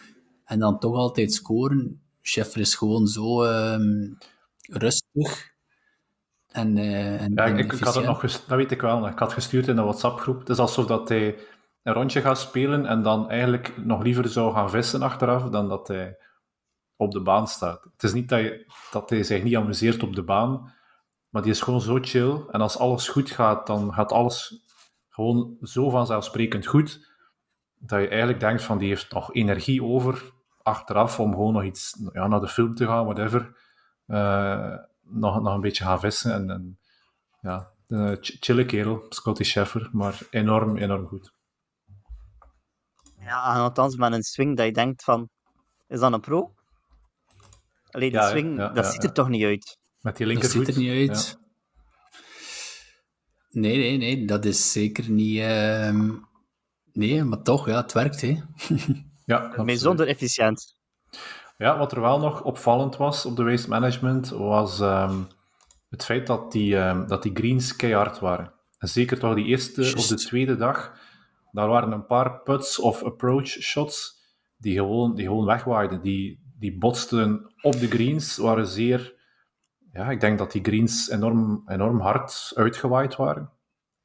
en 0.46 0.60
dan 0.60 0.80
toch 0.80 0.96
altijd 0.96 1.34
scoren. 1.34 2.02
Scheffer 2.22 2.62
is 2.62 2.76
gewoon 2.76 3.08
zo 3.08 3.44
ehm, 3.44 4.14
rustig 4.62 5.58
en, 6.52 6.78
eh 6.78 7.22
en, 7.22 7.32
Ja, 7.36 7.46
en 7.46 7.58
ik, 7.58 7.74
ik 7.74 7.80
had 7.80 7.96
het 7.96 8.06
nog 8.06 8.22
dat 8.22 8.58
weet 8.58 8.72
ik 8.72 8.82
wel. 8.82 9.08
Ik 9.08 9.20
had 9.20 9.34
gestuurd 9.34 9.68
in 9.68 9.76
de 9.76 9.82
WhatsApp-groep. 9.82 10.40
Het 10.40 10.50
is 10.50 10.58
alsof 10.58 10.86
dat 10.86 11.10
hij 11.10 11.38
een 11.84 11.94
rondje 11.94 12.22
gaat 12.22 12.40
spelen 12.40 12.86
en 12.86 13.02
dan 13.02 13.30
eigenlijk 13.30 13.86
nog 13.86 14.04
liever 14.04 14.30
zou 14.30 14.54
gaan 14.54 14.70
vissen 14.70 15.02
achteraf 15.02 15.44
dan 15.44 15.70
dat 15.70 15.88
hij 15.88 16.18
op 16.96 17.12
de 17.12 17.22
baan 17.22 17.48
staat. 17.48 17.84
Het 17.84 18.04
is 18.04 18.14
niet 18.14 18.30
dat, 18.30 18.40
je, 18.40 18.66
dat 18.92 19.10
hij 19.10 19.24
zich 19.24 19.44
niet 19.44 19.56
amuseert 19.56 20.04
op 20.04 20.16
de 20.16 20.24
baan, 20.24 20.74
maar 21.30 21.42
die 21.42 21.52
is 21.52 21.62
gewoon 21.62 21.82
zo 21.82 21.98
chill. 22.02 22.44
En 22.52 22.62
als 22.62 22.78
alles 22.78 23.08
goed 23.08 23.32
gaat, 23.32 23.68
dan 23.68 23.94
gaat 23.94 24.12
alles 24.12 24.64
gewoon 25.10 25.58
zo 25.62 25.90
vanzelfsprekend 25.90 26.66
goed, 26.66 27.08
dat 27.78 28.02
je 28.02 28.08
eigenlijk 28.08 28.40
denkt 28.40 28.64
van 28.64 28.78
die 28.78 28.88
heeft 28.88 29.14
nog 29.14 29.34
energie 29.34 29.84
over 29.84 30.32
achteraf 30.62 31.20
om 31.20 31.32
gewoon 31.32 31.54
nog 31.54 31.64
iets 31.64 31.98
ja, 32.14 32.28
naar 32.28 32.40
de 32.40 32.48
film 32.48 32.76
te 32.76 32.86
gaan, 32.86 33.06
whatever. 33.06 33.58
Eh, 34.06 34.76
nog, 35.02 35.42
nog 35.42 35.54
een 35.54 35.62
beetje 35.62 35.84
gaan 35.84 36.00
vissen 36.00 36.34
en, 36.34 36.50
en 36.50 36.80
ja, 37.42 37.72
een 37.88 38.18
ch- 38.22 38.38
chille 38.40 38.66
kerel, 38.66 39.06
Scotty 39.10 39.44
Scheffer, 39.44 39.90
maar 39.92 40.20
enorm, 40.30 40.78
enorm 40.78 41.08
goed. 41.08 41.34
Ja, 43.20 43.54
en 43.56 43.62
althans 43.62 43.96
met 43.96 44.14
een 44.14 44.24
swing 44.24 44.58
dat 44.58 44.66
je 44.66 44.72
denkt 44.72 45.04
van, 45.04 45.30
is 45.88 46.00
dat 46.00 46.14
een 46.14 46.20
pro? 46.20 46.54
Alleen 47.90 48.12
die 48.12 48.20
Ja, 48.20 48.28
swing, 48.28 48.58
ja, 48.58 48.70
dat 48.70 48.86
ziet 48.86 49.04
er 49.04 49.14
toch 49.14 49.30
niet 49.30 49.44
uit. 49.44 49.79
Met 50.02 50.18
die 50.18 50.26
Dat 50.26 50.36
linkervoet. 50.36 50.66
ziet 50.66 50.76
er 50.76 50.82
niet 50.82 51.10
uit. 51.10 51.38
Ja. 51.40 51.48
Nee, 53.50 53.78
nee, 53.78 53.98
nee, 53.98 54.26
dat 54.26 54.46
is 54.46 54.72
zeker 54.72 55.10
niet... 55.10 55.40
ehm, 55.40 56.12
nee, 56.94 57.24
maar 57.24 57.42
toch, 57.42 57.68
ja, 57.68 57.82
het 57.82 57.94
werkt, 57.94 58.22
hè. 58.22 58.38
Ja. 59.26 59.64
Bijzonder 59.64 60.08
efficiënt. 60.08 60.76
Ja, 61.58 61.78
wat 61.78 61.92
er 61.92 62.02
wel 62.02 62.20
nog 62.20 62.44
opvallend 62.44 62.98
was 62.98 63.26
op 63.26 63.36
de 63.36 63.44
waste 63.44 63.70
management, 63.70 64.30
was 64.30 64.80
ehm, 64.80 65.22
het 65.90 66.06
feit 66.06 66.28
dat 66.28 66.52
die, 66.52 66.78
ehm, 66.78 67.08
dat 67.08 67.24
die 67.24 67.36
greens 67.36 67.76
keihard 67.76 68.20
waren. 68.20 68.54
En 68.78 68.88
zeker 68.88 69.20
toch 69.20 69.36
die 69.36 69.46
eerste 69.46 69.82
of 69.98 70.08
de 70.08 70.16
tweede 70.16 70.56
dag, 70.56 70.94
daar 71.52 71.68
waren 71.68 71.92
een 71.92 72.06
paar 72.06 72.40
putts 72.42 72.80
of 72.80 73.04
approach 73.04 73.48
shots 73.48 74.18
die 74.58 74.76
gewoon, 74.76 75.16
die 75.16 75.26
gewoon 75.26 75.46
wegwaaiden. 75.46 76.02
Die, 76.02 76.40
die 76.60 76.78
botsten 76.78 77.54
op 77.62 77.80
de 77.80 77.88
greens, 77.88 78.38
waren 78.38 78.68
zeer... 78.68 79.18
Ja, 79.94 80.10
ik 80.10 80.20
denk 80.20 80.38
dat 80.38 80.52
die 80.52 80.64
greens 80.64 81.10
enorm, 81.10 81.64
enorm 81.68 82.00
hard 82.00 82.52
uitgewaaid 82.56 83.16
waren. 83.16 83.50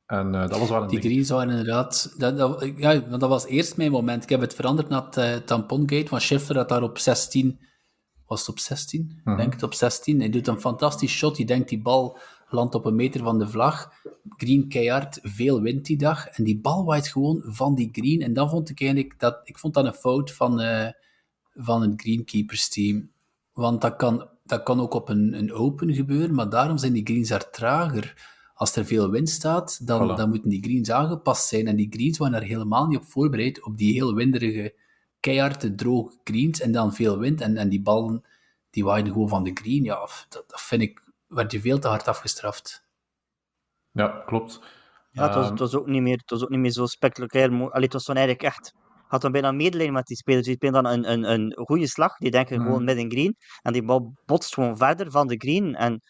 En 0.06 0.34
eh, 0.34 0.48
dat 0.48 0.58
was 0.58 0.68
wel 0.68 0.82
een 0.82 0.88
Die 0.88 1.00
ding. 1.00 1.12
greens 1.12 1.30
waren 1.30 1.50
inderdaad... 1.50 2.14
Dat, 2.18 2.36
dat, 2.36 2.72
ja, 2.76 3.08
want 3.08 3.20
dat 3.20 3.28
was 3.28 3.46
eerst 3.46 3.76
mijn 3.76 3.90
moment. 3.90 4.22
Ik 4.22 4.28
heb 4.28 4.40
het 4.40 4.54
veranderd 4.54 4.88
naar 4.88 5.04
het 5.04 5.16
eh, 5.16 5.34
tampongate, 5.36 6.10
want 6.10 6.22
Schiffer 6.22 6.56
had 6.56 6.68
daar 6.68 6.82
op 6.82 6.98
16... 6.98 7.60
Was 8.26 8.40
het 8.40 8.48
op 8.48 8.58
16? 8.58 9.20
Mhm. 9.24 9.30
Ik 9.30 9.36
denk 9.36 9.52
het 9.52 9.62
op 9.62 9.74
16. 9.74 10.18
Hij 10.20 10.30
doet 10.30 10.46
een 10.46 10.60
fantastisch 10.60 11.12
shot. 11.12 11.36
Je 11.36 11.44
denkt 11.44 11.68
die 11.68 11.82
bal 11.82 12.18
landt 12.48 12.74
op 12.74 12.84
een 12.84 12.94
meter 12.94 13.22
van 13.22 13.38
de 13.38 13.48
vlag. 13.48 13.92
Green 14.36 14.68
keihard, 14.68 15.18
veel 15.22 15.60
wind 15.60 15.84
die 15.84 15.96
dag. 15.98 16.26
En 16.26 16.44
die 16.44 16.60
bal 16.60 16.84
waait 16.84 17.08
gewoon 17.08 17.42
van 17.46 17.74
die 17.74 17.88
green. 17.92 18.20
En 18.20 18.32
dan 18.32 18.48
vond 18.48 18.70
ik 18.70 18.80
eigenlijk 18.80 19.20
dat... 19.20 19.40
Ik 19.44 19.58
vond 19.58 19.74
dat 19.74 19.84
een 19.84 19.92
fout 19.94 20.32
van, 20.32 20.60
eh, 20.60 20.88
van 21.54 21.82
het 21.82 22.00
greenkeepers 22.00 22.68
team. 22.68 23.10
Want 23.52 23.80
dat 23.80 23.96
kan, 23.96 24.28
dat 24.44 24.62
kan 24.62 24.80
ook 24.80 24.94
op 24.94 25.08
een, 25.08 25.32
een 25.38 25.52
open 25.52 25.94
gebeuren, 25.94 26.34
maar 26.34 26.48
daarom 26.48 26.78
zijn 26.78 26.92
die 26.92 27.06
greens 27.06 27.28
daar 27.28 27.50
trager. 27.50 28.32
als 28.54 28.76
er 28.76 28.84
veel 28.84 29.10
wind 29.10 29.30
staat, 29.30 29.86
dan, 29.86 30.12
Voilà. 30.12 30.16
dan 30.16 30.28
moeten 30.28 30.48
die 30.48 30.62
greens 30.62 30.90
aangepast 30.90 31.48
zijn. 31.48 31.66
En 31.66 31.76
die 31.76 31.88
greens 31.90 32.18
waren 32.18 32.34
daar 32.34 32.48
helemaal 32.48 32.86
niet 32.86 32.98
op 32.98 33.04
voorbereid, 33.04 33.64
op 33.64 33.76
die 33.76 33.92
heel 33.92 34.14
winderige, 34.14 34.74
keiharde, 35.20 35.74
droge 35.74 36.16
greens. 36.24 36.60
En 36.60 36.72
dan 36.72 36.92
veel 36.94 37.18
wind. 37.18 37.40
En, 37.40 37.56
en 37.56 37.68
die 37.68 37.82
ballen, 37.82 38.24
die 38.70 38.84
waaien 38.84 39.06
gewoon 39.06 39.28
van 39.28 39.44
de 39.44 39.50
green. 39.54 39.82
Ja, 39.84 39.98
dat, 40.28 40.44
dat 40.46 40.60
vind 40.60 40.82
ik, 40.82 41.02
werd 41.26 41.52
je 41.52 41.60
veel 41.60 41.78
te 41.78 41.88
hard 41.88 42.08
afgestraft. 42.08 42.86
Ja, 43.92 44.22
klopt. 44.26 44.60
Ja, 45.12 45.26
het 45.26 45.34
was, 45.34 45.48
het, 45.48 45.58
was 45.58 45.74
ook 45.74 45.86
niet 45.86 46.02
meer, 46.02 46.16
het 46.16 46.30
was 46.30 46.42
ook 46.42 46.48
niet 46.48 46.58
meer 46.58 46.70
zo 46.70 46.86
spectaculair. 46.86 47.50
Allee, 47.50 47.84
het 47.84 47.92
was 47.92 48.04
dan 48.04 48.16
eigenlijk 48.16 48.46
echt... 48.46 48.74
Had 49.14 49.22
dan 49.22 49.32
bijna 49.32 49.52
medelijden 49.52 49.94
met 49.94 50.06
die 50.06 50.16
spelers. 50.16 50.46
Die 50.46 50.54
spelen 50.54 50.82
dan 50.82 50.92
een, 50.92 51.12
een, 51.12 51.32
een 51.32 51.52
goede 51.66 51.86
slag. 51.86 52.16
Die 52.16 52.30
denken 52.30 52.56
Mhm. 52.56 52.66
gewoon 52.66 52.84
met 52.84 52.96
een 52.96 53.10
green. 53.10 53.36
En 53.62 53.72
die 53.72 53.84
bal 53.84 54.14
botst 54.26 54.54
gewoon 54.54 54.76
verder 54.76 55.10
van 55.10 55.26
de 55.26 55.34
green. 55.36 55.74
En 55.74 56.00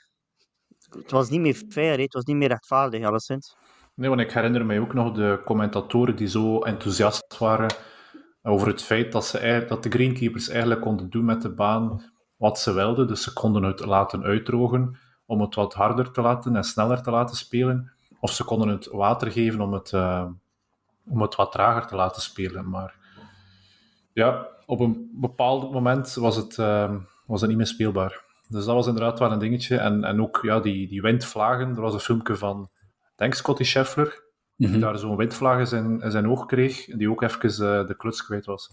het 0.91 1.11
was 1.11 1.29
niet 1.31 1.41
meer 1.41 1.63
fair. 1.69 2.01
Het 2.01 2.13
was 2.13 2.25
niet 2.25 2.37
meer 2.37 2.49
rechtvaardig, 2.49 3.05
alleszins. 3.05 3.57
Nee, 3.95 4.09
want 4.09 4.21
ik 4.21 4.33
herinner 4.33 4.67
mij 4.67 4.81
ook 4.81 4.95
nog 4.95 5.13
de 5.13 5.41
commentatoren 5.45 6.17
die 6.17 6.29
zo 6.29 6.59
enthousiast 6.59 7.39
waren 7.39 7.75
over 8.43 8.67
het 8.67 8.83
feit 8.83 9.13
dat, 9.13 9.27
ze, 9.27 9.65
dat 9.69 9.83
de 9.83 9.91
greenkeepers 9.91 10.49
eigenlijk 10.49 10.81
konden 10.81 11.11
doen 11.11 11.25
met 11.25 11.43
de 11.43 11.55
baan 11.55 12.13
wat 12.37 12.59
ze 12.59 12.73
wilden. 12.73 13.07
Dus 13.07 13.23
ze 13.23 13.33
konden 13.33 13.63
het 13.63 13.85
laten 13.85 14.23
uitdrogen 14.23 14.99
om 15.27 15.41
het 15.41 15.55
wat 15.55 15.75
harder 15.75 16.11
te 16.11 16.21
laten 16.21 16.57
en 16.57 16.65
sneller 16.65 17.03
te 17.03 17.11
laten 17.11 17.37
spelen. 17.37 17.93
Of 18.21 18.31
ze 18.33 18.45
konden 18.45 18.69
het 18.69 18.87
water 18.87 19.31
geven 19.31 19.61
om 19.61 19.73
het, 19.73 19.93
eh, 19.93 20.27
om 21.07 21.23
het 21.23 21.35
wat 21.35 21.53
trager 21.53 21.87
te 21.87 21.97
laten 21.97 22.23
spelen. 22.23 22.69
Maar 22.69 22.95
ja, 24.13 24.47
op 24.67 24.81
een 24.81 25.11
bepaald 25.15 25.73
moment 25.73 26.15
was 26.15 26.37
het, 26.37 26.59
eh, 26.59 26.95
was 27.27 27.41
het 27.41 27.49
niet 27.49 27.59
meer 27.59 27.67
speelbaar. 27.67 28.23
Dus 28.49 28.65
dat 28.65 28.75
was 28.75 28.87
inderdaad 28.87 29.19
wel 29.19 29.33
een 29.33 29.39
dingetje. 29.39 29.77
En, 29.77 30.05
en 30.05 30.21
ook 30.23 30.39
ja, 30.43 30.61
die, 30.61 30.89
die 30.89 31.03
windvlagen. 31.03 31.69
Er 31.69 31.81
was 31.81 31.95
een 31.95 32.01
filmpje 32.01 32.37
van, 32.37 32.71
ik 33.01 33.13
denk 33.17 33.35
Scotty 33.35 33.65
Scheffler, 33.65 34.23
die 34.57 34.69
Mhm. 34.69 34.81
daar 34.81 34.99
zo'n 34.99 35.17
windvlaag 35.17 35.59
in 35.59 35.67
zijn, 35.67 36.01
in 36.01 36.11
zijn 36.11 36.29
oog 36.29 36.47
kreeg, 36.47 36.89
en 36.89 36.99
die 36.99 37.11
ook 37.11 37.23
even 37.23 37.79
eh, 37.81 37.87
de 37.87 37.97
kluts 37.97 38.25
kwijt 38.25 38.47
was. 38.47 38.69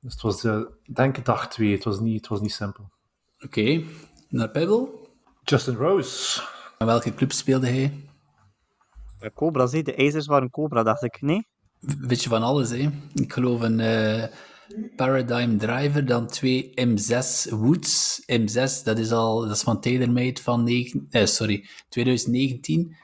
Dus 0.00 0.12
het 0.12 0.22
was, 0.22 0.44
eh, 0.44 0.60
ik 0.82 0.94
denk 0.94 1.24
dag 1.24 1.48
2, 1.48 1.72
het 1.72 1.84
was 1.84 2.00
niet, 2.00 2.16
het 2.16 2.28
was 2.28 2.40
niet 2.40 2.52
simpel. 2.52 2.90
Oké, 3.44 3.82
naar 4.28 4.48
Pebble. 4.50 4.88
Justin 5.44 5.74
Rose. 5.74 6.42
Welke 6.78 7.14
club 7.14 7.32
speelde 7.32 7.66
hij? 7.66 8.11
Cobra's, 9.34 9.72
hè. 9.72 9.82
de 9.82 9.94
ijzers 9.94 10.26
waren 10.26 10.50
Cobra, 10.50 10.82
dacht 10.82 11.02
ik. 11.02 11.20
Nee? 11.20 11.46
Weet 11.80 12.22
je 12.22 12.28
van 12.28 12.42
alles, 12.42 12.70
hè? 12.70 12.88
Ik 13.14 13.32
geloof 13.32 13.60
een 13.60 13.80
eh, 13.80 14.24
Paradigm 14.96 15.56
Driver, 15.56 16.06
dan 16.06 16.26
twee 16.26 16.72
M6 16.86 17.50
Woods. 17.50 18.22
M6, 18.32 18.84
dat 18.84 18.98
is 18.98 19.12
al 19.12 19.40
dat 19.40 19.50
is 19.56 19.62
van 19.62 19.80
TaylorMade 19.80 20.40
van 20.42 20.64
negen, 20.64 21.06
eh, 21.10 21.24
sorry, 21.24 21.68
2019. 21.88 22.96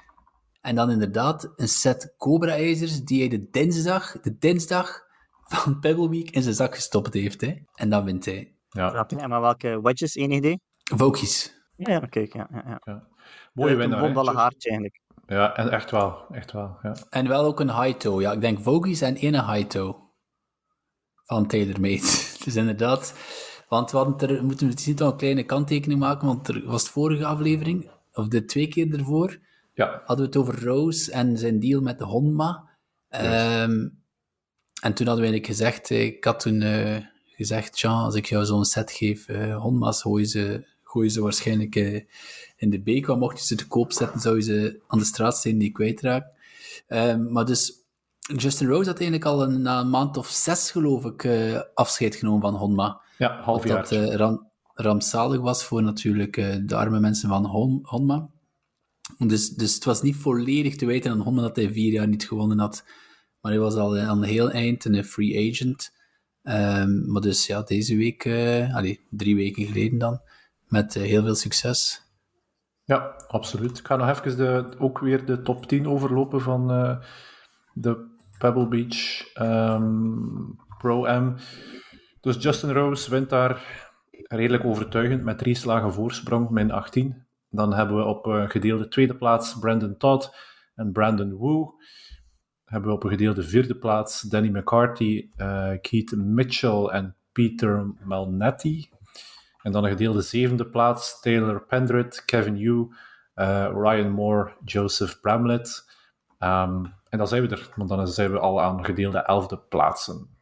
En 0.61 0.75
dan 0.75 0.91
inderdaad 0.91 1.53
een 1.57 1.69
set 1.69 2.15
Cobra-ijzers 2.17 3.05
die 3.05 3.19
hij 3.21 3.29
de 3.29 3.49
dinsdag, 3.51 4.21
de 4.21 4.37
dinsdag 4.39 5.01
van 5.45 5.79
Pebble 5.81 6.09
Week 6.09 6.31
in 6.31 6.43
zijn 6.43 6.55
zak 6.55 6.75
gestopt 6.75 7.15
heeft. 7.15 7.41
Hè? 7.41 7.55
En 7.75 7.91
dan 7.91 8.05
wint 8.05 8.25
hij. 8.25 8.53
Ja? 8.69 9.07
En 9.07 9.29
maar 9.29 9.41
welke 9.41 9.81
wedges, 9.83 10.15
enig 10.15 10.37
idee? 10.37 10.61
Vokjes. 10.95 11.57
Ja, 11.77 11.93
ja, 11.93 12.01
kijk. 12.01 12.33
Ja, 12.33 12.49
ja, 12.53 12.63
ja. 12.67 12.81
ja. 12.85 13.07
Mooie 13.53 13.73
Een 13.73 13.79
winnaar. 13.79 14.13
Justin- 14.13 14.35
haartje, 14.35 14.69
eigenlijk. 14.69 15.01
Ja, 15.29 15.57
en 15.57 15.71
echt 15.71 15.91
wel. 15.91 16.25
Echt 16.31 16.53
wel 16.53 16.79
ja. 16.83 16.97
En 17.11 17.29
wel 17.29 17.45
ook 17.45 17.61
een 17.61 17.83
high 17.83 17.99
toe. 17.99 18.21
Ja, 18.21 18.33
ik 18.33 18.41
denk 18.41 18.61
Vogies 18.61 19.01
en 19.01 19.17
één 19.17 19.53
high 19.53 19.69
toe. 19.69 19.97
Van 21.25 21.47
TaylorMade. 21.47 22.27
dus 22.45 22.57
inderdaad. 22.57 23.15
Want 23.69 23.91
we 23.91 23.97
hadden 23.97 24.29
er, 24.29 24.45
moeten 24.45 24.67
we 24.67 24.73
misschien 24.73 24.97
toch 24.97 25.11
een 25.11 25.17
kleine 25.17 25.43
kanttekening 25.43 26.01
maken, 26.01 26.27
want 26.27 26.49
er 26.49 26.67
was 26.67 26.85
de 26.85 26.91
vorige 26.91 27.25
aflevering, 27.25 27.91
of 28.13 28.29
de 28.29 28.45
twee 28.45 28.69
keer 28.69 28.99
ervoor, 28.99 29.39
ja, 29.75 30.03
hadden 30.05 30.17
we 30.17 30.23
het 30.23 30.37
over 30.37 30.65
Rose 30.65 31.13
en 31.13 31.39
zijn 31.39 31.61
deal 31.61 31.81
met 31.81 31.99
de 31.99 32.05
Honma. 32.05 32.69
Ehm, 33.09 33.89
en 34.83 34.95
toen 34.95 35.07
hadden 35.07 35.25
we 35.25 35.31
eigenlijk 35.31 35.47
gezegd, 35.47 35.91
eh, 35.91 36.05
ik 36.05 36.25
had 36.25 36.41
toen 36.41 36.63
eh, 36.63 36.97
gezegd, 37.27 37.79
Jean, 37.79 38.05
als 38.05 38.15
ik 38.15 38.27
jou 38.27 38.45
zo'n 38.45 38.65
set 38.65 38.93
geef, 38.93 39.29
eh 39.29 39.57
Honma's, 39.57 40.03
gooi 40.03 40.25
ze, 40.25 40.67
gooi 40.83 41.11
ze 41.11 41.23
waarschijnlijk 41.23 42.05
in 42.59 42.71
de 42.71 42.81
beek. 42.81 43.07
Want 43.07 43.21
mocht 43.21 43.39
je 43.39 43.45
ze 43.47 43.55
te 43.55 43.67
koop 43.67 43.93
zetten, 43.93 44.21
zou 44.21 44.37
je 44.37 44.43
ze 44.43 44.81
aan 44.87 44.99
de 44.99 45.05
straat 45.05 45.37
stenen 45.37 45.59
die 45.59 45.73
kwijtraken. 45.73 46.31
Ehm, 46.87 47.33
maar 47.33 47.45
dus, 47.45 47.73
Justin 48.37 48.69
Rose 48.69 48.89
had 48.89 49.01
eigenlijk 49.01 49.25
al 49.25 49.43
een, 49.43 49.63
na 49.63 49.81
een 49.81 49.91
maand 49.91 50.17
of 50.17 50.29
zes, 50.29 50.71
geloof 50.71 51.05
ik, 51.05 51.25
eh, 51.25 51.61
afscheid 51.75 52.15
genomen 52.17 52.41
van 52.41 52.55
Honma. 52.55 53.01
ja 53.19 53.41
half 53.43 53.65
Wat 53.65 53.73
dat 53.73 53.91
jaar. 53.91 54.03
eh, 54.09 54.15
ram, 54.15 54.51
rampzalig 54.75 55.41
was 55.41 55.65
voor 55.65 55.83
natuurlijk 55.83 56.37
eh, 56.37 56.57
de 56.63 56.75
arme 56.75 57.01
mensen 57.01 57.29
van 57.29 57.45
Hon, 57.47 57.79
Honma. 57.83 58.29
Dus, 59.19 59.49
dus 59.49 59.75
het 59.75 59.85
was 59.85 60.03
niet 60.03 60.17
volledig 60.17 60.77
te 60.77 60.87
weten 60.87 61.11
aan 61.11 61.21
Honma 61.21 61.41
dat 61.43 61.57
hij 61.57 61.73
vier 61.73 61.93
jaar 61.93 62.09
niet 62.09 62.27
gewonnen 62.29 62.59
had. 62.59 62.85
Maar 63.41 63.53
hij 63.53 63.61
was 63.61 63.75
al 63.75 63.99
aan 63.99 64.23
een 64.23 64.29
heel 64.29 64.51
eind 64.51 64.85
een 64.85 65.05
free 65.05 65.51
agent. 65.51 65.93
Ehm, 66.43 67.11
maar 67.13 67.23
dus 67.23 67.47
ja, 67.47 67.63
deze 67.63 67.97
week, 67.97 68.27
allee, 68.73 69.01
drie 69.11 69.35
weken 69.37 69.67
geleden 69.67 69.99
dan, 69.99 70.21
met 70.67 70.95
heel 70.95 71.23
veel 71.23 71.35
succes. 71.35 72.03
Ja, 72.89 73.15
absoluut. 73.27 73.79
Ik 73.79 73.87
ga 73.87 73.97
nog 73.97 74.09
even 74.09 74.37
de, 74.37 74.69
ook 74.79 74.99
weer 74.99 75.25
de 75.25 75.43
top 75.43 75.67
10 75.67 75.89
overlopen 75.89 76.41
van 76.41 76.71
eh, 76.71 76.99
de 77.73 78.17
Pebble 78.39 78.69
Beach 78.69 79.33
ehm, 79.35 80.17
Pro-Am. 80.79 81.35
Dus 82.21 82.43
Justin 82.43 82.73
Rose 82.73 83.11
wint 83.11 83.31
daar 83.31 83.63
redelijk 84.11 84.65
overtuigend 84.65 85.25
met 85.25 85.39
drie 85.39 85.55
slagen 85.55 85.93
voorsprong, 85.93 86.51
min 86.51 86.71
18. 86.71 87.27
Dan 87.51 87.75
hebben 87.75 87.97
we 87.97 88.05
op 88.05 88.27
een 88.27 88.51
gedeelde 88.51 88.89
tweede 88.89 89.17
plaats 89.17 89.59
Brandon 89.59 89.97
Todd 89.97 90.35
en 90.75 90.93
Brandon 90.93 91.39
Wu. 91.39 91.67
Hebben 92.65 92.91
we 92.91 92.97
op 92.97 93.05
een 93.05 93.11
gedeelde 93.11 93.43
vierde 93.43 93.79
plaats 93.79 94.21
Danny 94.21 94.49
McCarthy, 94.49 95.31
eh, 95.37 95.73
Keith 95.81 96.17
Mitchell 96.17 96.85
en 96.85 97.17
Peter 97.33 97.95
Malnetti. 98.05 98.89
En 99.63 99.73
dan 99.73 99.85
een 99.85 99.91
gedeelde 99.91 100.21
zevende 100.21 100.67
plaats 100.67 101.21
Taylor 101.21 101.63
Pendrit, 101.67 102.25
Kevin 102.25 102.57
Yu, 102.57 102.89
eh, 103.35 103.71
Ryan 103.75 104.11
Moore, 104.11 104.53
Joseph 104.65 105.21
Bramlett. 105.21 105.97
Ehm, 106.39 106.85
en 107.09 107.19
dan 107.19 107.29
zijn 107.29 107.43
we 107.43 107.49
er, 107.49 107.73
want 107.75 107.89
dan 107.89 108.09
zijn 108.09 108.33
we 108.33 108.39
al 108.39 108.61
aan 108.63 108.85
gedeelde 108.85 109.19
elfde 109.19 109.59
plaatsen. 109.59 110.37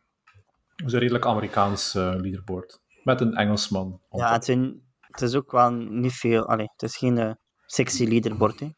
Dus 0.85 0.93
een 0.93 0.99
redelijk 0.99 1.27
Amerikaans 1.27 1.95
eh, 1.95 2.15
leaderboard. 2.17 2.81
Met 3.03 3.21
een 3.21 3.35
Engelsman. 3.35 4.01
Ja, 4.11 4.33
het, 4.33 4.45
zijn, 4.45 4.81
het 5.01 5.23
is 5.23 5.35
ook 5.35 5.53
wel 5.53 5.71
niet 5.73 6.13
veel. 6.13 6.47
Allee, 6.47 6.69
het 6.73 6.83
is 6.83 6.97
geen 6.97 7.19
eh, 7.19 7.31
sexy 7.67 8.05
leaderboard. 8.05 8.61
Hè. 8.61 8.69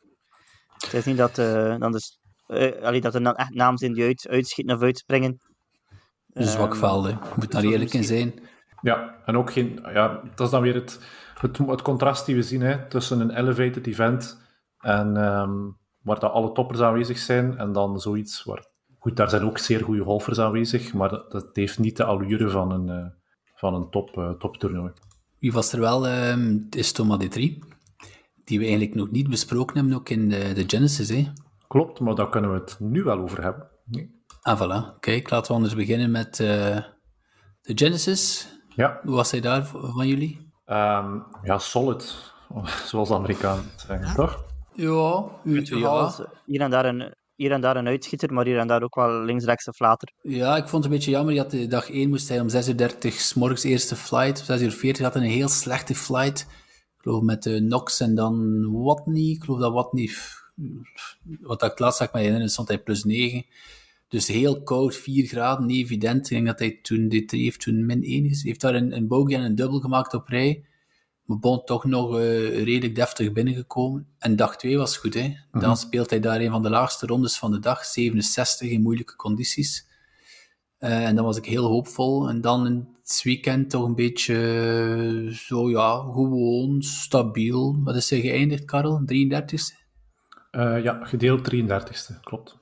Het 0.78 0.93
is 0.95 1.05
niet 1.05 1.16
dat, 1.16 1.39
eh, 1.39 1.78
dan 1.78 1.93
dus, 1.93 2.18
allee, 2.82 3.01
dat 3.01 3.14
er 3.14 3.22
dan 3.22 3.34
echt 3.34 3.55
namen 3.55 3.78
zijn 3.78 3.93
die 3.93 4.05
uit, 4.05 4.28
uitschieten 4.30 4.76
of 4.76 4.82
uitspringen. 4.82 5.41
Een 6.32 6.47
zwak 6.47 6.70
Ehm, 6.70 6.78
veld, 6.78 7.36
moet 7.36 7.53
daar 7.53 7.64
eerlijk 7.64 7.93
in 7.93 8.05
zijn. 8.05 8.41
Ja, 8.81 9.14
en 9.24 9.37
ook 9.37 9.53
geen... 9.53 9.81
Ja, 9.93 10.20
dat 10.35 10.47
is 10.47 10.53
dan 10.53 10.62
weer 10.62 10.74
het, 10.74 11.01
het, 11.41 11.59
het 11.59 11.83
contrast 11.83 12.26
die 12.26 12.35
we 12.35 12.43
zien 12.43 12.61
hè, 12.61 12.89
tussen 12.89 13.20
een 13.20 13.31
elevated 13.31 13.87
event 13.87 14.47
en 14.79 15.16
ehm, 15.16 15.55
waar 16.03 16.18
dat 16.18 16.33
alle 16.33 16.53
toppers 16.53 16.81
aanwezig 16.81 17.18
zijn 17.18 17.59
en 17.59 17.72
dan 17.72 18.01
zoiets 18.01 18.45
waar... 18.45 18.66
Goed, 18.99 19.16
daar 19.16 19.31
zijn 19.31 19.43
ook 19.45 19.59
zeer 19.59 19.85
goede 19.85 20.03
golfers 20.03 20.39
aanwezig, 20.39 20.95
maar 20.95 21.09
dat, 21.09 21.31
dat 21.31 21.49
heeft 21.53 21.79
niet 21.79 21.97
de 21.97 22.05
allure 22.05 22.49
van 22.49 22.72
een, 22.72 22.89
eh, 22.89 23.07
van 23.55 23.74
een 23.74 23.91
top, 23.91 24.18
eh, 24.18 24.31
toptoernooi. 24.31 24.93
Wie 25.39 25.53
was 25.53 25.72
er 25.72 25.81
wel? 25.81 26.07
ehm, 26.07 26.59
Het 26.64 26.76
is 26.76 26.93
Thomas 26.93 27.18
D3. 27.24 27.59
Die 28.45 28.59
we 28.59 28.64
eigenlijk 28.64 28.95
nog 28.95 29.11
niet 29.11 29.29
besproken 29.29 29.76
hebben, 29.76 29.95
ook 29.95 30.09
in 30.09 30.29
de, 30.29 30.53
de 30.53 30.64
Genesis. 30.66 31.09
Hè? 31.09 31.26
Klopt, 31.68 32.01
maar 32.01 32.14
daar 32.14 32.29
kunnen 32.29 32.53
we 32.53 32.59
het 32.59 32.76
nu 32.81 33.03
wel 33.03 33.18
over 33.18 33.43
hebben. 33.43 33.68
Nee. 33.85 34.16
Ah, 34.43 34.62
voilà. 34.62 34.99
Kijk, 35.01 35.31
laten 35.31 35.49
we 35.51 35.55
anders 35.57 35.74
beginnen 35.74 36.11
met 36.11 36.41
eh, 36.41 36.76
de 37.61 37.72
Genesis. 37.74 38.49
Ja, 38.79 39.01
Hoe 39.05 39.14
was 39.14 39.31
hij 39.31 39.41
daar 39.41 39.66
van 39.66 40.07
jullie? 40.07 40.51
ehm, 40.64 41.18
ja, 41.43 41.59
solid, 41.59 42.33
zoals 42.91 43.09
de 43.09 43.14
Amerikanen 43.14 43.64
zeggen, 43.76 44.14
toch? 44.14 44.45
Ja, 44.74 45.24
eh, 45.45 46.20
hier, 46.47 46.61
en 46.61 46.70
daar 46.70 46.85
een, 46.85 47.14
hier 47.35 47.53
en 47.53 47.61
daar 47.61 47.76
een 47.76 47.87
uitschieter, 47.87 48.33
maar 48.33 48.45
hier 48.45 48.59
en 48.59 48.66
daar 48.66 48.83
ook 48.83 48.95
wel 48.95 49.22
links-rechts 49.22 49.66
een 49.66 49.74
flater. 49.74 50.12
Ja, 50.22 50.57
ik 50.57 50.68
vond 50.68 50.85
het 50.85 50.93
een 50.93 50.99
beetje 50.99 51.11
jammer. 51.11 51.35
Je 51.35 51.41
had 51.41 51.51
de 51.51 51.66
dag 51.66 51.91
1 51.91 52.09
moest 52.09 52.29
hij 52.29 52.41
om 52.41 52.49
6.30 52.49 52.57
uur 53.03 53.12
s 53.12 53.35
morgens 53.35 53.64
eerste 53.64 53.97
flight. 53.97 54.39
6 54.39 54.61
uur 54.61 54.72
40 54.72 55.05
had 55.05 55.14
hij 55.14 55.22
een 55.22 55.31
heel 55.31 55.49
slechte 55.49 55.95
flight. 55.95 56.41
Ik 56.97 57.03
geloof 57.03 57.22
met 57.22 57.43
de 57.43 57.61
Nox 57.61 58.01
en 58.01 58.14
dan 58.14 58.66
Watney. 58.83 59.22
Ik 59.22 59.45
geloof 59.45 59.61
dat 59.61 59.72
Watney... 59.72 60.11
Wat 61.41 61.62
ik 61.62 61.79
laatst 61.79 61.99
zag 61.99 62.12
me 62.12 62.18
herinneren, 62.18 62.51
stond 62.51 62.68
hij 62.68 62.79
plus 62.79 63.05
9. 63.05 63.45
Dus 64.09 64.27
heel 64.27 64.63
koud, 64.63 64.97
4 64.97 65.27
graden, 65.27 65.67
niet 65.67 65.85
evident. 65.85 66.25
Ik 66.25 66.37
denk 66.37 66.47
dat 66.47 66.59
hij 66.59 66.79
toen, 66.83 67.13
D3 67.15 67.27
heeft 67.27 67.61
toen 67.61 67.87
min 67.87 68.03
1 68.03 68.25
is. 68.25 68.43
heeft 68.43 68.61
daar 68.61 68.75
een, 68.75 68.97
een 68.97 69.09
bogey 69.09 69.37
en 69.37 69.45
een 69.45 69.55
dubbel 69.55 69.81
gemaakt 69.81 70.15
op 70.15 70.29
rij. 70.29 70.65
Maar 71.25 71.39
Bon 71.39 71.65
toch 71.65 71.85
nog 71.85 72.19
eh, 72.19 72.65
redelijk 72.65 72.95
deftig 72.95 73.33
binnengekomen. 73.33 74.07
En 74.19 74.37
dag 74.37 74.57
2 74.57 74.79
was 74.79 74.97
goed, 74.97 75.15
hè. 75.15 75.35
Dan 75.51 75.77
speelt 75.77 76.11
hij 76.11 76.21
daar 76.21 76.41
een 76.41 76.51
van 76.51 76.63
de 76.63 76.71
laagste 76.71 77.07
rondes 77.07 77.39
van 77.39 77.51
de 77.51 77.59
dag. 77.59 77.85
67 77.85 78.69
in 78.69 78.83
moeilijke 78.83 79.17
condities. 79.17 79.87
Eh, 80.79 81.07
en 81.07 81.15
dan 81.15 81.25
was 81.25 81.37
ik 81.37 81.45
heel 81.45 81.65
hoopvol. 81.65 82.29
En 82.29 82.41
dan 82.41 82.67
in 82.67 82.89
het 83.03 83.21
weekend 83.23 83.71
toch 83.71 83.85
een 83.85 83.95
beetje 83.95 84.35
eh, 84.35 85.35
zo, 85.35 85.71
ja, 85.71 85.99
gewoon 85.99 86.83
stabiel. 86.83 87.83
Wat 87.83 87.97
is 87.97 88.11
hij 88.11 88.21
geëindigd, 88.21 88.65
Karel? 88.65 89.01
33ste? 89.01 89.87
Uh, 90.53 90.83
ja, 90.83 91.05
gedeeld 91.05 91.55
33ste, 91.55 92.21
klopt. 92.21 92.59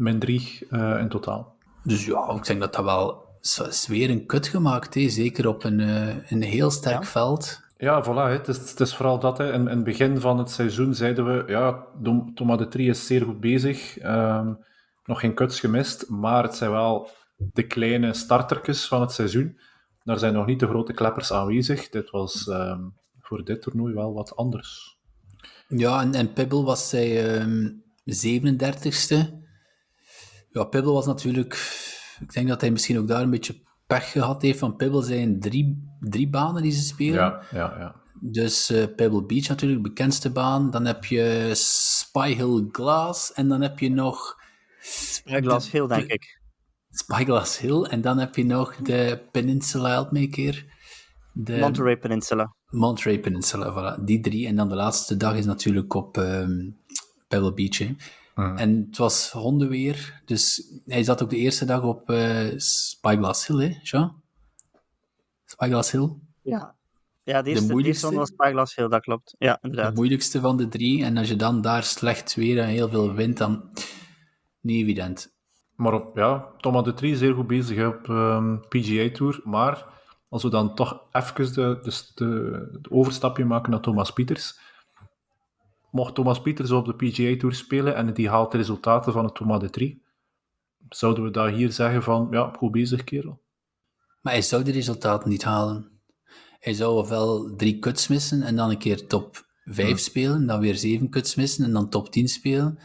Min 0.00 0.18
3 0.18 0.66
uh, 0.70 0.98
in 1.00 1.08
totaal. 1.08 1.56
Dus 1.82 2.04
ja, 2.06 2.30
ik 2.36 2.46
denk 2.46 2.60
dat 2.60 2.74
dat 2.74 2.84
wel 2.84 3.28
is 3.68 3.86
weer 3.86 4.10
een 4.10 4.26
kut 4.26 4.46
gemaakt, 4.46 4.94
hè? 4.94 5.08
zeker 5.08 5.48
op 5.48 5.64
een, 5.64 5.78
uh, 5.78 6.30
een 6.30 6.42
heel 6.42 6.70
sterk 6.70 7.02
Ja. 7.02 7.08
veld. 7.08 7.60
Ja, 7.76 8.04
voilà. 8.04 8.30
Het, 8.38 8.48
is, 8.48 8.70
het 8.70 8.80
is 8.80 8.94
vooral 8.94 9.18
dat. 9.18 9.38
Hè. 9.38 9.52
In, 9.52 9.60
in 9.60 9.66
het 9.66 9.84
begin 9.84 10.20
van 10.20 10.38
het 10.38 10.50
seizoen 10.50 10.94
zeiden 10.94 11.24
we, 11.26 11.52
ja, 11.52 11.84
Thomas 12.34 12.58
de 12.58 12.68
Trie 12.68 12.88
is 12.88 13.06
zeer 13.06 13.24
goed 13.24 13.40
bezig. 13.40 13.98
Ehm, 13.98 14.52
nog 15.04 15.20
geen 15.20 15.34
kuts 15.34 15.60
gemist, 15.60 16.08
maar 16.08 16.42
het 16.42 16.54
zijn 16.54 16.70
wel 16.70 17.08
de 17.36 17.66
kleine 17.66 18.14
startertjes 18.14 18.86
van 18.88 19.00
het 19.00 19.12
seizoen. 19.12 19.58
Daar 20.04 20.18
zijn 20.18 20.32
nog 20.34 20.46
niet 20.46 20.60
de 20.60 20.66
grote 20.66 20.92
kleppers 20.92 21.32
aanwezig. 21.32 21.88
Dit 21.88 22.10
was 22.10 22.48
ehm, 22.48 22.80
voor 23.20 23.44
dit 23.44 23.62
toernooi 23.62 23.94
wel 23.94 24.12
wat 24.12 24.36
anders. 24.36 24.98
Ja, 25.68 26.00
en, 26.00 26.14
en 26.14 26.32
Pibble 26.32 26.62
was 26.62 26.88
zij 26.88 27.38
ehm 27.40 27.68
37ste. 28.04 29.38
Ja, 30.50 30.64
Pibble 30.64 30.92
was 30.92 31.06
natuurlijk... 31.06 31.78
Ik 32.20 32.32
denk 32.32 32.48
dat 32.48 32.60
hij 32.60 32.70
misschien 32.70 32.98
ook 32.98 33.08
daar 33.08 33.22
een 33.22 33.30
beetje 33.30 33.62
pech 33.86 34.10
gehad 34.10 34.42
heeft. 34.42 34.58
Van 34.58 34.76
Pibble 34.76 35.02
zijn 35.02 35.40
drie, 35.40 35.96
drie 36.00 36.28
banen 36.28 36.62
die 36.62 36.72
ze 36.72 36.82
spelen. 36.82 37.14
Ja, 37.14 37.42
ja, 37.50 37.78
ja. 37.78 37.94
Dus 38.20 38.70
eh, 38.70 38.84
Pebble 38.96 39.24
Beach 39.24 39.48
natuurlijk, 39.48 39.82
de 39.82 39.88
bekendste 39.88 40.30
baan. 40.30 40.70
Dan 40.70 40.84
heb 40.84 41.04
je 41.04 41.50
Spy 41.54 42.34
Hill 42.34 42.68
Glass. 42.72 43.32
En 43.32 43.48
dan 43.48 43.60
heb 43.60 43.78
je 43.78 43.90
nog 43.90 44.36
Spyglass 44.80 45.70
Hill, 45.70 45.86
denk 45.86 46.10
ik. 46.10 46.40
Spyglass 46.90 47.58
Hill. 47.58 47.82
En 47.82 48.00
dan 48.00 48.18
heb 48.18 48.36
je 48.36 48.44
nog 48.44 48.76
de 48.76 49.22
Peninsula, 49.32 49.88
help 49.88 50.10
me 50.10 50.20
een 50.20 50.30
keer. 50.30 50.78
De 51.32 51.56
Monterey 51.56 51.98
Peninsula. 51.98 52.54
Monterey 52.66 53.20
Peninsula, 53.20 53.72
voilà. 53.72 54.04
Die 54.04 54.20
drie. 54.20 54.46
En 54.46 54.56
dan 54.56 54.68
de 54.68 54.74
laatste 54.74 55.16
dag 55.16 55.36
is 55.36 55.44
natuurlijk 55.44 55.94
op 55.94 56.18
ehm, 56.18 56.70
Pebble 57.28 57.54
Beach. 57.54 57.78
hè. 57.78 57.94
En 58.40 58.86
het 58.88 58.96
was 58.96 59.30
hondenweer. 59.30 60.22
Dus 60.24 60.72
hij 60.86 61.02
zat 61.02 61.22
ook 61.22 61.30
de 61.30 61.36
eerste 61.36 61.64
dag 61.64 61.82
op 61.82 62.10
eh, 62.10 62.46
Spyglass 62.56 63.46
Hill, 63.46 63.68
hè, 63.68 63.78
Jean? 63.82 64.22
Spyglass 65.44 65.90
Hill. 65.90 66.10
Ja. 66.42 66.74
Ja, 67.22 67.42
de 67.42 67.50
eerste, 67.50 67.66
de 67.66 67.72
moeilijkste? 67.72 68.06
eerste 68.06 68.20
was 68.20 68.28
Spyglass 68.28 68.74
Hill, 68.74 68.88
dat 68.88 69.02
klopt. 69.02 69.34
Ja, 69.38 69.52
de 69.52 69.68
inderdaad. 69.68 69.94
moeilijkste 69.94 70.40
van 70.40 70.56
de 70.56 70.68
drie. 70.68 71.04
En 71.04 71.16
als 71.16 71.28
je 71.28 71.36
dan 71.36 71.60
daar 71.60 71.82
slecht 71.82 72.34
weer 72.34 72.58
en 72.58 72.68
heel 72.68 72.88
veel 72.88 73.14
wind, 73.14 73.38
dan 73.38 73.70
niet 74.60 74.82
evident. 74.82 75.32
Maar 75.74 75.92
op, 75.92 76.16
ja, 76.16 76.46
Thomas 76.56 76.84
de 76.84 76.94
Trie 76.94 77.12
is 77.12 77.18
zeer 77.18 77.34
goed 77.34 77.46
bezig 77.46 77.76
hè, 77.76 77.86
op 77.86 78.08
ehm, 78.08 78.56
PGA 78.68 79.10
Tour. 79.12 79.40
Maar 79.44 79.86
als 80.28 80.42
we 80.42 80.50
dan 80.50 80.74
toch 80.74 81.02
even 81.12 81.54
de, 81.54 81.78
de, 81.82 82.02
de, 82.14 82.78
de 82.82 82.90
overstapje 82.90 83.44
maken 83.44 83.70
naar 83.70 83.80
Thomas 83.80 84.12
Pieters. 84.12 84.58
Mocht 85.90 86.14
Thomas 86.14 86.40
Pieters 86.40 86.70
op 86.70 86.86
de 86.86 86.94
PGA 86.94 87.36
Tour 87.36 87.54
spelen 87.54 87.96
en 87.96 88.14
die 88.14 88.28
haalt 88.28 88.52
de 88.52 88.56
resultaten 88.56 89.12
van 89.12 89.24
het 89.24 89.34
Thomas 89.34 89.60
de 89.60 89.70
Trie, 89.70 90.02
zouden 90.88 91.24
we 91.24 91.30
daar 91.30 91.50
hier 91.50 91.72
zeggen 91.72 92.02
van, 92.02 92.28
ja, 92.30 92.52
goed 92.58 92.70
bezig 92.70 93.04
kerel. 93.04 93.40
Maar 94.20 94.32
hij 94.32 94.42
zou 94.42 94.62
de 94.62 94.70
resultaten 94.70 95.30
niet 95.30 95.44
halen. 95.44 95.90
Hij 96.58 96.72
zou 96.72 96.96
ofwel 96.96 97.54
drie 97.56 97.78
cuts 97.78 98.08
missen 98.08 98.42
en 98.42 98.56
dan 98.56 98.70
een 98.70 98.78
keer 98.78 99.06
top 99.06 99.48
5 99.64 99.98
spelen, 99.98 100.46
dan 100.46 100.60
weer 100.60 100.74
zeven 100.74 101.10
cuts 101.10 101.34
missen 101.34 101.64
en 101.64 101.72
dan 101.72 101.88
top 101.88 102.10
10 102.10 102.28
spelen. 102.28 102.78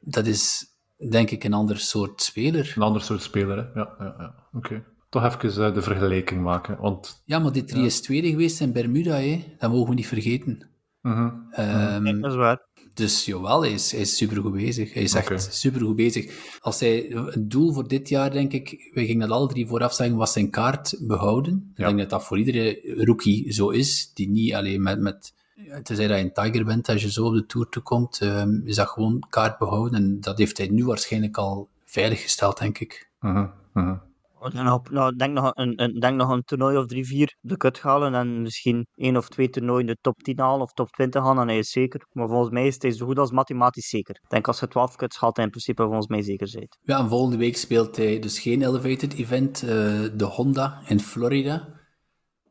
Dat 0.00 0.26
is, 0.26 0.66
denk 1.10 1.30
ik, 1.30 1.44
een 1.44 1.52
ander 1.52 1.78
soort 1.78 2.22
speler. 2.22 2.72
Een 2.76 2.82
ander 2.82 3.02
soort 3.02 3.22
speler, 3.22 3.56
hè. 3.56 3.80
Ja, 3.80 3.94
ja, 3.98 4.14
ja. 4.18 4.34
Oké. 4.52 4.84
Toch 5.08 5.24
even 5.24 5.66
eh, 5.66 5.74
de 5.74 5.82
vergelijking 5.82 6.42
maken, 6.42 6.78
want... 6.80 7.22
Ja, 7.24 7.38
maar 7.38 7.52
die 7.52 7.64
drie 7.64 7.84
is 7.84 8.00
tweede 8.00 8.30
geweest 8.30 8.60
in 8.60 8.72
Bermuda, 8.72 9.16
hè. 9.16 9.56
dat 9.58 9.70
mogen 9.70 9.88
we 9.88 9.94
niet 9.94 10.06
vergeten. 10.06 10.75
Mhm. 11.08 11.30
Ehm, 11.50 12.02
Nee, 12.02 12.18
dat 12.20 12.30
is 12.30 12.36
waar. 12.36 12.60
Dus 12.94 13.24
jawel, 13.24 13.60
hij 13.62 13.72
is, 13.72 13.92
hij 13.92 14.00
is 14.00 14.16
supergoed 14.16 14.52
bezig. 14.52 14.94
Hij 14.94 15.02
is 15.02 15.14
echt 15.14 15.30
Oké. 15.30 15.38
supergoed 15.38 15.96
bezig. 15.96 16.56
Als 16.60 16.80
hij, 16.80 17.06
het 17.10 17.50
doel 17.50 17.72
voor 17.72 17.88
dit 17.88 18.08
jaar, 18.08 18.30
denk 18.30 18.52
ik, 18.52 18.90
we 18.94 19.04
gingen 19.06 19.28
dat 19.28 19.38
alle 19.38 19.48
drie 19.48 19.66
vooraf 19.66 19.94
zeggen, 19.94 20.16
was 20.16 20.32
zijn 20.32 20.50
kaart 20.50 20.96
behouden. 21.00 21.72
Ik 21.74 21.84
denk 21.84 21.98
dat 21.98 22.10
dat 22.10 22.24
voor 22.24 22.38
iedere 22.38 22.80
rookie 23.04 23.52
zo 23.52 23.68
is, 23.68 24.10
die 24.14 24.28
niet 24.28 24.54
alleen 24.54 24.82
met, 24.82 25.00
met 25.00 25.34
tenzij 25.82 26.06
dat 26.06 26.18
je 26.18 26.24
een 26.24 26.32
Tiger 26.32 26.64
bent, 26.64 26.88
als 26.88 27.02
je 27.02 27.10
zo 27.10 27.24
op 27.24 27.34
de 27.34 27.46
Tour 27.46 27.68
toekomt, 27.68 28.20
ehm, 28.20 28.60
is 28.64 28.76
dat 28.76 28.88
gewoon 28.88 29.22
kaart 29.28 29.58
behouden. 29.58 30.02
En 30.02 30.20
dat 30.20 30.38
heeft 30.38 30.58
hij 30.58 30.68
nu 30.68 30.84
waarschijnlijk 30.84 31.36
al 31.36 31.68
veiliggesteld, 31.84 32.58
denk 32.58 32.78
ik. 32.78 33.10
Mhm, 33.20 33.46
mhm. 33.72 33.96
Nog 34.40 34.74
op- 34.74 34.90
nou, 34.90 35.16
denk 35.16 35.32
nog 35.32 35.50
een, 35.54 35.82
een, 35.82 35.92
denk 36.00 36.16
nog 36.16 36.30
een 36.30 36.42
toernooi 36.42 36.76
of 36.76 36.86
drie, 36.86 37.06
vier 37.06 37.36
de 37.40 37.56
kut 37.56 37.80
halen 37.80 38.14
en 38.14 38.42
misschien 38.42 38.86
één 38.94 39.16
of 39.16 39.28
twee 39.28 39.48
toernooien 39.48 39.86
de 39.86 39.96
top 40.00 40.22
10 40.22 40.38
halen 40.40 40.60
of 40.60 40.72
top 40.72 40.88
20 40.90 41.22
halen, 41.22 41.36
dan 41.46 41.48
is 41.48 41.54
hij 41.74 41.82
zeker. 41.82 42.06
Maar 42.12 42.28
volgens 42.28 42.50
mij 42.50 42.66
is 42.66 42.76
hij 42.78 42.90
zo 42.90 43.06
goed 43.06 43.18
als 43.18 43.30
mathematisch 43.30 43.88
zeker. 43.88 44.14
Ik 44.22 44.30
denk 44.30 44.46
als 44.46 44.60
je 44.60 44.68
12 44.68 44.96
kuts 44.96 45.16
haalt, 45.18 45.36
hij 45.36 45.44
in 45.44 45.50
principe 45.50 45.82
volgens 45.82 46.06
mij 46.06 46.22
zeker 46.22 46.48
zijn. 46.48 46.68
Ja, 46.82 46.98
en 46.98 47.08
volgende 47.08 47.36
week 47.36 47.56
speelt 47.56 47.96
hij 47.96 48.18
dus 48.18 48.38
geen 48.38 48.62
elevated 48.62 49.14
event, 49.14 49.62
eh, 49.62 49.68
de 50.14 50.24
Honda 50.24 50.82
in 50.88 51.00
Florida. 51.00 51.74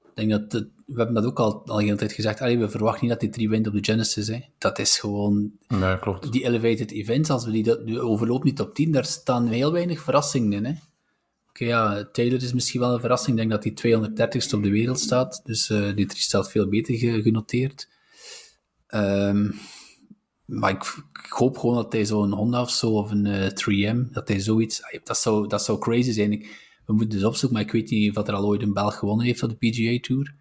Ik 0.04 0.16
denk 0.28 0.30
dat 0.30 0.52
het- 0.52 0.74
we 0.86 0.96
hebben 0.96 1.16
dat 1.16 1.26
ook 1.26 1.40
al, 1.40 1.66
al 1.66 1.78
de 1.78 1.84
hele 1.84 1.96
tijd 1.96 2.12
gezegd. 2.14 2.42
Allee, 2.42 2.58
we 2.58 2.70
verwachten 2.70 3.02
niet 3.02 3.12
dat 3.12 3.22
hij 3.22 3.30
drie 3.32 3.50
wint 3.50 3.68
op 3.68 3.74
de 3.74 3.84
Genesis. 3.84 4.28
Hè. 4.28 4.40
Dat 4.58 4.80
is 4.80 5.00
gewoon 5.00 5.52
Nee, 5.68 6.00
klopt. 6.00 6.32
die 6.32 6.44
elevated 6.44 6.92
events. 6.92 7.30
Als 7.30 7.46
we 7.46 7.52
die, 7.52 7.64
dat- 7.64 7.86
die 7.86 8.00
overlopen 8.00 8.46
niet 8.48 8.56
top 8.56 8.74
10, 8.76 8.92
daar 8.92 9.06
staan 9.06 9.48
heel 9.48 9.72
weinig 9.72 10.02
verrassingen 10.02 10.52
in. 10.54 10.66
Hè. 10.66 10.74
Oké, 11.56 11.66
ja, 11.66 12.06
Taylor 12.12 12.42
is 12.44 12.54
misschien 12.54 12.80
wel 12.80 12.94
een 12.94 13.00
verrassing. 13.00 13.40
Ik 13.40 13.50
denk 13.50 13.64
dat 13.64 13.82
hij 13.82 14.00
230ste 14.00 14.54
op 14.56 14.64
de 14.64 14.70
wereld 14.70 15.00
staat. 15.00 15.42
Dus 15.44 15.70
eh, 15.70 15.96
die 15.96 16.06
drie 16.06 16.22
staat 16.22 16.52
veel 16.52 16.68
beter 16.70 16.96
ge- 16.98 17.22
genoteerd. 17.22 17.90
Ehm, 18.88 19.52
maar 20.46 20.72
ik, 20.72 20.84
ik 21.26 21.32
hoop 21.32 21.58
gewoon 21.58 21.76
dat 21.76 21.92
hij 21.94 22.06
zo'n 22.06 22.32
Honda 22.32 22.62
of 22.62 22.72
zo, 22.72 22.92
of 22.92 23.12
een 23.12 23.26
eh, 23.26 23.50
3M, 23.50 24.12
dat 24.12 24.28
hij 24.28 24.40
zoiets... 24.40 24.82
Dat 25.04 25.18
zou, 25.18 25.48
dat 25.48 25.64
zou 25.64 25.80
crazy 25.80 26.12
zijn. 26.12 26.32
Ik, 26.32 26.64
we 26.86 26.94
moeten 26.94 27.18
dus 27.18 27.28
opzoeken, 27.28 27.58
maar 27.58 27.66
ik 27.68 27.72
weet 27.74 27.90
niet 27.90 28.18
of 28.18 28.28
er 28.28 28.34
al 28.34 28.46
ooit 28.46 28.62
een 28.62 28.74
Belg 28.74 28.96
gewonnen 28.98 29.26
heeft 29.26 29.44
op 29.44 29.50
de 29.50 29.70
PGA 29.70 30.00
Tour. 30.02 30.36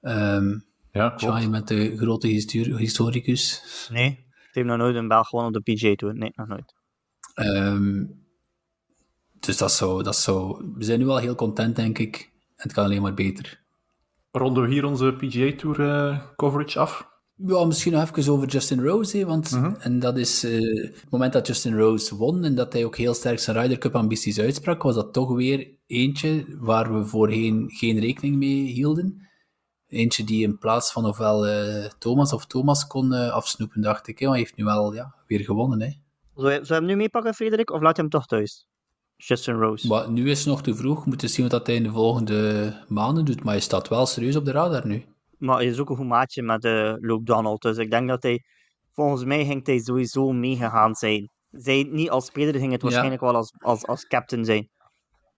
Ehm 0.00 0.58
Ja, 0.92 1.10
klopt. 1.10 1.42
Je 1.42 1.50
bent 1.50 1.68
de 1.68 1.96
grote 1.96 2.26
histo- 2.26 2.76
historicus. 2.76 3.62
Nee. 3.92 4.08
Het 4.30 4.54
heeft 4.54 4.66
nog 4.68 4.76
nooit 4.76 4.96
een 4.96 5.08
Belg 5.08 5.28
gewonnen 5.28 5.54
op 5.56 5.64
de 5.64 5.72
PGA 5.72 5.94
Tour. 5.94 6.14
Nee, 6.14 6.32
nog 6.34 6.46
nooit. 6.48 6.74
Ehm, 7.34 8.04
dus 9.44 9.56
dat 9.56 9.72
zou, 9.72 10.02
dat 10.02 10.16
zou... 10.16 10.64
We 10.74 10.84
zijn 10.84 10.98
nu 10.98 11.08
al 11.08 11.18
heel 11.18 11.34
content, 11.34 11.76
denk 11.76 11.98
ik. 11.98 12.30
En 12.56 12.62
het 12.62 12.72
kan 12.72 12.84
alleen 12.84 13.02
maar 13.02 13.14
beter. 13.14 13.62
Ronden 14.30 14.62
we 14.62 14.70
hier 14.70 14.84
onze 14.84 15.12
PGA 15.12 15.56
Tour 15.56 15.80
eh, 15.80 16.20
coverage 16.36 16.78
af? 16.78 17.12
Ja, 17.36 17.64
misschien 17.64 17.92
nog 17.92 18.10
even 18.10 18.32
over 18.32 18.48
Justin 18.48 18.84
Rose, 18.84 19.16
hè, 19.18 19.24
want 19.24 19.58
en 19.78 19.98
dat 19.98 20.16
is 20.16 20.44
eh, 20.44 20.60
het 20.84 21.10
moment 21.10 21.32
dat 21.32 21.46
Justin 21.46 21.76
Rose 21.76 22.16
won 22.16 22.44
en 22.44 22.54
dat 22.54 22.72
hij 22.72 22.84
ook 22.84 22.96
heel 22.96 23.14
sterk 23.14 23.38
zijn 23.38 23.56
Ryder 23.56 23.78
Cup 23.78 23.94
ambities 23.94 24.40
uitsprak, 24.40 24.82
was 24.82 24.94
dat 24.94 25.12
toch 25.12 25.34
weer 25.34 25.70
eentje 25.86 26.44
waar 26.58 26.94
we 26.94 27.04
voorheen 27.04 27.70
geen 27.70 27.98
rekening 27.98 28.36
mee 28.36 28.62
hielden. 28.62 29.28
Eentje 29.88 30.24
die 30.24 30.42
in 30.42 30.58
plaats 30.58 30.92
van 30.92 31.04
ofwel 31.06 31.46
eh, 31.46 31.90
Thomas 31.98 32.32
of 32.32 32.46
Thomas 32.46 32.86
kon 32.86 33.12
afsnoepen, 33.12 33.80
dacht 33.80 34.08
ik. 34.08 34.18
Hè, 34.18 34.26
maar 34.26 34.34
hij 34.34 34.44
heeft 34.44 34.56
nu 34.56 34.64
wel 34.64 34.94
ja, 34.94 35.14
weer 35.26 35.40
gewonnen. 35.40 35.80
Hè. 35.80 35.90
Zou 36.34 36.52
je, 36.52 36.64
zou 36.64 36.66
je 36.66 36.74
hem 36.74 36.84
nu 36.84 36.96
meepakken, 36.96 37.34
Frederik, 37.34 37.70
of 37.70 37.80
laat 37.80 37.96
je 37.96 38.02
hem 38.02 38.10
toch 38.10 38.26
thuis? 38.26 38.66
Justin 39.26 39.54
Rose. 39.54 39.86
Maar 39.86 40.10
nu 40.10 40.30
is 40.30 40.38
het 40.38 40.48
nog 40.48 40.62
te 40.62 40.74
vroeg. 40.74 40.98
We 41.04 41.08
moeten 41.08 41.28
zien 41.28 41.48
wat 41.48 41.66
hij 41.66 41.76
in 41.76 41.82
de 41.82 41.90
volgende 41.90 42.72
maanden 42.88 43.24
doet. 43.24 43.42
Maar 43.44 43.52
hij 43.52 43.62
staat 43.62 43.88
wel 43.88 44.06
serieus 44.06 44.36
op 44.36 44.44
de 44.44 44.50
radar 44.50 44.86
nu. 44.86 45.04
Maar 45.38 45.56
hij 45.56 45.66
is 45.66 45.78
ook 45.78 45.90
een 45.90 45.96
goed 45.96 46.06
maatje 46.06 46.42
met 46.42 46.64
eh 46.64 46.92
Luke 47.00 47.24
Donald. 47.24 47.62
Dus 47.62 47.76
ik 47.76 47.90
denk 47.90 48.08
dat 48.08 48.22
hij, 48.22 48.42
volgens 48.92 49.24
mij 49.24 49.44
ging 49.44 49.66
hij 49.66 49.78
sowieso 49.78 50.32
meegegaan 50.32 50.94
zijn. 50.94 51.30
Zij 51.50 51.88
niet 51.90 52.10
als 52.10 52.26
speler, 52.26 52.54
ging 52.54 52.72
het 52.72 52.80
Ja. 52.80 52.86
waarschijnlijk 52.86 53.20
wel 53.22 53.34
als, 53.34 53.52
als, 53.58 53.86
als 53.86 54.06
captain 54.06 54.44
zijn. 54.44 54.68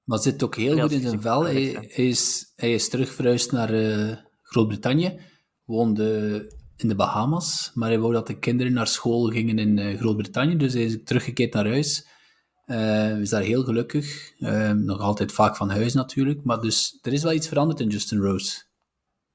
Maar 0.05 0.19
zit 0.19 0.43
ook 0.43 0.57
heel 0.57 0.77
Ja, 0.77 0.83
goed 0.83 0.93
in 0.93 1.01
zijn 1.01 1.21
vel. 1.21 1.45
Hij, 1.45 1.63
is, 1.89 2.53
hij 2.57 2.73
is 2.75 2.89
terug 2.89 3.15
verhuisd 3.15 3.53
naar 3.53 3.71
eh, 3.73 4.17
Groot-Brittannië. 4.43 5.21
Woonde 5.65 6.53
in 6.77 6.89
de 6.89 6.95
Bahamas. 6.95 7.71
Maar 7.75 7.89
hij 7.89 7.99
wou 7.99 8.13
dat 8.13 8.27
de 8.27 8.39
kinderen 8.39 8.73
naar 8.73 8.87
school 8.87 9.27
gingen 9.27 9.59
in 9.59 9.79
eh, 9.79 9.99
Groot-Brittannië. 9.99 10.57
Dus 10.57 10.73
hij 10.73 10.83
is 10.83 11.03
teruggekeerd 11.05 11.53
naar 11.55 11.67
huis. 11.67 12.07
Eh, 12.67 13.19
is 13.21 13.31
daar 13.31 13.43
heel 13.43 13.63
gelukkig. 13.65 14.33
Eh, 14.39 14.71
nog 14.71 15.01
altijd 15.01 15.33
vaak 15.33 15.57
van 15.57 15.71
huis 15.71 15.95
natuurlijk. 15.95 16.45
Maar 16.45 16.61
dus 16.61 16.99
er 17.03 17.13
is 17.13 17.23
wel 17.23 17.33
iets 17.33 17.49
veranderd 17.49 17.81
in 17.81 17.89
Justin 17.89 18.19
Rose. 18.21 18.63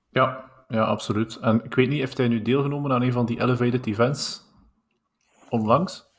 Ja, 0.10 0.52
ja, 0.68 0.84
absoluut. 0.84 1.36
En 1.36 1.64
ik 1.64 1.74
weet 1.76 1.90
niet, 1.90 2.00
heeft 2.00 2.18
hij 2.18 2.28
nu 2.28 2.42
deelgenomen 2.42 2.92
aan 2.92 3.02
een 3.02 3.12
van 3.12 3.26
die 3.26 3.42
elevated 3.42 3.86
events 3.86 4.42
onlangs? 5.50 6.10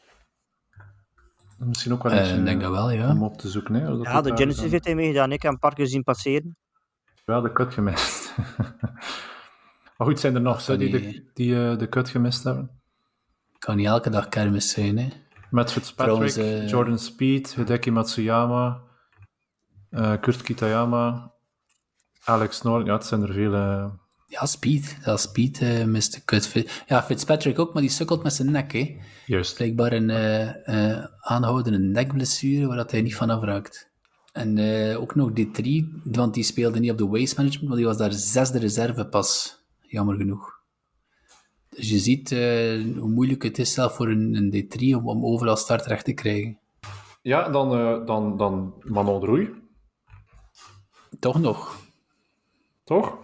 Misschien 1.59 1.93
ook 1.93 2.03
wel 2.03 2.13
Eh, 2.13 2.31
eens 2.31 2.45
denk 2.45 2.61
dat 2.61 2.71
wel, 2.71 2.91
ja. 2.91 3.11
om 3.11 3.23
op 3.23 3.39
te 3.39 3.49
zoeken. 3.49 3.75
Hè, 3.75 3.87
dat 3.97 4.03
Ja, 4.07 4.21
de 4.21 4.37
Genesis 4.37 4.65
is, 4.65 4.71
heeft 4.71 4.85
hij 4.85 4.95
meegedaan. 4.95 5.33
Ik 5.33 5.43
heb 5.43 5.53
een 5.53 5.59
paar 5.59 5.75
keer 5.75 5.87
zien 5.87 6.03
passeren. 6.03 6.57
Wel 7.25 7.41
de 7.41 7.53
cut 7.53 7.75
gemist. 7.75 8.35
maar 9.97 10.07
goed, 10.07 10.21
zijn 10.21 10.35
er 10.35 10.41
nog 10.41 10.61
zo 10.61 10.77
die, 10.77 10.91
de, 10.91 11.31
die- 11.35 11.71
eh, 11.71 11.79
de 11.79 11.89
cut 11.89 12.09
gemist 12.09 12.45
hebben? 12.45 12.81
Kan 13.59 13.77
niet 13.77 13.87
elke 13.87 14.11
dag 14.11 14.29
kermis 14.29 14.71
zijn, 14.71 14.99
hè. 14.99 15.09
Met 15.53 15.73
Fitzpatrick, 15.73 16.29
Trouwens, 16.29 16.37
eh, 16.37 16.69
Jordan 16.69 16.99
Speed, 16.99 17.55
Hideki 17.55 17.91
Matsuyama, 17.91 18.81
eh, 19.91 20.13
Kurt 20.21 20.43
Kitayama, 20.43 21.33
Alex 22.25 22.63
Noor. 22.63 22.85
Ja, 22.85 22.93
het 22.93 23.05
zijn 23.07 23.23
er 23.23 23.33
veel. 23.33 23.55
eh, 23.55 23.85
Ja, 24.27 24.47
Speed. 24.47 24.97
Ja, 25.05 25.17
Speed 25.17 25.61
uh, 25.61 25.85
miste 25.85 26.25
kut. 26.25 26.67
Ja, 26.87 27.03
Fitzpatrick 27.03 27.59
ook, 27.59 27.73
maar 27.73 27.83
die 27.83 27.91
sukkelt 27.91 28.23
met 28.23 28.33
zijn 28.33 28.51
nek, 28.51 28.73
hè. 28.73 28.97
Juist. 29.27 29.55
Blijkbaar 29.57 29.93
een 29.93 30.09
uh, 30.09 31.05
aanhoudende 31.21 31.79
nekblessure, 31.79 32.67
waar 32.67 32.77
dat 32.77 32.91
hij 32.91 33.03
niet 33.03 33.15
van 33.17 33.31
afraakt. 33.31 33.91
En 34.33 34.59
ook 34.97 35.15
nog 35.15 35.31
D3, 35.31 35.67
want 36.05 36.35
die 36.35 36.45
speelde 36.45 36.79
niet 36.81 36.91
op 36.91 36.99
de 36.99 37.07
waste 37.07 37.35
management, 37.37 37.69
maar 37.69 37.77
die 37.77 37.87
was 37.87 37.97
daar 37.97 38.13
zesde 38.13 38.59
reserve 38.59 39.05
pas. 39.07 39.59
Jammer 39.81 40.17
genoeg. 40.17 40.61
Dus 41.77 41.91
je 41.91 41.99
ziet 41.99 42.31
hoe 42.99 43.09
moeilijk 43.09 43.43
het 43.43 43.59
is 43.59 43.73
zelf 43.73 43.95
voor 43.95 44.09
een, 44.09 44.35
een 44.35 44.65
D3 44.65 44.97
om, 44.97 45.09
om 45.09 45.25
overal 45.25 45.57
startrecht 45.57 46.05
te 46.05 46.13
krijgen. 46.13 46.59
Ja, 47.23 47.49
dan, 47.49 47.71
dan, 48.07 48.37
dan 48.37 48.75
Manon 48.85 49.21
de 49.21 49.27
Roei. 49.27 49.51
Toch 51.19 51.41
nog. 51.41 51.77
Toch? 52.85 53.19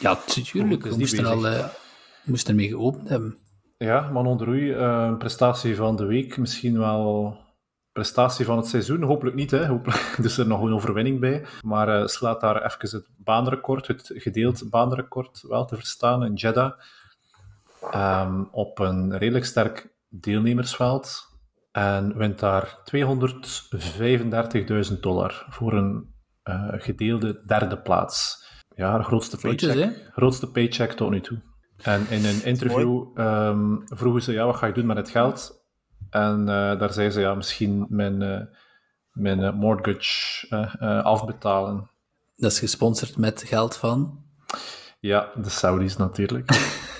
Ja, 0.00 0.18
natuurlijk. 0.26 0.82
We 0.82 0.96
moesten, 0.96 1.24
al, 1.24 1.46
uh, 1.46 1.66
moesten 2.24 2.50
ermee 2.50 2.68
geopend 2.68 3.08
hebben. 3.08 3.38
Ja, 3.78 4.10
Manon 4.10 4.36
de 4.36 4.44
Roei, 4.44 4.74
uh, 4.74 5.16
prestatie 5.16 5.76
van 5.76 5.96
de 5.96 6.04
week. 6.04 6.36
Misschien 6.36 6.78
wel 6.78 7.36
prestatie 7.92 8.44
van 8.44 8.56
het 8.56 8.66
seizoen. 8.66 9.02
Hopelijk 9.02 9.36
niet, 9.36 9.50
hè. 9.50 9.66
Hopelijk 9.66 10.18
is 10.22 10.38
er 10.38 10.46
nog 10.46 10.62
een 10.62 10.72
overwinning 10.72 11.20
bij. 11.20 11.44
Maar 11.62 12.00
uh, 12.00 12.06
slaat 12.06 12.40
daar 12.40 12.64
even 12.64 12.98
het 12.98 13.08
baanrecord, 13.16 13.86
het 13.86 14.10
gedeeld 14.14 14.70
baanrecord 14.70 15.44
wel 15.48 15.64
te 15.64 15.76
verstaan 15.76 16.24
in 16.24 16.34
Jeddah. 16.34 16.72
Um, 17.94 18.48
op 18.50 18.78
een 18.78 19.18
redelijk 19.18 19.44
sterk 19.44 19.94
deelnemersveld. 20.08 21.28
En 21.72 22.16
wint 22.16 22.38
daar 22.38 22.78
235.000 24.94 25.00
dollar 25.00 25.46
voor 25.48 25.72
een 25.72 26.14
uh, 26.44 26.64
gedeelde 26.68 27.42
derde 27.46 27.80
plaats. 27.80 28.48
Ja, 28.74 28.98
de 28.98 29.04
grootste 29.04 29.36
paycheck, 29.36 30.10
grootste 30.12 30.50
paycheck 30.50 30.92
tot 30.92 31.10
nu 31.10 31.20
toe. 31.20 31.40
En 31.82 32.06
in 32.08 32.24
een 32.24 32.44
interview 32.44 33.06
um, 33.14 33.82
vroegen 33.84 34.22
ze, 34.22 34.32
ja, 34.32 34.44
wat 34.44 34.56
ga 34.56 34.66
je 34.66 34.72
doen 34.72 34.86
met 34.86 34.96
het 34.96 35.10
geld? 35.10 35.64
En 36.10 36.40
uh, 36.40 36.78
daar 36.78 36.92
zei 36.92 37.10
ze, 37.10 37.20
ja, 37.20 37.34
misschien 37.34 37.86
mijn, 37.88 38.20
uh, 38.20 38.40
mijn 39.12 39.54
mortgage 39.54 40.48
afbetalen. 41.04 41.90
Dat 42.36 42.50
is 42.50 42.58
gesponsord 42.58 43.16
met 43.16 43.42
geld 43.42 43.76
van? 43.76 44.24
Ja, 45.00 45.30
de 45.42 45.50
Saudis 45.50 45.96
natuurlijk. 45.96 46.50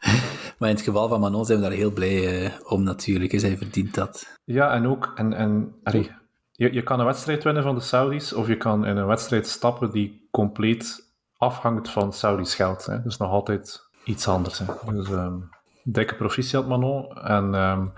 maar 0.58 0.68
in 0.68 0.74
het 0.74 0.84
geval 0.84 1.08
van 1.08 1.20
Manon 1.20 1.44
zijn 1.44 1.58
we 1.58 1.64
daar 1.64 1.76
heel 1.76 1.92
blij 1.92 2.52
om 2.64 2.82
natuurlijk. 2.82 3.32
Hij 3.32 3.56
verdient 3.56 3.94
dat. 3.94 4.38
Ja, 4.44 4.72
en 4.72 4.86
ook, 4.86 5.12
en, 5.14 5.32
en 5.32 5.74
allee, 5.82 6.10
je, 6.52 6.72
je 6.72 6.82
kan 6.82 7.00
een 7.00 7.06
wedstrijd 7.06 7.44
winnen 7.44 7.62
van 7.62 7.74
de 7.74 7.80
Saudis, 7.80 8.32
of 8.32 8.46
je 8.46 8.56
kan 8.56 8.86
in 8.86 8.96
een 8.96 9.06
wedstrijd 9.06 9.46
stappen 9.46 9.90
die 9.90 10.28
compleet 10.30 11.12
afhangt 11.36 11.90
van 11.90 12.12
Saudisch 12.12 12.56
geld. 12.56 12.86
Hè. 12.86 13.02
Dus 13.02 13.16
nog 13.16 13.30
altijd 13.30 13.90
iets 14.04 14.28
anders. 14.28 14.58
Hè. 14.58 14.64
Dus 14.92 15.08
um, 15.08 15.48
dikke 15.84 16.14
proficiat 16.14 16.68
Manon. 16.68 17.18
En 17.18 17.54
um, 17.54 17.92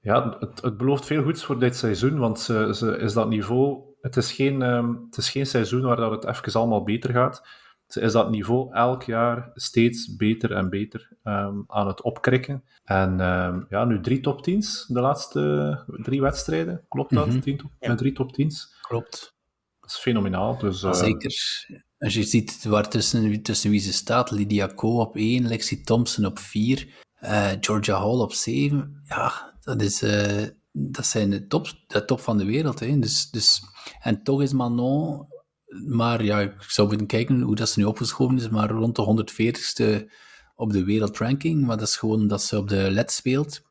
ja, 0.00 0.36
het, 0.40 0.62
het, 0.62 0.76
belooft 0.76 1.06
veel 1.06 1.22
goeds 1.22 1.44
voor 1.44 1.58
dit 1.58 1.76
seizoen, 1.76 2.18
want 2.18 2.40
ze, 2.40 2.74
ze 2.74 2.98
is 2.98 3.12
dat 3.12 3.28
niveau... 3.28 3.88
Het 4.00 4.16
is, 4.16 4.32
geen, 4.32 4.62
um, 4.62 5.06
het 5.06 5.16
is 5.16 5.30
geen 5.30 5.46
seizoen 5.46 5.82
waar 5.82 5.96
dat 5.96 6.10
het 6.10 6.24
even 6.24 6.60
allemaal 6.60 6.82
beter 6.82 7.10
gaat. 7.10 7.46
Ze 7.92 8.00
is 8.00 8.12
dat 8.12 8.30
niveau 8.30 8.74
elk 8.74 9.02
jaar 9.02 9.50
steeds 9.54 10.16
beter 10.16 10.52
en 10.52 10.70
beter 10.70 11.08
um, 11.24 11.64
aan 11.66 11.86
het 11.86 12.02
opkrikken. 12.02 12.64
En 12.84 13.20
um, 13.20 13.66
ja, 13.68 13.84
nu 13.84 14.00
drie 14.00 14.20
top 14.20 14.50
10's 14.50 14.86
de 14.86 15.00
laatste 15.00 15.84
drie 15.86 16.20
wedstrijden. 16.20 16.84
Klopt 16.88 17.14
dat? 17.14 17.26
Mm 17.26 17.40
-hmm. 17.44 17.56
top, 17.56 17.70
ja. 17.80 17.94
Drie 17.94 18.12
top 18.12 18.32
10's. 18.40 18.78
Klopt. 18.80 19.34
Dat 19.80 19.90
is 19.90 19.96
fenomenaal. 19.96 20.58
Dus, 20.58 20.82
uh, 20.82 20.92
Zeker. 20.92 21.34
Als 21.98 22.14
je 22.14 22.22
ziet 22.22 22.64
waar 22.64 22.88
tussen, 22.88 23.42
tussen 23.42 23.70
wie 23.70 23.80
ze 23.80 23.92
staat, 23.92 24.30
Lydia 24.30 24.66
Ko 24.66 25.00
op 25.00 25.16
1, 25.16 25.48
Lexi 25.48 25.80
Thompson 25.80 26.24
op 26.24 26.38
4, 26.38 26.88
uh, 27.22 27.50
Georgia 27.60 27.98
Hall 27.98 28.18
op 28.18 28.32
7. 28.32 29.00
Ja, 29.04 29.54
dat, 29.60 29.82
is, 29.82 30.02
uh, 30.02 30.46
dat 30.72 31.06
zijn 31.06 31.30
de 31.30 31.46
top, 31.46 31.66
de 31.86 32.04
top 32.04 32.20
van 32.20 32.38
de 32.38 32.44
wereld. 32.44 32.80
Hè. 32.80 32.98
Dus, 32.98 33.30
dus, 33.30 33.62
en 34.00 34.22
toch 34.22 34.42
is 34.42 34.52
Manon, 34.52 35.26
maar 35.86 36.24
ja, 36.24 36.40
ik 36.40 36.62
zou 36.62 36.88
moeten 36.88 37.06
kijken 37.06 37.40
hoe 37.40 37.54
dat 37.54 37.68
ze 37.68 37.78
nu 37.78 37.84
opgeschoven 37.84 38.36
is, 38.36 38.48
maar 38.48 38.70
rond 38.70 38.96
de 38.96 39.26
140ste 39.28 40.10
op 40.54 40.72
de 40.72 40.84
wereldranking. 40.84 41.66
Maar 41.66 41.76
dat 41.76 41.88
is 41.88 41.96
gewoon 41.96 42.26
dat 42.26 42.42
ze 42.42 42.58
op 42.58 42.68
de 42.68 42.90
LED 42.90 43.10
speelt. 43.10 43.62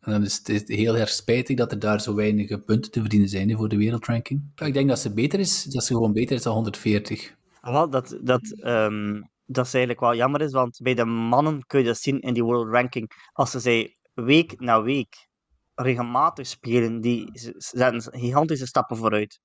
En 0.00 0.12
dan 0.12 0.22
is 0.22 0.40
het 0.44 0.68
heel 0.68 0.96
erg 0.96 1.08
spijtig 1.08 1.56
dat 1.56 1.72
er 1.72 1.78
daar 1.78 2.00
zo 2.00 2.14
weinig 2.14 2.64
punten 2.64 2.90
te 2.90 3.00
verdienen 3.00 3.28
zijn 3.28 3.56
voor 3.56 3.68
de 3.68 3.76
wereldranking. 3.76 4.52
Ik 4.54 4.74
denk 4.74 4.88
dat 4.88 4.98
ze 4.98 5.14
beter 5.14 5.40
is, 5.40 5.64
dat 5.64 5.84
ze 5.84 5.94
gewoon 5.94 6.12
beter 6.12 6.36
is 6.36 6.42
dan 6.42 6.54
140. 6.54 7.34
Wel, 7.60 7.90
dat, 7.90 8.18
dat, 8.22 8.58
um, 8.64 9.30
dat 9.46 9.66
is 9.66 9.74
eigenlijk 9.74 10.00
wel 10.00 10.14
jammer 10.14 10.40
is, 10.40 10.52
want 10.52 10.78
bij 10.82 10.94
de 10.94 11.04
mannen 11.04 11.66
kun 11.66 11.78
je 11.78 11.86
dat 11.86 11.98
zien 11.98 12.20
in 12.20 12.34
die 12.34 12.44
world 12.44 12.72
ranking. 12.72 13.10
Als 13.32 13.50
ze 13.50 13.60
zij 13.60 13.96
week 14.14 14.60
na 14.60 14.82
week 14.82 15.28
regelmatig 15.74 16.46
spelen, 16.46 17.00
die 17.00 17.30
zetten 17.56 18.20
gigantische 18.20 18.66
stappen 18.66 18.96
vooruit. 18.96 19.40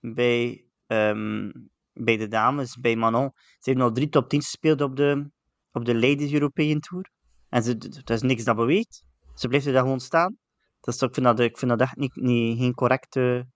Bij, 0.00 0.64
um, 0.92 1.52
bij 1.92 2.16
de 2.16 2.28
dames, 2.28 2.76
bij 2.76 2.96
Manon, 2.96 3.30
ze 3.34 3.70
heeft 3.70 3.78
nog 3.78 3.92
drie 3.92 4.08
top 4.08 4.28
10 4.28 4.40
gespeeld 4.40 4.80
op 4.80 4.96
de, 4.96 5.30
op 5.72 5.84
de 5.84 5.94
Ladies 5.94 6.32
European 6.32 6.80
Tour. 6.80 7.10
En 7.48 7.62
ze, 7.62 7.78
dat 7.78 8.10
is 8.10 8.22
niks 8.22 8.44
dat 8.44 8.56
beweegt. 8.56 9.02
Ze 9.34 9.48
blijft 9.48 9.66
er 9.66 9.72
daar 9.72 9.82
gewoon 9.82 10.00
staan. 10.00 10.38
Dat 10.80 10.94
is, 10.94 11.02
ik, 11.02 11.14
vind 11.14 11.26
dat, 11.26 11.40
ik 11.40 11.58
vind 11.58 11.70
dat 11.70 11.80
echt 11.80 11.96
niet, 11.96 12.16
niet, 12.16 12.58
geen 12.58 12.74
correcte... 12.74 13.46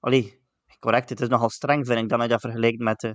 Allee, 0.00 0.40
correct, 0.78 1.08
het 1.08 1.20
is 1.20 1.28
nogal 1.28 1.50
streng, 1.50 1.86
vind 1.86 2.00
ik, 2.00 2.08
dat 2.08 2.22
je 2.22 2.28
dat 2.28 2.40
vergelijkt 2.40 2.78
met 2.78 3.14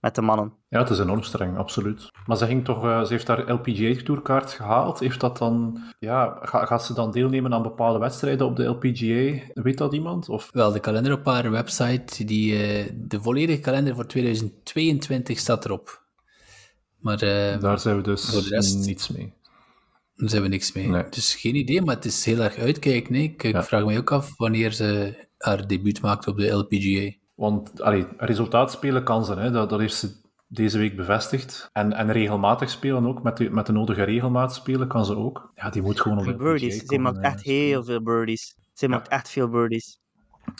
met 0.00 0.14
de 0.14 0.22
mannen. 0.22 0.52
Ja, 0.68 0.78
het 0.78 0.90
is 0.90 0.98
enorm 0.98 1.22
streng, 1.22 1.56
absoluut. 1.56 2.10
Maar 2.26 2.36
ze, 2.36 2.46
ging 2.46 2.64
toch, 2.64 2.84
uh, 2.84 3.04
ze 3.04 3.12
heeft 3.12 3.28
haar 3.28 3.52
LPGA-tourkaart 3.52 4.52
gehaald. 4.52 4.98
Heeft 4.98 5.20
dat 5.20 5.38
dan, 5.38 5.82
ja, 5.98 6.38
gaat 6.42 6.84
ze 6.84 6.94
dan 6.94 7.10
deelnemen 7.10 7.54
aan 7.54 7.62
bepaalde 7.62 7.98
wedstrijden 7.98 8.46
op 8.46 8.56
de 8.56 8.64
LPGA? 8.64 9.52
Weet 9.54 9.78
dat 9.78 9.92
iemand? 9.92 10.28
Of? 10.28 10.50
Wel, 10.52 10.72
de 10.72 10.80
kalender 10.80 11.12
op 11.12 11.26
haar 11.26 11.50
website, 11.50 12.24
die, 12.24 12.52
uh, 12.52 12.92
de 12.94 13.22
volledige 13.22 13.60
kalender 13.60 13.94
voor 13.94 14.06
2022 14.06 15.38
staat 15.38 15.64
erop. 15.64 16.04
Maar 16.98 17.22
uh, 17.22 17.60
daar 17.60 17.78
zijn 17.78 17.96
we 17.96 18.02
dus 18.02 18.48
rest, 18.48 18.86
niets 18.86 19.08
mee. 19.08 19.34
Daar 20.14 20.28
zijn 20.28 20.42
we 20.42 20.48
niks 20.48 20.72
mee. 20.72 20.88
Nee. 20.88 21.04
Dus 21.10 21.34
geen 21.34 21.54
idee, 21.54 21.82
maar 21.82 21.94
het 21.94 22.04
is 22.04 22.24
heel 22.24 22.38
erg 22.38 22.56
uitkijken. 22.56 23.12
Nee? 23.12 23.22
Ik, 23.22 23.42
ja. 23.42 23.62
vraag 23.62 23.84
me 23.84 23.98
ook 23.98 24.12
af 24.12 24.36
wanneer 24.36 24.72
ze 24.72 25.14
haar 25.38 25.66
debuut 25.66 26.00
maakt 26.00 26.26
op 26.26 26.36
de 26.36 26.50
LPGA. 26.50 27.25
Want 27.36 27.82
allee, 27.82 28.06
resultaat 28.16 28.70
spelen 28.70 29.04
kan 29.04 29.24
ze, 29.24 29.34
hè. 29.34 29.50
Dat, 29.50 29.70
dat 29.70 29.80
heeft 29.80 29.94
ze 29.94 30.24
deze 30.48 30.78
week 30.78 30.96
bevestigd. 30.96 31.70
En, 31.72 31.92
en 31.92 32.12
regelmatig 32.12 32.70
spelen 32.70 33.06
ook, 33.06 33.22
met 33.22 33.36
de, 33.36 33.50
met 33.50 33.66
de 33.66 33.72
nodige 33.72 34.02
regelmaat 34.02 34.54
spelen 34.54 34.88
kan 34.88 35.04
ze 35.04 35.16
ook. 35.16 35.52
Ja, 35.54 35.70
die 35.70 35.82
moet 35.82 36.00
gewoon 36.00 36.18
op 36.18 36.24
de 36.24 36.36
birdies. 36.36 36.84
Ze 36.84 36.98
maakt 36.98 37.18
echt 37.20 37.42
heel 37.42 37.84
veel 37.84 38.02
birdies. 38.02 38.56
Ze 38.72 38.88
maakt 38.88 39.08
echt 39.08 39.30
veel 39.30 39.48
birdies. 39.48 39.98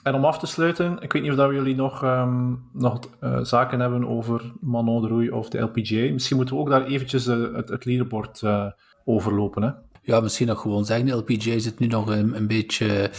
En 0.02 0.14
om 0.14 0.24
af 0.24 0.38
te 0.38 0.46
sluiten, 0.46 0.98
ik 1.00 1.12
weet 1.12 1.22
niet 1.22 1.30
of 1.30 1.36
dat 1.36 1.50
jullie 1.50 1.74
nog, 1.74 2.02
um, 2.02 2.68
nog 2.72 3.00
uh, 3.20 3.38
zaken 3.42 3.80
hebben 3.80 4.08
over 4.08 4.52
Manon 4.60 5.02
de 5.02 5.08
Roei 5.08 5.30
of 5.30 5.48
de 5.48 5.58
LPGA. 5.58 6.12
Misschien 6.12 6.36
moeten 6.36 6.54
we 6.54 6.60
ook 6.60 6.68
daar 6.70 6.86
eventjes 6.86 7.26
uh, 7.26 7.54
het, 7.54 7.68
het 7.68 7.84
leaderboard 7.84 8.42
uh, 8.42 8.66
overlopen. 9.04 9.62
Hè? 9.62 9.70
Ja, 10.02 10.20
misschien 10.20 10.46
nog 10.46 10.60
gewoon 10.60 10.84
zeggen, 10.84 11.06
de 11.06 11.12
LPGA 11.12 11.58
zit 11.58 11.78
nu 11.78 11.86
nog 11.86 12.08
een, 12.08 12.36
een 12.36 12.46
beetje 12.46 13.10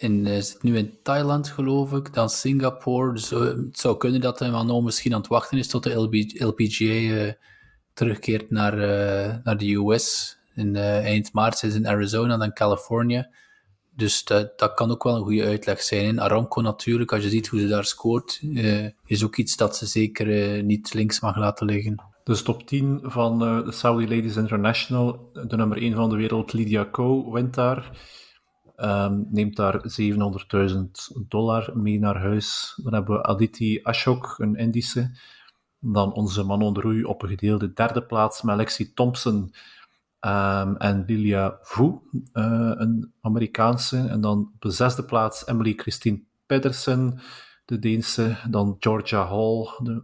in, 0.00 0.26
uh, 0.26 0.40
zit 0.40 0.62
nu 0.62 0.76
in 0.76 0.98
Thailand, 1.02 1.48
geloof 1.48 1.92
ik, 1.92 2.14
dan 2.14 2.28
Singapore. 2.28 3.12
Dus 3.12 3.32
uh, 3.32 3.40
het 3.40 3.78
zou 3.78 3.96
kunnen 3.96 4.20
dat 4.20 4.40
Manon 4.40 4.84
misschien 4.84 5.14
aan 5.14 5.20
het 5.20 5.28
wachten 5.28 5.58
is 5.58 5.68
tot 5.68 5.82
de 5.82 5.94
LPGA 6.38 6.84
uh, 6.84 7.32
terugkeert 7.94 8.50
naar, 8.50 8.76
naar 9.44 9.56
de 9.56 9.74
US. 9.74 10.38
In, 10.54 10.76
eind 10.76 11.32
maart 11.32 11.62
is 11.62 11.74
in 11.74 11.88
Arizona, 11.88 12.36
dan 12.36 12.52
Californië. 12.52 13.26
Dus 13.96 14.24
dat, 14.24 14.58
dat 14.58 14.74
kan 14.74 14.90
ook 14.90 15.02
wel 15.02 15.16
een 15.16 15.22
goede 15.22 15.44
uitleg 15.44 15.82
zijn. 15.82 16.04
In 16.04 16.20
Aramco 16.20 16.60
natuurlijk, 16.60 17.12
als 17.12 17.22
je 17.22 17.28
ziet 17.28 17.48
hoe 17.48 17.60
ze 17.60 17.66
daar 17.66 17.84
scoort, 17.84 18.40
is 19.06 19.24
ook 19.24 19.36
iets 19.36 19.56
dat 19.56 19.76
ze 19.76 19.86
zeker 19.86 20.62
niet 20.62 20.94
links 20.94 21.20
mag 21.20 21.36
laten 21.36 21.66
liggen. 21.66 22.02
Dus 22.24 22.42
top 22.42 22.66
10 22.66 23.00
van 23.02 23.38
de 23.38 23.72
Saudi 23.72 24.08
Ladies 24.08 24.36
International, 24.36 25.30
de 25.32 25.56
nummer 25.56 25.76
1 25.76 25.94
van 25.94 26.10
de 26.10 26.16
wereld, 26.16 26.52
Lydia 26.52 26.84
Ko, 26.84 27.32
wint 27.32 27.54
daar. 27.54 27.90
Um, 28.82 29.26
neemt 29.30 29.56
daar 29.56 29.82
700.000 30.00 30.80
dollar 31.28 31.70
mee 31.74 31.98
naar 31.98 32.16
huis. 32.16 32.78
Dan 32.82 32.94
hebben 32.94 33.16
we 33.16 33.22
Aditi 33.22 33.80
Ashok, 33.82 34.34
een 34.38 34.56
Indische. 34.56 35.10
Dan 35.78 36.12
onze 36.12 36.42
Manon 36.42 36.74
de 36.74 36.80
Roei 36.80 37.04
op 37.04 37.22
een 37.22 37.28
gedeelde 37.28 37.72
derde 37.72 38.02
plaats 38.02 38.42
met 38.42 38.56
Lexi 38.56 38.94
Thompson 38.94 39.52
um, 40.20 40.76
en 40.76 41.04
Lilia 41.06 41.58
Vu, 41.62 41.84
uh, 41.84 42.72
een 42.74 43.12
Amerikaanse. 43.20 43.98
En 44.08 44.20
dan 44.20 44.38
op 44.54 44.60
de 44.60 44.70
zesde 44.70 45.04
plaats 45.04 45.46
Emily 45.46 45.72
Christine 45.76 46.22
Pedersen, 46.46 47.20
de 47.64 47.78
Deense. 47.78 48.36
Dan 48.48 48.76
Georgia 48.78 49.26
Hall, 49.26 49.68
de 49.82 50.02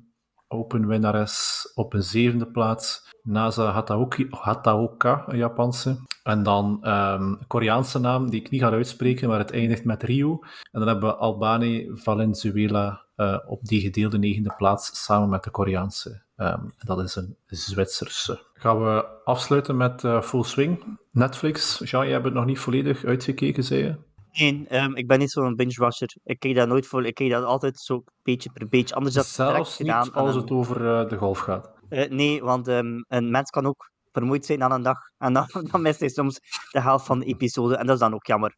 Open 0.49 0.87
winnares 0.87 1.71
op 1.75 1.93
een 1.93 2.03
zevende 2.03 2.47
plaats. 2.47 3.15
Nasa 3.23 3.73
Hataoki, 3.73 4.27
Hataoka, 4.31 5.25
een 5.27 5.37
Japanse. 5.37 5.97
En 6.23 6.43
dan 6.43 6.79
ehm, 6.83 7.23
een 7.23 7.47
Koreaanse 7.47 7.99
naam 7.99 8.31
die 8.31 8.41
ik 8.41 8.51
niet 8.51 8.61
ga 8.61 8.71
uitspreken, 8.71 9.29
maar 9.29 9.39
het 9.39 9.53
eindigt 9.53 9.85
met 9.85 10.03
Rio. 10.03 10.39
En 10.73 10.81
dan 10.81 10.89
hebben 10.89 11.09
we 11.09 11.17
Albani 11.17 11.91
Valenzuela 11.93 13.05
uh, 13.17 13.39
op 13.47 13.65
die 13.65 13.81
gedeelde 13.81 14.19
negende 14.19 14.55
plaats 14.57 15.05
samen 15.05 15.29
met 15.29 15.45
de 15.45 15.51
Koreaanse. 15.51 16.23
Um, 16.37 16.73
dat 16.79 16.99
is 17.01 17.17
een 17.17 17.37
Zwitserse. 17.47 18.41
Gaan 18.55 18.85
we 18.85 19.05
afsluiten 19.25 19.77
met 19.77 20.03
uh, 20.03 20.23
Full 20.23 20.43
Swing. 20.43 20.99
Netflix. 21.11 21.79
Jean, 21.85 22.07
je 22.07 22.13
hebt 22.13 22.25
het 22.25 22.35
nog 22.35 22.45
niet 22.45 22.59
volledig 22.59 23.05
uitgekeken, 23.05 23.65
zei 23.65 23.83
je? 23.83 23.95
Nee, 24.39 24.67
um, 24.83 24.97
ik 24.97 25.07
ben 25.07 25.19
niet 25.19 25.31
zo'n 25.31 25.55
binge-watcher. 25.55 26.09
Ik 26.25 26.39
kijk 26.39 26.55
dat 26.55 26.69
nooit 26.69 26.87
voor. 26.87 27.07
Ik 27.07 27.15
kijk 27.15 27.31
dat 27.31 27.45
altijd 27.45 27.79
zo 27.79 28.03
beetje 28.23 28.51
per 28.53 28.69
beetje. 28.69 28.95
Anders 28.95 29.15
dat 29.15 29.27
Zelfs 29.27 29.79
niet 29.79 29.89
gedaan, 29.89 30.13
als 30.13 30.35
het 30.35 30.51
over 30.51 30.81
uh, 30.81 31.09
de 31.09 31.17
golf 31.17 31.39
gaat? 31.39 31.73
Uh, 31.89 32.11
nee, 32.11 32.43
want 32.43 32.69
um, 32.69 33.05
een 33.09 33.31
mens 33.31 33.51
kan 33.51 33.67
ook 33.67 33.91
vermoeid 34.13 34.47
zijn 34.47 34.63
aan 34.63 34.73
een 34.73 34.83
dag. 34.83 34.99
En 35.19 35.33
dan, 35.33 35.47
dan 35.71 35.83
mist 35.83 36.01
hij 36.01 36.09
soms 36.09 36.41
de 36.71 36.81
helft 36.81 37.07
van 37.07 37.19
de 37.19 37.25
episode. 37.25 37.77
En 37.77 37.87
dat 37.87 37.95
is 37.95 38.01
dan 38.01 38.15
ook 38.15 38.27
jammer. 38.27 38.57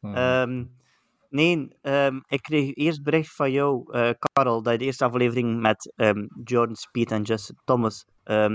Hmm. 0.00 0.16
Um, 0.16 0.70
nee, 1.28 1.68
ik 2.26 2.42
kreeg 2.42 2.74
eerst 2.74 3.02
bericht 3.02 3.34
van 3.34 3.52
jou, 3.52 3.96
uh, 3.96 4.10
Karel, 4.32 4.62
dat 4.62 4.72
je 4.72 4.78
de 4.78 4.84
eerste 4.84 5.04
aflevering 5.04 5.60
met 5.60 5.92
Jordan 6.44 6.76
Speed 6.76 7.10
en 7.10 7.22
Justin 7.22 7.56
Thomas 7.64 8.04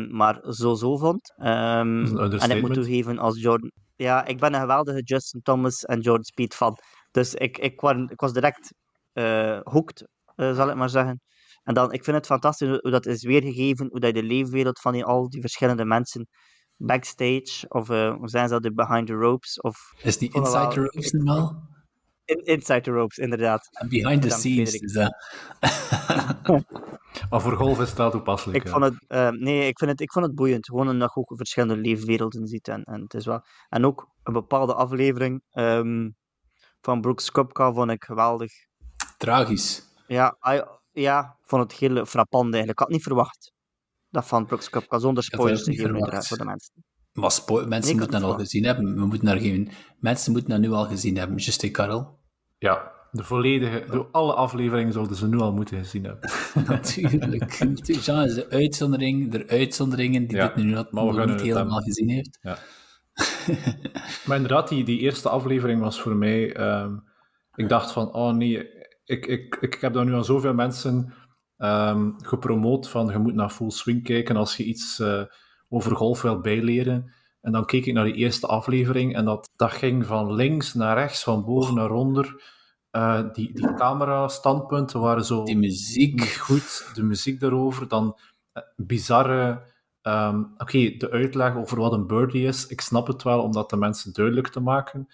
maar 0.10 0.40
zo-zo 0.44 0.98
vond. 0.98 1.34
en 1.38 2.52
ik 2.52 2.62
moet 2.62 2.74
toegeven, 2.74 3.20
als 3.20 3.42
Jordan... 3.42 3.72
Ja, 3.96 4.26
ik 4.26 4.40
ben 4.40 4.54
een 4.54 4.60
geweldige 4.60 5.02
Justin 5.02 5.42
Thomas 5.42 5.84
en 5.84 6.00
Jordan 6.00 6.24
Speed 6.24 6.54
fan. 6.54 6.78
Dus 7.12 7.34
ik, 7.34 7.58
ik, 7.58 7.82
was, 7.82 7.96
ik 8.08 8.20
was 8.20 8.34
direct 8.34 8.74
uh, 9.14 9.60
hooked, 9.64 10.08
uh, 10.36 10.56
zal 10.56 10.70
ik 10.70 10.76
maar 10.76 10.90
zeggen. 10.90 11.22
En 11.64 11.74
dan, 11.74 11.92
ik 11.92 12.04
vind 12.04 12.18
het 12.18 12.26
fantastisch 12.26 12.68
hoe 12.68 12.92
dat 12.92 13.06
is 13.06 13.24
weergegeven, 13.24 13.88
hoe 13.90 14.00
dat 14.00 14.16
je 14.16 14.22
de 14.22 14.28
leefwereld 14.28 14.80
van 14.80 14.94
die, 14.94 15.06
al 15.06 15.30
die 15.30 15.42
verschillende 15.42 15.86
mensen 15.86 16.28
backstage, 16.78 17.66
of 17.68 17.90
uh, 17.90 18.16
hoe 18.16 18.30
zijn 18.30 18.48
ze 18.48 18.60
dat, 18.60 18.76
behind 18.76 19.08
the 19.08 19.14
ropes, 19.14 19.62
of... 19.62 19.94
Is 20.04 20.18
die 20.18 20.34
inside 20.34 20.68
the 20.68 20.80
ropes 20.80 21.12
normaal? 21.12 21.74
In, 22.26 22.46
inside 22.46 22.82
the 22.82 22.92
ropes, 22.92 23.18
inderdaad. 23.18 23.70
And 23.72 23.90
behind 23.90 24.22
the 24.22 24.30
scenes 24.30 24.74
is 24.74 24.94
dat. 24.94 25.16
maar 27.30 27.42
voor 27.42 27.56
golf 27.56 27.80
is 27.80 27.96
dat 27.96 28.12
toepasselijk. 28.12 28.64
Ik 28.64 28.72
vond 28.72 28.84
het, 28.84 28.94
uh, 29.08 29.30
nee, 29.30 29.68
ik, 29.68 29.78
vind 29.78 29.92
het, 29.92 30.02
ik 30.02 30.12
vond 30.12 30.26
het 30.26 30.36
boeiend. 30.36 30.66
Gewoon 30.66 30.90
omdat 30.90 31.12
je 31.14 31.20
ook 31.20 31.34
verschillende 31.36 31.78
leefwerelden 31.78 32.48
ziet. 32.48 32.68
En, 32.68 32.84
en, 32.84 33.02
het 33.02 33.14
is 33.14 33.26
wel... 33.26 33.42
en 33.70 33.86
ook 33.86 34.08
een 34.24 34.34
bepaalde 34.34 34.74
aflevering 34.74 35.44
um, 35.52 36.16
van 36.82 37.02
Brooks 37.02 37.32
Kopka 37.32 37.74
vond 37.74 37.92
ik 37.92 38.04
geweldig. 38.04 38.52
Tragisch. 39.18 39.84
Ja, 40.08 40.38
I, 40.50 40.62
ja, 40.92 41.38
vond 41.42 41.72
het 41.72 41.80
heel 41.80 42.06
frappant 42.06 42.54
eigenlijk. 42.54 42.72
Ik 42.72 42.80
had 42.80 42.90
niet 42.90 43.04
verwacht 43.04 43.54
dat 44.10 44.28
van 44.28 44.46
Brooks 44.46 44.70
Cup, 44.70 44.86
zonder 44.90 45.24
spoilers 45.24 45.64
te 45.64 45.74
geven 45.74 46.24
voor 46.24 46.38
de 46.38 46.46
mensen. 46.46 46.84
Maar 47.16 47.32
spo 47.32 47.66
mensen 47.68 47.98
moeten 47.98 48.22
dat 48.22 48.32
al 48.32 48.38
gezien 48.38 48.64
hebben. 48.64 48.96
We 48.96 49.06
moeten 49.06 49.28
daar 49.28 49.40
geen... 49.40 49.70
Mensen 50.00 50.32
moeten 50.32 50.50
dat 50.50 50.60
nu 50.60 50.72
al 50.72 50.86
gezien 50.86 51.18
hebben, 51.18 51.38
Juste 51.38 51.72
Karel. 51.72 52.20
Ja, 52.58 52.92
de 53.12 53.24
volledige, 53.24 53.84
de, 53.92 54.06
alle 54.12 54.34
afleveringen 54.34 54.94
zouden 54.94 55.18
ze 55.18 55.28
nu 55.28 55.38
al 55.38 55.54
moeten 55.54 55.78
gezien 55.78 56.04
hebben. 56.04 56.30
Natuurlijk. 56.68 57.54
Jean 58.06 58.26
is 58.26 58.34
de 58.34 58.50
uitzondering, 58.50 59.32
de 59.32 59.48
uitzonderingen 59.48 60.28
die 60.28 60.38
dit 60.38 60.56
nu 60.56 60.64
nog, 60.64 60.92
nog 60.92 61.26
niet 61.26 61.42
helemaal 61.42 61.82
gezien 61.82 62.10
heeft. 62.10 62.40
Ja. 62.42 62.58
maar 64.26 64.36
inderdaad, 64.36 64.68
die, 64.70 64.84
die 64.84 65.00
eerste 65.00 65.30
aflevering 65.30 65.82
was 65.82 66.02
voor 66.02 66.16
mij... 66.16 66.60
Um, 66.82 67.04
ik 67.56 67.70
dacht 67.70 67.92
van, 67.92 68.14
oh 68.14 68.34
nee, 68.34 68.70
ik, 69.06 69.26
ik, 69.26 69.58
ik 69.62 69.78
heb 69.82 69.94
daar 69.94 70.06
nu 70.06 70.14
aan 70.14 70.26
zoveel 70.26 70.54
mensen 70.54 71.14
um, 71.58 72.16
gepromoot 72.18 72.90
van 72.90 73.08
je 73.08 73.18
moet 73.18 73.34
naar 73.34 73.50
Full 73.50 73.70
Swing 73.70 74.04
kijken 74.04 74.36
als 74.36 74.58
je 74.58 74.64
iets 74.64 75.00
uh, 75.00 75.22
over 75.70 75.96
golf 75.96 76.22
wilt 76.22 76.42
bijleren. 76.42 77.14
En 77.42 77.52
dan 77.52 77.66
keek 77.66 77.86
ik 77.86 77.94
naar 77.94 78.06
die 78.06 78.14
eerste 78.14 78.48
aflevering 78.48 79.16
en 79.16 79.26
dat, 79.26 79.50
dat 79.56 79.72
ging 79.72 80.06
van 80.06 80.34
links 80.34 80.74
naar 80.74 80.98
rechts, 80.98 81.24
van 81.24 81.46
boven 81.46 81.76
naar 81.76 81.92
onder. 81.92 82.54
Uh, 82.92 83.22
die, 83.32 83.54
die 83.54 83.74
camera-standpunten 83.74 85.00
waren 85.00 85.26
zo... 85.26 85.44
Die 85.44 85.58
muziek. 85.58 86.22
Goed, 86.22 86.92
de 86.94 87.04
muziek 87.04 87.40
daarover. 87.40 87.88
Dan 87.88 88.18
uh, 88.54 88.64
bizarre... 88.76 89.74
Um, 90.08 90.44
Oké, 90.54 90.62
okay, 90.62 90.98
de 90.98 91.12
uitleg 91.12 91.56
over 91.56 91.80
wat 91.80 91.94
een 91.94 92.08
birdie 92.08 92.48
is, 92.48 92.68
ik 92.68 92.82
snap 92.82 93.08
het 93.08 93.24
wel 93.24 93.42
om 93.42 93.52
dat 93.52 93.70
de 93.70 93.78
mensen 93.78 94.14
duidelijk 94.14 94.48
te 94.48 94.60
maken. 94.60 95.08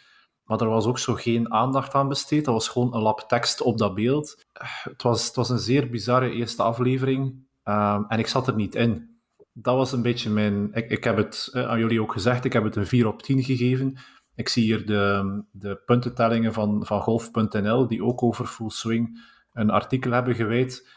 Maar 0.44 0.62
er 0.62 0.70
was 0.70 0.86
ook 0.86 1.00
zo 1.00 1.14
geen 1.14 1.54
aandacht 1.54 1.94
aan 1.94 2.08
besteed. 2.08 2.46
Dat 2.46 2.54
was 2.54 2.68
gewoon 2.68 2.94
een 2.94 3.02
lap 3.02 3.20
tekst 3.20 3.62
op 3.62 3.78
dat 3.78 3.96
beeld. 3.96 4.46
Het 4.84 5.02
was, 5.02 5.26
het 5.26 5.36
was 5.36 5.50
een 5.50 5.60
zeer 5.60 5.90
bizarre 5.90 6.32
eerste 6.32 6.64
aflevering. 6.64 7.48
Um, 7.64 8.06
en 8.08 8.20
ik 8.20 8.28
zat 8.28 8.48
er 8.48 8.56
niet 8.56 8.76
in. 8.76 9.11
Dat 9.54 9.76
was 9.76 9.92
een 9.92 10.02
beetje 10.02 10.30
mijn... 10.30 10.74
Ik, 10.74 10.90
ik 10.90 11.04
heb 11.04 11.18
het 11.18 11.50
uh, 11.54 11.68
aan 11.68 11.80
jullie 11.80 12.02
ook 12.02 12.12
gezegd, 12.12 12.46
ik 12.46 12.54
heb 12.54 12.64
het 12.64 12.76
een 12.76 12.88
4 12.88 13.08
op 13.08 13.22
10 13.22 13.44
gegeven. 13.44 13.98
Ik 14.36 14.50
zie 14.50 14.64
hier 14.64 14.86
de, 14.86 15.44
de 15.52 15.82
puntentellingen 15.86 16.54
van, 16.54 16.86
van 16.86 17.02
golf.nl, 17.02 17.88
die 17.88 18.04
ook 18.04 18.24
over 18.24 18.46
Full 18.46 18.70
Swing 18.70 19.20
een 19.54 19.70
artikel 19.70 20.12
hebben 20.12 20.36
gewijd. 20.36 20.90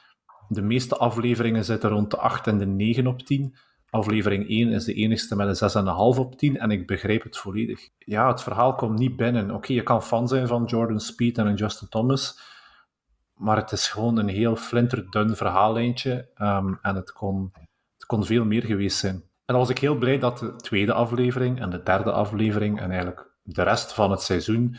De 0.48 0.62
meeste 0.62 0.96
afleveringen 0.96 1.64
zitten 1.64 1.90
rond 1.90 2.10
de 2.10 2.16
8 2.16 2.46
en 2.46 2.58
de 2.58 2.66
9 2.66 3.06
op 3.06 3.22
10. 3.22 3.56
Aflevering 3.90 4.48
1 4.48 4.68
is 4.68 4.84
de 4.84 4.94
enigste 4.94 5.36
met 5.36 5.60
een 5.60 5.84
6,5 6.14 6.18
op 6.18 6.38
10 6.38 6.58
en 6.58 6.70
ik 6.70 6.86
begrijp 6.86 7.22
het 7.22 7.36
volledig. 7.36 7.88
Ja, 7.98 8.28
het 8.28 8.42
verhaal 8.42 8.74
komt 8.74 8.98
niet 8.98 9.16
binnen. 9.16 9.50
Oké, 9.50 9.72
je 9.72 9.82
kan 9.82 10.02
fan 10.02 10.28
zijn 10.28 10.46
van 10.46 10.64
Jordan 10.64 11.00
Speed 11.00 11.38
en 11.38 11.54
Justin 11.54 11.88
Thomas, 11.88 12.40
maar 13.34 13.56
het 13.56 13.72
is 13.72 13.88
gewoon 13.88 14.18
een 14.18 14.28
heel 14.28 14.56
flinterdun 14.56 15.36
verhaallijntje 15.36 16.28
um, 16.38 16.78
en 16.82 16.94
het 16.94 17.12
kon, 17.12 17.52
het 18.04 18.12
kon 18.12 18.24
veel 18.24 18.44
meer 18.44 18.62
geweest 18.62 18.98
zijn. 18.98 19.14
En 19.14 19.54
dan 19.54 19.58
was 19.58 19.68
ik 19.68 19.78
heel 19.78 19.98
blij 19.98 20.18
dat 20.18 20.38
de 20.38 20.56
tweede 20.56 20.92
aflevering 20.92 21.60
en 21.60 21.70
de 21.70 21.82
derde 21.82 22.12
aflevering 22.12 22.80
en 22.80 22.90
eigenlijk 22.90 23.30
de 23.42 23.62
rest 23.62 23.92
van 23.92 24.10
het 24.10 24.22
seizoen 24.22 24.76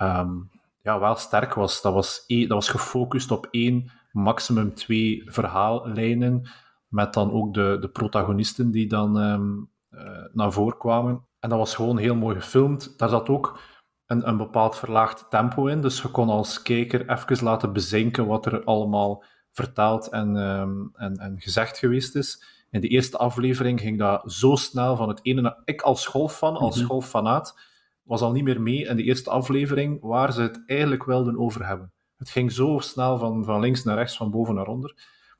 um, 0.00 0.50
ja, 0.82 1.00
wel 1.00 1.16
sterk 1.16 1.54
was. 1.54 1.82
Dat 1.82 1.92
was, 1.92 2.24
e 2.26 2.40
dat 2.40 2.56
was 2.56 2.68
gefocust 2.68 3.30
op 3.30 3.48
één, 3.50 3.90
maximum 4.12 4.74
twee 4.74 5.22
verhaallijnen 5.26 6.48
met 6.88 7.14
dan 7.14 7.32
ook 7.32 7.54
de, 7.54 7.76
de 7.80 7.88
protagonisten 7.88 8.70
die 8.70 8.88
dan 8.88 9.16
um, 9.16 9.70
uh, 9.90 10.00
naar 10.32 10.52
voren 10.52 10.78
kwamen. 10.78 11.26
En 11.40 11.48
dat 11.48 11.58
was 11.58 11.74
gewoon 11.74 11.98
heel 11.98 12.14
mooi 12.14 12.40
gefilmd. 12.40 12.98
Daar 12.98 13.08
zat 13.08 13.28
ook 13.28 13.60
een, 14.06 14.28
een 14.28 14.36
bepaald 14.36 14.76
verlaagd 14.76 15.26
tempo 15.30 15.66
in, 15.66 15.80
dus 15.80 16.02
je 16.02 16.08
kon 16.08 16.28
als 16.28 16.62
kijker 16.62 17.10
even 17.10 17.44
laten 17.44 17.72
bezinken 17.72 18.26
wat 18.26 18.46
er 18.46 18.64
allemaal 18.64 19.24
vertaald 19.52 20.08
en, 20.08 20.36
um, 20.36 20.90
en, 20.94 21.16
en 21.16 21.40
gezegd 21.40 21.78
geweest 21.78 22.14
is. 22.14 22.57
In 22.70 22.80
de 22.80 22.88
eerste 22.88 23.16
aflevering 23.16 23.80
ging 23.80 23.98
dat 23.98 24.32
zo 24.32 24.54
snel 24.54 24.96
van 24.96 25.08
het 25.08 25.20
ene 25.22 25.40
naar... 25.40 25.60
Ik 25.64 25.82
als 25.82 26.06
golffan, 26.06 26.56
als 26.56 26.74
mm 26.74 26.80
-hmm. 26.80 26.90
golffanaat, 26.90 27.58
was 28.02 28.20
al 28.20 28.32
niet 28.32 28.44
meer 28.44 28.60
mee 28.60 28.84
in 28.84 28.96
de 28.96 29.02
eerste 29.02 29.30
aflevering 29.30 30.00
waar 30.00 30.32
ze 30.32 30.42
het 30.42 30.62
eigenlijk 30.66 31.04
wilden 31.04 31.38
over 31.38 31.66
hebben. 31.66 31.92
Het 32.16 32.30
ging 32.30 32.52
zo 32.52 32.78
snel 32.78 33.18
van, 33.18 33.44
van 33.44 33.60
links 33.60 33.84
naar 33.84 33.96
rechts, 33.96 34.16
van 34.16 34.30
boven 34.30 34.54
naar 34.54 34.66
onder. 34.66 34.94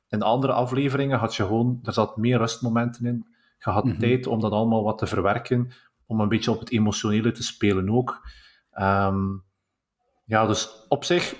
In 0.09 0.19
de 0.19 0.25
andere 0.25 0.53
afleveringen 0.53 1.19
had 1.19 1.35
je 1.35 1.43
gewoon, 1.43 1.79
er 1.83 1.93
zat 1.93 2.17
meer 2.17 2.37
rustmomenten 2.37 3.05
in. 3.05 3.25
Je 3.59 3.69
had 3.69 3.83
mm 3.83 3.89
-hmm. 3.89 3.99
tijd 3.99 4.27
om 4.27 4.39
dat 4.39 4.51
allemaal 4.51 4.83
wat 4.83 4.97
te 4.97 5.07
verwerken, 5.07 5.71
om 6.05 6.19
een 6.19 6.29
beetje 6.29 6.51
op 6.51 6.59
het 6.59 6.71
emotionele 6.71 7.31
te 7.31 7.43
spelen 7.43 7.89
ook. 7.89 8.27
Um, 8.79 9.43
ja, 10.25 10.45
dus 10.45 10.85
op 10.87 11.03
zich, 11.03 11.35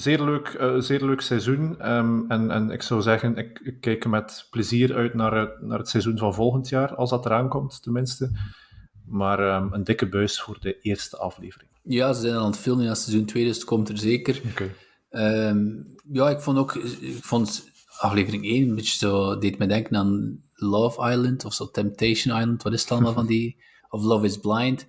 zeer 0.00 0.22
leuk, 0.22 0.56
uh, 0.60 0.80
zeer 0.80 1.04
leuk 1.04 1.20
seizoen. 1.20 1.92
Um, 1.92 2.30
en, 2.30 2.50
en 2.50 2.70
ik 2.70 2.82
zou 2.82 3.02
zeggen, 3.02 3.36
ik, 3.36 3.60
ik 3.64 3.80
kijk 3.80 4.06
met 4.06 4.46
plezier 4.50 4.94
uit 4.94 5.14
naar, 5.14 5.36
het, 5.36 5.60
naar 5.60 5.78
het 5.78 5.88
seizoen 5.88 6.18
van 6.18 6.34
volgend 6.34 6.68
jaar, 6.68 6.94
als 6.94 7.10
dat 7.10 7.26
eraan 7.26 7.48
komt, 7.48 7.82
tenminste. 7.82 8.30
Maar 9.06 9.56
um, 9.56 9.72
een 9.72 9.84
dikke 9.84 10.08
buis 10.08 10.40
voor 10.40 10.56
de 10.60 10.80
eerste 10.80 11.16
aflevering. 11.16 11.70
Ja, 11.82 12.12
ze 12.12 12.20
zijn 12.20 12.34
aan 12.34 12.46
het 12.46 12.58
filmen 12.58 12.84
naar 12.84 12.96
seizoen 12.96 13.24
2, 13.24 13.44
dus 13.44 13.56
het 13.56 13.64
komt 13.64 13.88
er 13.88 13.98
zeker. 13.98 14.40
Okay. 14.50 14.70
ja, 16.12 16.30
ik 16.30 16.40
vond 16.40 16.58
ook... 16.58 16.74
Ik 17.00 17.24
vond 17.24 17.72
aflevering 17.98 18.44
1 18.44 18.68
een 18.68 18.74
beetje 18.74 18.98
zo, 18.98 19.38
deed 19.38 19.58
me 19.58 19.66
denken 19.66 19.96
aan 19.96 20.42
Love 20.54 21.10
Island 21.10 21.44
of 21.44 21.54
zo 21.54 21.70
Temptation 21.70 22.38
Island, 22.38 22.62
wat 22.62 22.72
is 22.72 22.82
het 22.82 22.90
allemaal 22.90 23.12
van 23.12 23.26
die? 23.26 23.56
Of 23.88 24.02
Love 24.02 24.24
is 24.24 24.38
Blind. 24.38 24.86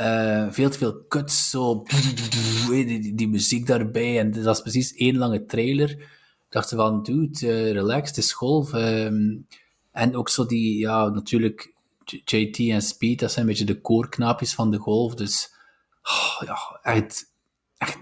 Uh, 0.00 0.46
veel 0.50 0.70
te 0.70 0.78
veel 0.78 1.06
cuts, 1.08 1.50
zo 1.50 1.82
die, 2.68 3.14
die, 3.14 3.28
muziek 3.28 3.66
daarbij. 3.66 4.18
En 4.18 4.30
dat 4.30 4.56
is 4.56 4.62
precies 4.62 4.94
één 4.94 5.16
lange 5.16 5.44
trailer. 5.44 5.90
Ik 5.90 6.46
dacht 6.48 6.68
van, 6.68 7.02
dude, 7.02 7.46
uh, 7.46 7.72
relax, 7.72 8.08
het 8.08 8.18
is 8.18 8.32
golf. 8.32 8.72
Um, 8.72 9.46
en 9.92 10.16
ook 10.16 10.28
zo 10.28 10.46
die, 10.46 10.78
ja, 10.78 11.08
natuurlijk, 11.08 11.74
JT 12.04 12.58
en 12.58 12.82
Speed, 12.82 13.20
dat 13.20 13.32
zijn 13.32 13.44
een 13.44 13.50
beetje 13.50 13.64
de 13.66 13.80
koorknaapjes 13.80 14.54
van 14.54 14.70
de 14.70 14.78
golf. 14.78 15.14
Dus, 15.14 15.54
oh, 16.02 16.46
ja, 16.46 16.80
echt, 16.82 17.32
echt 17.76 17.98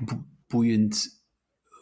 boeiend 0.46 1.22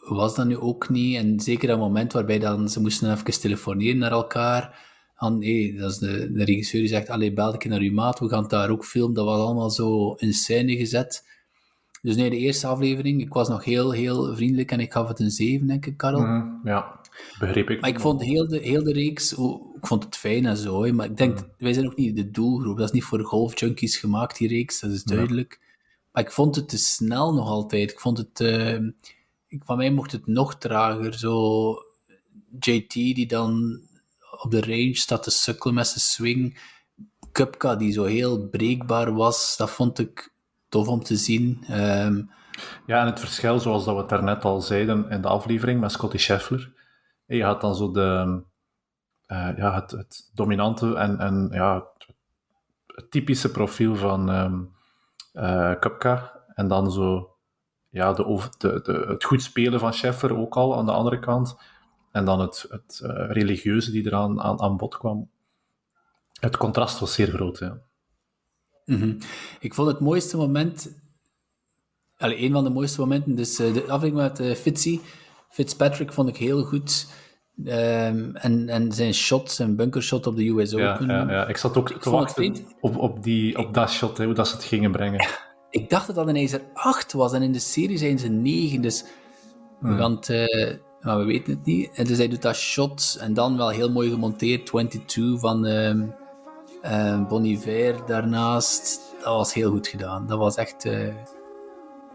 was 0.07 0.35
dat 0.35 0.45
nu 0.45 0.57
ook 0.57 0.89
niet. 0.89 1.15
En 1.15 1.39
zeker 1.39 1.67
dat 1.67 1.79
moment 1.79 2.13
waarbij 2.13 2.39
dan, 2.39 2.69
ze 2.69 2.81
moesten 2.81 3.11
even 3.11 3.39
telefoneren 3.39 3.97
naar 3.97 4.11
elkaar. 4.11 4.89
En, 5.21 5.43
hey, 5.43 5.75
dat 5.77 5.91
is 5.91 5.97
de, 5.97 6.31
de 6.31 6.43
regisseur 6.43 6.79
die 6.79 6.89
zegt, 6.89 7.09
allee, 7.09 7.33
bel 7.33 7.53
ik 7.53 7.65
naar 7.65 7.79
uw 7.79 7.93
maat, 7.93 8.19
we 8.19 8.29
gaan 8.29 8.47
daar 8.47 8.69
ook 8.69 8.85
filmen. 8.85 9.15
Dat 9.15 9.25
was 9.25 9.39
allemaal 9.39 9.69
zo 9.69 10.13
in 10.13 10.33
scène 10.33 10.75
gezet. 10.75 11.29
Dus 12.01 12.15
nee, 12.15 12.29
de 12.29 12.37
eerste 12.37 12.67
aflevering, 12.67 13.21
ik 13.21 13.33
was 13.33 13.49
nog 13.49 13.63
heel, 13.63 13.91
heel 13.91 14.35
vriendelijk 14.35 14.71
en 14.71 14.79
ik 14.79 14.91
gaf 14.91 15.07
het 15.07 15.19
een 15.19 15.31
7, 15.31 15.67
denk 15.67 15.85
ik, 15.85 15.97
Karel. 15.97 16.21
Mhm, 16.21 16.67
ja, 16.67 16.99
begreep 17.39 17.69
ik. 17.69 17.81
Maar 17.81 17.89
ik 17.89 17.99
vond 17.99 18.21
heel 18.21 18.47
de, 18.47 18.57
heel 18.57 18.83
de 18.83 18.93
reeks, 18.93 19.33
oh, 19.33 19.75
ik 19.75 19.87
vond 19.87 20.03
het 20.03 20.17
fijn 20.17 20.45
en 20.45 20.57
zo, 20.57 20.83
hè, 20.83 20.91
maar 20.91 21.05
ik 21.05 21.17
denk, 21.17 21.39
wij 21.57 21.73
zijn 21.73 21.85
ook 21.85 21.95
niet 21.95 22.15
de 22.15 22.31
doelgroep. 22.31 22.77
Dat 22.77 22.87
is 22.87 22.93
niet 22.93 23.03
voor 23.03 23.23
golfjunkies 23.23 23.97
gemaakt, 23.97 24.37
die 24.37 24.47
reeks, 24.47 24.79
dat 24.79 24.91
is 24.91 25.03
duidelijk. 25.03 25.59
Maar 26.11 26.23
ik 26.23 26.31
vond 26.31 26.55
het 26.55 26.69
te 26.69 26.77
snel 26.77 27.33
nog 27.33 27.47
altijd. 27.47 27.91
Ik 27.91 27.99
vond 27.99 28.17
het, 28.17 28.39
eh, 28.39 28.79
ik, 29.47 29.63
van 29.63 29.77
mij 29.77 29.91
mocht 29.91 30.11
het 30.11 30.27
nog 30.27 30.57
trager. 30.57 31.13
Zo, 31.13 31.75
JT 32.59 32.93
die 32.93 33.27
dan 33.27 33.81
op 34.43 34.51
de 34.51 34.61
range 34.61 34.95
staat 34.95 35.23
te 35.23 35.31
sukkelen 35.31 35.75
met 35.75 35.87
zijn 35.87 35.99
swing. 35.99 36.59
Kupka 37.31 37.75
die 37.75 37.91
zo 37.91 38.03
heel 38.03 38.47
breekbaar 38.47 39.13
was, 39.13 39.57
dat 39.57 39.69
vond 39.69 39.99
ik 39.99 40.33
tof 40.69 40.87
om 40.87 41.03
te 41.03 41.15
zien. 41.15 41.63
Ehm, 41.67 42.21
Ja, 42.85 43.01
en 43.01 43.05
het 43.05 43.19
verschil, 43.19 43.59
zoals 43.59 43.85
dat 43.85 43.93
we 43.93 43.99
het 43.99 44.09
daarnet 44.09 44.43
al 44.43 44.61
zeiden 44.61 45.09
in 45.09 45.21
de 45.21 45.27
aflevering 45.27 45.79
met 45.79 45.91
Scotty 45.91 46.17
Scheffler. 46.17 46.73
Je 47.25 47.43
had 47.43 47.61
dan 47.61 47.75
zo 47.75 47.91
de, 47.91 48.41
eh, 49.25 49.57
ja, 49.57 49.73
het, 49.73 50.31
dominante 50.33 50.95
en, 50.95 51.19
en 51.19 51.49
ja, 51.51 51.87
het, 52.87 53.11
typische 53.11 53.51
profiel 53.51 53.95
van 53.95 54.29
eh, 55.33 55.79
Kupka. 55.79 56.39
En 56.53 56.67
dan 56.67 56.91
zo 56.91 57.35
ja, 57.89 58.13
de, 58.13 58.49
de, 58.57 58.81
de, 58.81 59.05
het 59.07 59.23
goed 59.23 59.41
spelen 59.41 59.79
van 59.79 59.93
Scheffler 59.93 60.37
ook 60.37 60.55
al 60.55 60.77
aan 60.77 60.85
de 60.85 60.91
andere 60.91 61.19
kant. 61.19 61.57
En 62.11 62.25
dan 62.25 62.39
het, 62.39 62.65
het 62.69 62.99
eh, 63.03 63.25
religieuze 63.29 63.91
die 63.91 64.05
eraan 64.05 64.41
aan, 64.41 64.61
aan 64.61 64.77
bod 64.77 64.97
kwam. 64.97 65.29
Het 66.39 66.57
contrast 66.57 66.99
was 66.99 67.13
zeer 67.13 67.27
groot, 67.27 67.59
ja. 67.59 67.77
Mhm. 68.85 69.13
Ik 69.59 69.73
vond 69.73 69.87
het 69.87 69.99
mooiste 69.99 70.37
moment, 70.37 70.95
een 72.17 72.51
van 72.51 72.63
de 72.63 72.69
mooiste 72.69 72.99
momenten, 72.99 73.35
dus 73.35 73.59
eh, 73.59 73.73
de 73.73 73.81
aflevering 73.81 74.15
met 74.15 74.39
eh, 74.39 74.55
Fitzy, 74.55 74.99
Fitzpatrick 75.49 76.13
vond 76.13 76.29
ik 76.29 76.37
heel 76.37 76.63
goed. 76.63 77.07
Ehm, 77.65 78.29
en, 78.33 78.69
en 78.69 78.91
zijn 78.91 79.13
shot, 79.13 79.51
zijn 79.51 79.75
bunkershot 79.75 80.27
op 80.27 80.35
de 80.35 80.47
US 80.49 80.71
Ja, 80.71 80.93
Open. 80.93 81.07
ja, 81.07 81.31
ja. 81.31 81.47
Ik 81.47 81.57
zat 81.57 81.77
ook 81.77 81.87
te 81.87 81.93
vond 81.99 82.03
het 82.03 82.35
wachten 82.37 82.65
op, 82.79 82.97
op, 82.97 83.23
die, 83.23 83.57
op 83.57 83.73
dat 83.73 83.89
shot, 83.89 84.17
hè, 84.17 84.25
hoe 84.25 84.33
dat 84.33 84.47
ze 84.47 84.55
het 84.55 84.63
gingen 84.63 84.91
brengen. 84.91 85.27
Ik 85.69 85.89
dacht 85.89 86.07
dat 86.07 86.15
dat 86.15 86.27
een 86.27 86.35
ijzer 86.35 86.61
8 86.73 87.13
was 87.13 87.33
en 87.33 87.41
in 87.41 87.51
de 87.51 87.59
serie 87.59 87.97
zijn 87.97 88.19
ze 88.19 88.27
9. 88.27 88.81
Dus 88.81 89.05
we 89.79 89.95
gaan 89.95 90.15
het, 90.15 90.29
eh, 90.29 90.75
maar 91.01 91.17
we 91.17 91.23
weten 91.23 91.53
het 91.53 91.65
niet. 91.65 91.89
En 91.93 92.05
dus 92.05 92.17
hij 92.17 92.27
doet 92.27 92.41
dat 92.41 92.55
shot 92.55 93.17
en 93.19 93.33
dan 93.33 93.57
wel 93.57 93.69
heel 93.69 93.91
mooi 93.91 94.09
gemonteerd. 94.09 94.65
22 94.65 95.39
van 95.39 95.65
Bon 97.27 97.45
Iver 97.45 98.05
daarnaast. 98.05 99.01
Dat 99.23 99.35
was 99.35 99.53
heel 99.53 99.71
goed 99.71 99.87
gedaan. 99.87 100.27
Dat 100.27 100.37
was 100.37 100.55
echt, 100.55 100.85
eh, 100.85 101.07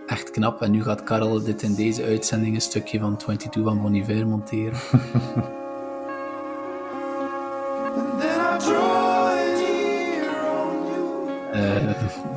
echt 0.07 0.31
knap. 0.31 0.63
En 0.63 0.71
nu 0.71 0.83
gaat 0.83 1.05
Karel 1.05 1.43
dit 1.43 1.63
in 1.63 1.75
deze 1.75 2.05
uitzending 2.05 2.55
een 2.55 2.61
stukje 2.61 2.99
van 2.99 3.17
22 3.17 3.63
van 3.63 3.83
Bon 3.83 3.95
Iver 3.95 4.27
monteren. 4.27 4.79
Eh, 11.57 11.85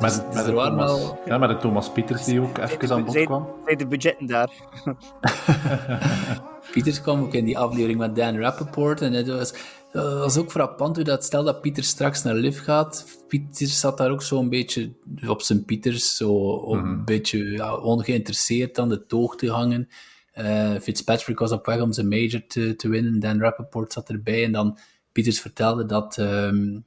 met, 0.00 0.34
er 0.34 0.44
de 0.44 0.52
waren 0.52 0.70
Thomas, 0.72 0.90
wel- 0.90 1.18
ja, 1.26 1.38
met 1.38 1.48
de 1.48 1.56
Thomas 1.56 1.90
Pieters 1.92 2.24
die 2.24 2.40
ook 2.40 2.58
even 2.58 2.90
aan 2.92 3.04
bod 3.04 3.24
kwam. 3.24 3.48
zijn 3.64 3.78
de 3.78 3.86
budgetten 3.86 4.26
daar? 4.26 4.50
Pieters 6.72 7.00
kwam 7.00 7.22
ook 7.22 7.32
in 7.34 7.44
die 7.44 7.58
aflevering 7.58 7.98
met 7.98 8.16
Dan 8.16 8.38
Rappaport. 8.38 9.00
En 9.00 9.12
het 9.12 9.28
was, 9.28 9.54
dat 9.92 10.18
was 10.18 10.36
ook 10.36 10.50
frappant 10.50 10.96
hoe 10.96 11.04
dat, 11.04 11.24
stel 11.24 11.44
dat 11.44 11.60
Pieter 11.60 11.84
straks 11.84 12.22
naar 12.22 12.34
Liv 12.34 12.62
gaat. 12.62 13.06
Pieters 13.28 13.80
zat 13.80 13.98
daar 13.98 14.10
ook 14.10 14.22
zo 14.22 14.38
een 14.38 14.48
beetje 14.48 14.92
op 15.26 15.42
zijn 15.42 15.64
Pieters, 15.64 16.16
zo 16.16 16.32
op 16.48 16.76
een 16.76 17.04
beetje 17.04 17.50
ja, 17.50 17.76
ongeïnteresseerd 17.76 18.78
aan 18.78 18.88
de 18.88 19.06
toog 19.06 19.36
te 19.36 19.50
hangen. 19.50 19.88
Eh, 20.32 20.70
Fitzpatrick 20.80 21.38
was 21.38 21.52
op 21.52 21.66
weg 21.66 21.80
om 21.80 21.92
zijn 21.92 22.08
major 22.08 22.42
te, 22.46 22.76
te 22.76 22.88
winnen. 22.88 23.20
Dan 23.20 23.40
Rappaport 23.40 23.92
zat 23.92 24.08
erbij. 24.08 24.44
En 24.44 24.52
dan 24.52 24.78
Pieters 25.12 25.40
vertelde 25.40 25.86
dat. 25.86 26.18
ehm 26.18 26.78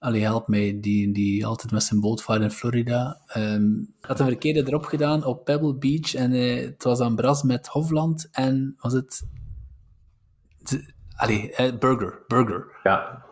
Allee, 0.00 0.22
help 0.22 0.48
mij, 0.48 0.80
die, 0.80 1.12
die 1.12 1.46
altijd 1.46 1.72
met 1.72 1.82
zijn 1.82 2.00
boot 2.00 2.22
vaart 2.22 2.42
in 2.42 2.50
Florida. 2.50 3.22
ehm 3.26 3.84
had 4.00 4.20
een 4.20 4.26
verkeerde 4.26 4.62
erop 4.66 4.84
gedaan 4.84 5.24
op 5.24 5.44
Pebble 5.44 5.76
Beach. 5.76 6.14
En 6.14 6.32
eh, 6.32 6.64
het 6.64 6.82
was 6.82 7.00
aan 7.00 7.16
Bras 7.16 7.42
met 7.42 7.66
Hofland. 7.66 8.28
En 8.32 8.74
was 8.78 8.92
het... 8.92 9.22
de- 10.58 10.92
allee, 11.16 11.52
eh, 11.54 11.78
Burger. 11.78 12.24
Burger. 12.26 12.80
Ja. 12.82 13.24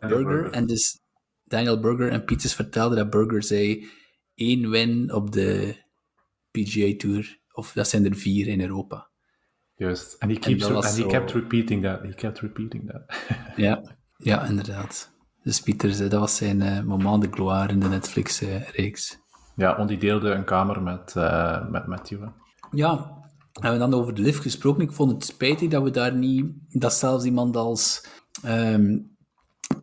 Burger. 0.00 0.50
En 0.52 0.66
dus 0.66 1.00
Daniel 1.44 1.80
Burger 1.80 2.10
en 2.10 2.24
Pieters 2.24 2.54
vertelden 2.54 2.98
dat 2.98 3.10
Burger 3.10 3.42
zei 3.42 3.86
één 4.34 4.70
win 4.70 5.12
op 5.12 5.32
de 5.32 5.76
PGA 6.50 6.96
Tour. 6.96 7.38
Of 7.52 7.72
dat 7.72 7.88
zijn 7.88 8.04
er 8.04 8.16
vier 8.16 8.46
in 8.46 8.60
Europa. 8.60 9.10
Juist. 9.74 10.16
En 10.18 10.28
he, 10.28 10.38
keeps, 10.38 10.64
and 10.64 10.96
he 10.96 11.06
kept 11.06 11.32
repeating 11.32 11.82
that. 11.82 12.02
He 12.02 12.14
kept 12.14 12.40
repeating 12.40 12.90
that. 12.90 13.16
Ja, 13.56 13.96
ja 14.16 14.46
inderdaad. 14.46 15.13
Dus 15.44 15.60
Pieters, 15.60 16.00
eh, 16.00 16.10
dat 16.10 16.20
was 16.20 16.36
zijn 16.36 16.62
eh, 16.62 16.82
moment 16.82 17.22
de 17.22 17.28
gloire 17.30 17.72
in 17.72 17.80
de 17.80 17.88
Netflix-reeks. 17.88 19.18
ja, 19.56 19.76
want 19.76 19.88
die 19.88 19.98
deelde 19.98 20.30
een 20.30 20.44
kamer 20.44 20.82
met, 20.82 21.16
eh 21.16 21.68
met 21.68 21.86
Matthew. 21.86 22.20
hè. 22.20 22.28
Ja, 22.70 23.22
hebben 23.52 23.80
we 23.80 23.90
dan 23.90 24.00
over 24.00 24.14
de 24.14 24.22
lift 24.22 24.40
gesproken. 24.40 24.82
Ik 24.82 24.92
vond 24.92 25.12
het 25.12 25.24
spijtig 25.24 25.70
dat 25.70 25.82
we 25.82 25.90
daar 25.90 26.14
niet, 26.14 26.46
dat 26.68 26.94
zelfs 26.94 27.24
iemand 27.24 27.56
als 27.56 28.06
ehm, 28.42 28.98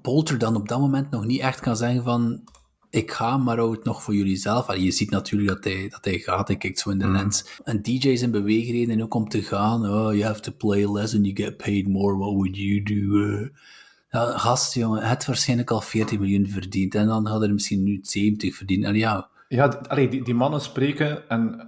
Polter 0.01 0.37
dan 0.37 0.55
op 0.55 0.67
dat 0.67 0.79
moment 0.79 1.11
nog 1.11 1.25
niet 1.25 1.41
echt 1.41 1.59
kan 1.59 1.77
zeggen 1.77 2.03
van 2.03 2.43
ik 2.89 3.11
ga, 3.11 3.37
maar 3.37 3.57
hou 3.57 3.71
het 3.71 3.83
nog 3.83 4.03
voor 4.03 4.15
jullie 4.15 4.35
zelf. 4.35 4.67
Allee, 4.67 4.83
je 4.83 4.91
ziet 4.91 5.09
natuurlijk 5.09 5.49
dat 5.49 5.63
hij, 5.63 5.89
dat 5.89 6.05
hij 6.05 6.19
gaat, 6.19 6.47
hij 6.47 6.57
kijkt 6.57 6.79
zo 6.79 6.89
in 6.89 6.99
de 6.99 7.07
lens. 7.07 7.45
En 7.63 7.81
DJ's 7.81 8.21
in 8.21 8.31
beweegreden 8.31 8.93
en 8.95 9.03
ook 9.03 9.13
om 9.13 9.29
te 9.29 9.41
gaan, 9.41 9.81
oh, 9.81 10.13
you 10.13 10.23
have 10.23 10.39
to 10.39 10.51
play 10.51 10.91
less 10.91 11.15
and 11.15 11.25
you 11.25 11.35
get 11.35 11.57
paid 11.57 11.87
more, 11.87 12.17
what 12.17 12.33
would 12.33 12.57
you 12.57 12.83
do? 12.83 13.49
Ja, 14.11 14.37
gast, 14.37 14.73
jongen, 14.73 15.03
het 15.03 15.25
waarschijnlijk 15.25 15.71
al 15.71 15.81
40 15.81 16.19
miljoen 16.19 16.47
verdiend 16.47 16.95
en 16.95 17.07
dan 17.07 17.27
had 17.27 17.41
er 17.41 17.53
misschien 17.53 17.83
nu 17.83 17.99
70 18.01 18.55
verdiend. 18.55 18.83
En 18.83 18.95
ja, 18.95 19.29
Ja, 19.47 19.65
allee, 19.65 20.09
die, 20.09 20.23
die 20.23 20.33
mannen 20.33 20.61
spreken, 20.61 21.29
en 21.29 21.67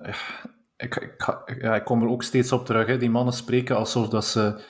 ik, 0.78 0.96
ik, 0.96 1.62
ja, 1.62 1.80
kom 1.80 2.02
er 2.02 2.10
ook 2.10 2.24
steeds 2.24 2.52
op 2.52 2.66
terug, 2.66 2.88
hè, 2.88 2.98
die 2.98 3.10
mannen 3.10 3.34
spreken 3.34 3.76
alsof 3.76 4.10
dat 4.10 4.26
ze 4.26 4.64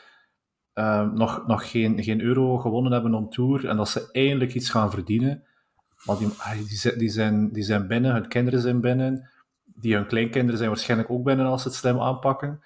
eh, 0.73 1.11
nog, 1.11 1.47
nog 1.47 1.71
geen, 1.71 2.03
geen 2.03 2.21
euro 2.21 2.57
gewonnen 2.57 2.91
hebben 2.91 3.13
on 3.13 3.29
tour 3.29 3.67
en 3.67 3.77
dat 3.77 3.89
ze 3.89 4.09
eindelijk 4.11 4.53
iets 4.53 4.69
gaan 4.69 4.91
verdienen. 4.91 5.43
Maar 6.05 6.17
die, 6.17 6.29
die, 6.97 7.09
zijn, 7.09 7.51
die 7.51 7.63
zijn 7.63 7.87
binnen, 7.87 8.13
hun 8.13 8.27
kinderen 8.27 8.61
zijn 8.61 8.81
binnen, 8.81 9.29
die 9.63 9.95
hun 9.95 10.07
kleinkinderen 10.07 10.57
zijn 10.57 10.69
waarschijnlijk 10.69 11.09
ook 11.09 11.23
binnen 11.23 11.45
als 11.45 11.61
ze 11.61 11.67
het 11.67 11.77
slim 11.77 11.99
aanpakken. 11.99 12.63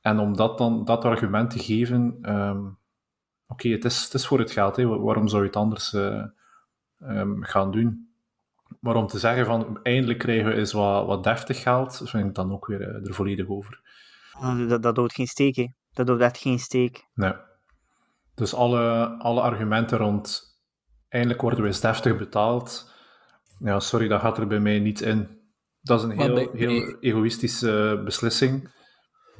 En 0.00 0.18
om 0.18 0.36
dat 0.36 0.58
dan 0.58 0.84
dat 0.84 1.04
argument 1.04 1.50
te 1.50 1.58
geven, 1.58 2.18
ehm, 2.22 2.62
oké, 3.54 3.68
het, 3.68 3.84
is, 3.84 4.04
het 4.04 4.14
is 4.14 4.26
voor 4.26 4.38
het 4.38 4.50
geld, 4.50 4.76
hè, 4.76 4.86
waarom 4.86 5.28
zou 5.28 5.40
je 5.42 5.46
het 5.48 5.56
anders 5.56 5.92
eh, 5.92 6.24
ehm, 6.98 7.42
gaan 7.42 7.70
doen? 7.70 8.08
Maar 8.80 8.96
om 8.96 9.06
te 9.06 9.18
zeggen 9.18 9.46
van 9.46 9.78
eindelijk 9.82 10.18
krijgen 10.18 10.46
we 10.46 10.54
eens 10.54 10.72
wat, 10.72 11.06
wat 11.06 11.24
deftig 11.24 11.62
geld, 11.62 12.00
vind 12.04 12.26
ik 12.28 12.34
dan 12.34 12.52
ook 12.52 12.66
weer 12.66 12.80
eh, 12.82 13.06
er 13.06 13.14
volledig 13.14 13.48
over. 13.48 13.80
Ah, 14.32 14.68
Dat, 14.68 14.82
dat 14.82 14.96
houdt 14.96 15.14
geen 15.14 15.26
steek, 15.26 15.56
hè. 15.56 15.66
Dat 15.92 16.06
houdt 16.08 16.22
echt 16.22 16.38
geen 16.38 16.58
steek. 16.58 17.08
Nee. 17.14 17.32
Dus 18.34 18.54
alle, 18.54 19.06
alle 19.18 19.40
argumenten 19.40 19.98
rond 19.98 20.42
eindelijk 21.08 21.40
worden 21.40 21.60
we 21.60 21.66
eens 21.66 21.80
deftig 21.80 22.16
betaald, 22.16 22.92
ja, 23.58 23.80
sorry, 23.80 24.08
dat 24.08 24.20
gaat 24.20 24.38
er 24.38 24.46
bij 24.46 24.60
mij 24.60 24.78
niet 24.78 25.00
in. 25.00 25.42
Dat 25.80 25.98
is 25.98 26.04
een 26.04 26.18
heel, 26.20 26.34
bij- 26.34 26.48
heel 26.52 26.96
egoïstische 27.00 28.00
beslissing. 28.04 28.72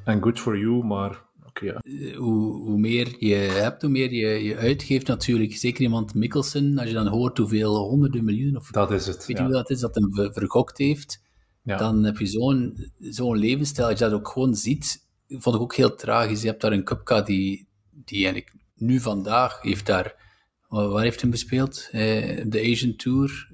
En 0.04 0.22
good 0.22 0.40
for 0.40 0.58
you, 0.58 0.84
maar 0.84 1.22
ja. 1.60 1.80
hoe, 2.16 2.52
hoe 2.62 2.78
meer 2.78 3.16
je 3.18 3.34
hebt, 3.34 3.82
hoe 3.82 3.90
meer 3.90 4.12
je, 4.12 4.44
je 4.44 4.56
uitgeeft 4.56 5.06
natuurlijk. 5.06 5.56
Zeker 5.56 5.82
iemand 5.82 6.14
Mikkelsen, 6.14 6.78
als 6.78 6.88
je 6.88 6.94
dan 6.94 7.06
hoort 7.06 7.38
hoeveel 7.38 7.76
honderden 7.76 8.24
miljoenen, 8.24 8.60
of 8.60 8.70
dat 8.70 8.90
is 8.90 9.06
het. 9.06 9.26
weet 9.26 9.36
je 9.38 9.42
Ja. 9.42 9.48
dat 9.48 9.70
is, 9.70 9.80
dat 9.80 9.94
hem 9.94 10.14
ver- 10.14 10.32
vergokt 10.32 10.78
heeft, 10.78 11.22
Ja. 11.62 11.76
dan 11.76 12.04
heb 12.04 12.18
je 12.18 12.26
zo'n 12.26 12.90
zo'n 13.00 13.36
levensstijl. 13.38 13.88
Als 13.88 13.98
je 13.98 14.04
dat 14.04 14.14
ook 14.14 14.28
gewoon 14.28 14.54
ziet, 14.54 15.06
vond 15.28 15.56
ik 15.56 15.62
ook 15.62 15.74
heel 15.74 15.94
tragisch. 15.94 16.40
Je 16.42 16.48
hebt 16.48 16.60
daar 16.60 16.72
een 16.72 16.84
Cupca 16.84 17.20
die, 17.22 17.68
die 17.90 18.24
eigenlijk 18.24 18.54
nu 18.76 19.00
vandaag 19.00 19.60
heeft 19.62 19.86
daar... 19.86 20.14
wa- 20.68 20.88
Waar 20.88 21.02
heeft 21.02 21.20
hem 21.20 21.30
gespeeld? 21.30 21.88
Eh, 21.92 22.44
de 22.46 22.60
Asian 22.72 22.96
Tour, 22.96 23.48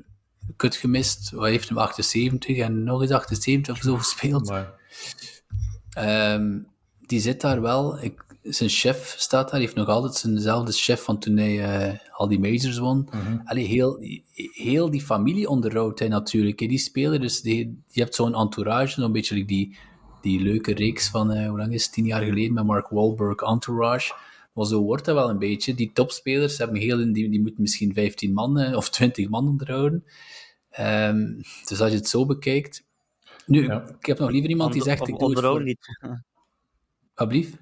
kut 0.56 0.76
gemist. 0.76 1.30
Waar 1.30 1.50
heeft 1.50 1.68
hem 1.68 1.78
78 1.78 2.56
en 2.58 2.84
nog 2.84 3.00
eens 3.02 3.10
78 3.10 3.74
of 3.76 3.82
zo 3.82 3.96
gespeeld? 3.96 4.48
Die 7.10 7.20
zit 7.20 7.40
daar 7.40 7.60
wel. 7.60 8.02
Ik, 8.02 8.24
zijn 8.42 8.70
chef 8.70 9.14
staat 9.18 9.42
daar. 9.42 9.50
Hij 9.50 9.60
heeft 9.60 9.74
nog 9.74 9.88
altijd 9.88 10.14
zijnzelfde 10.14 10.72
chef 10.72 11.02
van 11.02 11.18
toen 11.18 11.36
hij 11.36 11.64
eh, 11.64 11.98
al 12.12 12.28
die 12.28 12.38
majors 12.38 12.78
won. 12.78 13.08
Allee, 13.44 13.66
heel, 13.66 13.98
heel 14.52 14.90
die 14.90 15.00
familie 15.00 15.48
onderhoudt 15.48 15.98
hij 15.98 16.08
natuurlijk. 16.08 16.60
hè. 16.60 16.66
Die 16.66 16.78
spelen, 16.78 17.20
dus 17.20 17.40
die, 17.40 17.82
je 17.88 18.00
hebt 18.00 18.14
zo'n 18.14 18.34
entourage, 18.34 19.00
zo'n 19.00 19.12
beetje 19.12 19.34
like 19.34 19.46
die, 19.46 19.76
die 20.20 20.40
leuke 20.40 20.74
reeks 20.74 21.08
van, 21.08 21.32
eh, 21.32 21.48
hoe 21.48 21.58
lang 21.58 21.72
is 21.72 21.84
het, 21.84 21.92
tien 21.92 22.04
jaar 22.04 22.22
geleden 22.22 22.52
met 22.52 22.64
Mark 22.64 22.88
Wahlberg, 22.88 23.40
Entourage. 23.40 24.14
Maar 24.52 24.66
zo 24.66 24.82
wordt 24.82 25.04
dat 25.04 25.14
wel 25.14 25.30
een 25.30 25.38
beetje. 25.38 25.74
Die 25.74 25.90
topspelers 25.92 26.58
hebben 26.58 26.80
heel, 26.80 27.12
die, 27.12 27.30
die 27.30 27.40
moeten 27.40 27.62
misschien 27.62 27.94
15 27.94 28.32
man 28.32 28.58
eh, 28.58 28.76
of 28.76 28.90
20 28.90 29.28
man 29.28 29.48
onderhouden. 29.48 30.04
Ehm, 30.70 31.26
dus 31.64 31.80
als 31.80 31.90
je 31.90 31.96
het 31.96 32.08
zo 32.08 32.26
bekijkt... 32.26 32.88
Nu, 33.46 33.66
Ja. 33.66 33.84
ik 33.98 34.06
heb 34.06 34.18
nog 34.18 34.30
liever 34.30 34.50
iemand 34.50 34.72
die 34.72 34.82
zegt, 34.82 35.00
ik 35.00 35.06
doe 35.06 35.14
het 35.14 35.22
onderhouden 35.22 35.76
voor... 35.78 36.08
die, 36.08 36.18
Alblieft? 37.20 37.56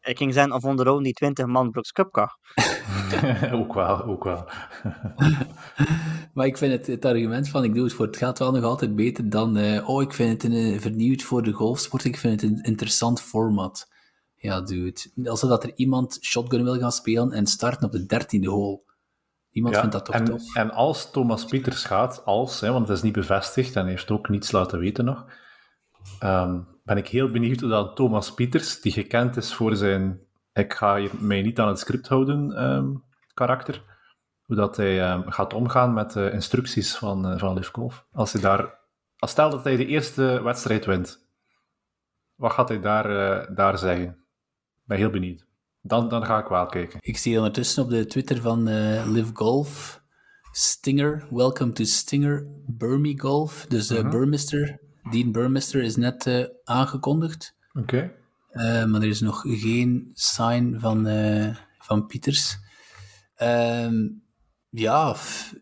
ik 0.00 0.16
ging 0.16 0.32
zeggen, 0.32 0.52
of 0.52 0.64
onderhouden 0.64 1.04
die 1.04 1.12
20 1.12 1.46
man 1.46 1.70
Brooks 1.70 1.92
Cup 1.92 2.10
car. 2.10 2.38
ook 3.60 3.74
wel, 3.74 4.04
ook 4.04 4.24
wel. 4.24 4.48
Maar 6.34 6.46
ik 6.46 6.56
vind 6.56 6.72
het, 6.72 6.86
het 6.86 7.04
argument 7.04 7.48
van 7.48 7.64
ik 7.64 7.74
doe 7.74 7.84
het 7.84 7.92
voor 7.92 8.06
het 8.06 8.16
geld 8.16 8.38
wel 8.38 8.52
nog 8.52 8.64
altijd 8.64 8.96
beter 8.96 9.30
dan 9.30 9.56
eh, 9.56 9.88
oh, 9.88 10.02
ik 10.02 10.12
vind 10.12 10.42
het 10.42 10.52
een, 10.52 10.74
eh, 10.74 10.80
vernieuwd 10.80 11.22
voor 11.22 11.42
de 11.42 11.52
golfsport, 11.52 12.04
ik 12.04 12.16
vind 12.16 12.40
het 12.40 12.50
een 12.50 12.62
interessant 12.62 13.20
format. 13.22 13.88
Ja, 14.36 14.60
dude. 14.60 15.00
Alsof 15.24 15.62
er 15.62 15.72
iemand 15.74 16.18
shotgun 16.20 16.64
wil 16.64 16.78
gaan 16.78 16.92
spelen 16.92 17.32
en 17.32 17.46
starten 17.46 17.86
op 17.86 17.92
de 17.92 18.06
dertiende 18.06 18.48
hole. 18.48 18.80
Niemand 19.50 19.74
Ja, 19.74 19.80
vindt 19.80 19.96
dat 19.96 20.04
toch 20.04 20.14
en, 20.14 20.24
tof? 20.24 20.54
en 20.54 20.70
als 20.70 21.10
Thomas 21.10 21.44
Pieters 21.44 21.84
gaat, 21.84 22.24
als, 22.24 22.60
hè, 22.60 22.72
want 22.72 22.88
het 22.88 22.96
is 22.96 23.02
niet 23.02 23.12
bevestigd 23.12 23.76
en 23.76 23.86
heeft 23.86 24.10
ook 24.10 24.28
niets 24.28 24.52
laten 24.52 24.78
weten 24.78 25.04
nog, 25.04 25.26
ehm, 26.18 26.60
ben 26.90 26.98
ik 26.98 27.08
heel 27.08 27.30
benieuwd 27.30 27.60
hoe 27.60 27.68
dat 27.68 27.96
Thomas 27.96 28.34
Pieters, 28.34 28.80
die 28.80 28.92
gekend 28.92 29.36
is 29.36 29.54
voor 29.54 29.76
zijn 29.76 30.20
ik 30.52 30.74
ga 30.74 30.96
hier 30.96 31.10
mij 31.18 31.42
niet 31.42 31.58
aan 31.58 31.68
het 31.68 31.78
script 31.78 32.08
houden 32.08 32.52
ehm, 32.52 32.88
karakter, 33.34 33.82
hoe 34.42 34.56
dat 34.56 34.76
hij 34.76 35.00
ehm, 35.00 35.28
gaat 35.28 35.54
omgaan 35.54 35.92
met 35.92 36.12
de 36.12 36.30
instructies 36.30 36.96
van, 36.96 37.26
eh 37.26 37.38
van 37.38 37.54
Liv 37.54 37.68
Golf. 37.72 38.06
Als 38.12 38.32
hij 38.32 38.42
daar, 38.42 38.78
als 39.18 39.30
stel 39.30 39.50
dat 39.50 39.64
hij 39.64 39.76
de 39.76 39.86
eerste 39.86 40.40
wedstrijd 40.42 40.84
wint, 40.84 41.28
wat 42.34 42.52
gaat 42.52 42.68
hij 42.68 42.80
daar, 42.80 43.40
eh, 43.40 43.56
daar 43.56 43.78
zeggen? 43.78 44.06
Ik 44.06 44.84
ben 44.84 44.98
heel 44.98 45.10
benieuwd. 45.10 45.46
Dan, 45.80 46.08
dan 46.08 46.24
ga 46.24 46.38
ik 46.38 46.46
wel 46.46 46.66
kijken. 46.66 46.98
Ik 47.02 47.16
zie 47.16 47.36
ondertussen 47.36 47.82
op 47.82 47.90
de 47.90 48.06
Twitter 48.06 48.40
van 48.40 48.68
eh 48.68 49.06
Live 49.06 49.30
Golf 49.32 50.02
Stinger, 50.52 51.26
welcome 51.30 51.72
to 51.72 51.84
Stinger 51.84 52.46
Burmy 52.66 53.18
Golf. 53.18 53.66
Dus 53.68 53.88
Burmister, 53.88 54.80
Dean 55.10 55.32
Burmister 55.32 55.82
is 55.82 55.96
net 55.96 56.26
eh, 56.26 56.44
aangekondigd. 56.64 57.56
Oké. 57.72 58.12
Eh, 58.50 58.84
maar 58.84 59.02
er 59.02 59.08
is 59.08 59.20
nog 59.20 59.40
geen 59.46 60.10
sign 60.14 60.76
van, 60.78 61.06
eh, 61.06 61.56
van 61.78 62.06
Pieters. 62.06 62.56
Ehm, 63.34 63.94
ja, 64.70 65.14
f- 65.14 65.54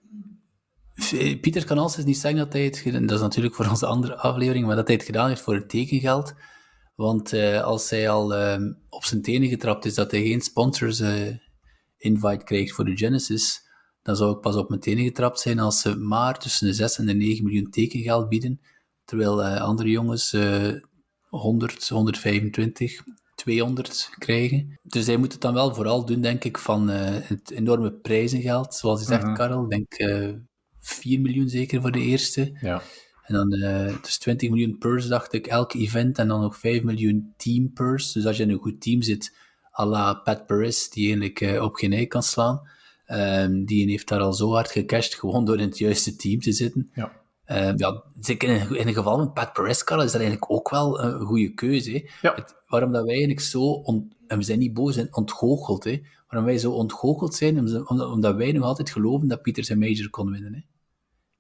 f- 1.03 1.41
Pieter 1.41 1.65
kan 1.65 1.79
altijd 1.79 2.07
niet 2.07 2.19
zeggen 2.19 2.41
dat 2.41 2.53
hij 2.53 2.65
het 2.65 2.79
gedaan 2.79 3.07
Dat 3.07 3.17
is 3.17 3.23
natuurlijk 3.23 3.55
voor 3.55 3.69
onze 3.69 3.87
andere 3.87 4.17
aflevering, 4.17 4.67
maar 4.67 4.77
dat 4.77 4.87
hij 4.87 4.97
het 4.97 5.05
gedaan 5.05 5.29
heeft 5.29 5.41
voor 5.41 5.55
het 5.55 5.69
tekengeld. 5.69 6.35
Want 6.95 7.33
als 7.63 7.91
hij 7.91 8.09
al 8.11 8.35
ehm, 8.35 8.73
op 8.89 9.05
zijn 9.05 9.23
tenen 9.23 9.49
getrapt 9.49 9.85
is 9.85 9.95
dat 9.95 10.11
hij 10.11 10.23
geen 10.23 10.41
sponsors 10.41 11.01
invite 11.97 12.45
krijgt 12.45 12.73
voor 12.73 12.85
de 12.85 12.97
Genesis, 12.97 13.61
dan 14.03 14.17
zou 14.17 14.35
ik 14.35 14.41
pas 14.41 14.57
op 14.57 14.69
mijn 14.69 14.81
tenen 14.81 15.05
getrapt 15.05 15.41
zijn 15.41 15.59
als 15.59 15.81
ze 15.81 15.97
maar 15.97 16.39
tussen 16.39 16.67
de 16.67 16.73
6 16.73 16.99
en 16.99 17.07
de 17.07 17.15
9 17.15 17.45
miljoen 17.45 17.71
tekengeld 17.71 18.29
bieden. 18.29 18.61
Terwijl 19.09 19.43
eh, 19.45 19.61
andere 19.61 19.91
jongens 19.91 20.33
eh 20.33 20.73
100, 21.29 21.89
125, 21.89 23.03
200 23.35 24.09
krijgen. 24.19 24.79
Dus 24.83 25.07
hij 25.07 25.17
moet 25.17 25.33
het 25.33 25.41
dan 25.41 25.55
wel 25.55 25.75
vooral 25.75 26.05
doen, 26.05 26.21
denk 26.21 26.45
ik, 26.45 26.59
van 26.59 26.91
eh, 26.91 27.29
het 27.29 27.51
enorme 27.51 27.93
prijzengeld. 27.93 28.75
Zoals 28.75 29.01
je 29.01 29.07
zegt, 29.07 29.23
Mhm. 29.25 29.35
Karel, 29.35 29.63
ik 29.65 29.71
denk 29.71 29.93
eh 29.93 30.29
4 30.81 31.21
miljoen 31.21 31.49
zeker 31.49 31.81
voor 31.81 31.93
de 31.93 32.01
eerste. 32.01 32.59
Ja. 32.61 32.83
En 33.23 33.35
dan 33.35 33.53
eh 33.53 34.03
dus 34.03 34.19
20 34.19 34.51
miljoen 34.51 34.79
purse, 34.79 35.09
dacht 35.09 35.33
ik, 35.33 35.47
elk 35.47 35.73
event. 35.75 36.19
En 36.19 36.29
dan 36.29 36.41
nog 36.41 36.57
5 36.59 36.83
miljoen 36.83 37.35
team 37.37 37.73
purse. 37.73 38.13
Dus 38.13 38.27
als 38.27 38.37
je 38.37 38.43
in 38.43 38.51
een 38.51 38.59
goed 38.59 38.81
team 38.81 39.03
zit, 39.03 39.37
à 39.81 39.85
la 39.87 40.15
Pat 40.15 40.47
Paris, 40.47 40.91
die 40.91 41.05
eigenlijk 41.07 41.41
eh, 41.41 41.63
op 41.63 41.75
geen 41.75 41.93
ei 41.93 42.07
kan 42.07 42.23
slaan. 42.23 42.61
ehm, 43.07 43.65
die 43.65 43.89
heeft 43.91 44.09
daar 44.09 44.21
al 44.21 44.33
zo 44.33 44.53
hard 44.53 44.71
gecashed, 44.71 45.15
gewoon 45.15 45.45
door 45.45 45.59
in 45.59 45.69
het 45.69 45.79
juiste 45.79 46.17
team 46.17 46.41
te 46.41 46.53
zitten. 46.53 46.91
Ja. 46.95 47.13
Ja, 47.77 48.03
zeker 48.21 48.49
in, 48.49 48.61
een- 48.61 48.77
in 48.79 48.87
een 48.89 48.95
geval 48.95 49.19
met 49.19 49.35
Pat 49.35 49.53
Perez, 49.53 49.79
is 49.79 49.85
dat 49.85 49.99
eigenlijk 50.15 50.51
ook 50.53 50.71
wel 50.71 51.03
een 51.03 51.21
goede 51.21 51.55
keuze. 51.55 51.91
Hè? 51.91 52.05
Ja. 52.29 52.35
Het- 52.35 52.63
waarom 52.67 52.93
dat 52.93 53.01
wij 53.03 53.11
eigenlijk 53.11 53.41
zo, 53.41 53.63
on- 53.63 54.13
en 54.27 54.39
we 54.39 54.45
zijn 54.45 54.59
niet 54.59 54.75
boos, 54.75 54.95
zijn 54.95 55.17
ontgoocheld. 55.17 55.85
Hè? 55.85 56.01
Waarom 56.29 56.49
wij 56.49 56.59
zo 56.59 56.73
ontgoocheld 56.73 57.35
zijn, 57.35 57.59
om- 57.59 57.87
om- 57.87 58.01
omdat 58.01 58.35
wij 58.37 58.53
nog 58.53 58.65
altijd 58.65 58.91
geloven 58.91 59.29
dat 59.29 59.43
Pieter 59.43 59.65
zijn 59.65 59.79
major 59.79 60.11
kon 60.11 60.31
winnen. 60.31 60.55
Hè? 60.55 60.61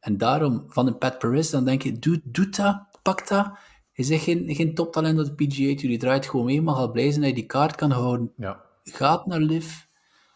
En 0.01 0.17
daarom, 0.17 0.65
van 0.69 0.87
een 0.87 0.99
Pat 0.99 1.19
Perez, 1.19 1.51
dan 1.51 1.65
denk 1.65 1.83
je, 1.83 1.99
doe, 1.99 2.21
doe 2.25 2.49
dat, 2.49 2.83
pak 3.03 3.29
dat. 3.29 3.51
Je 3.93 4.03
zegt 4.05 4.23
geen, 4.25 4.55
geen 4.55 4.75
toptalent 4.75 5.19
op 5.19 5.25
de 5.39 5.47
PGA 5.47 5.75
die 5.89 5.99
draait 5.99 6.27
gewoon 6.27 6.47
mee, 6.47 6.63
maar 6.63 6.75
gaat 6.75 6.93
blij 6.93 7.09
zijn 7.11 7.21
dat 7.21 7.29
je 7.31 7.35
die 7.37 7.47
kaart 7.47 7.75
kan 7.75 7.91
houden. 7.91 8.33
Ja. 8.37 8.65
Gaat 8.83 9.27
naar 9.27 9.41
Liv, 9.41 9.75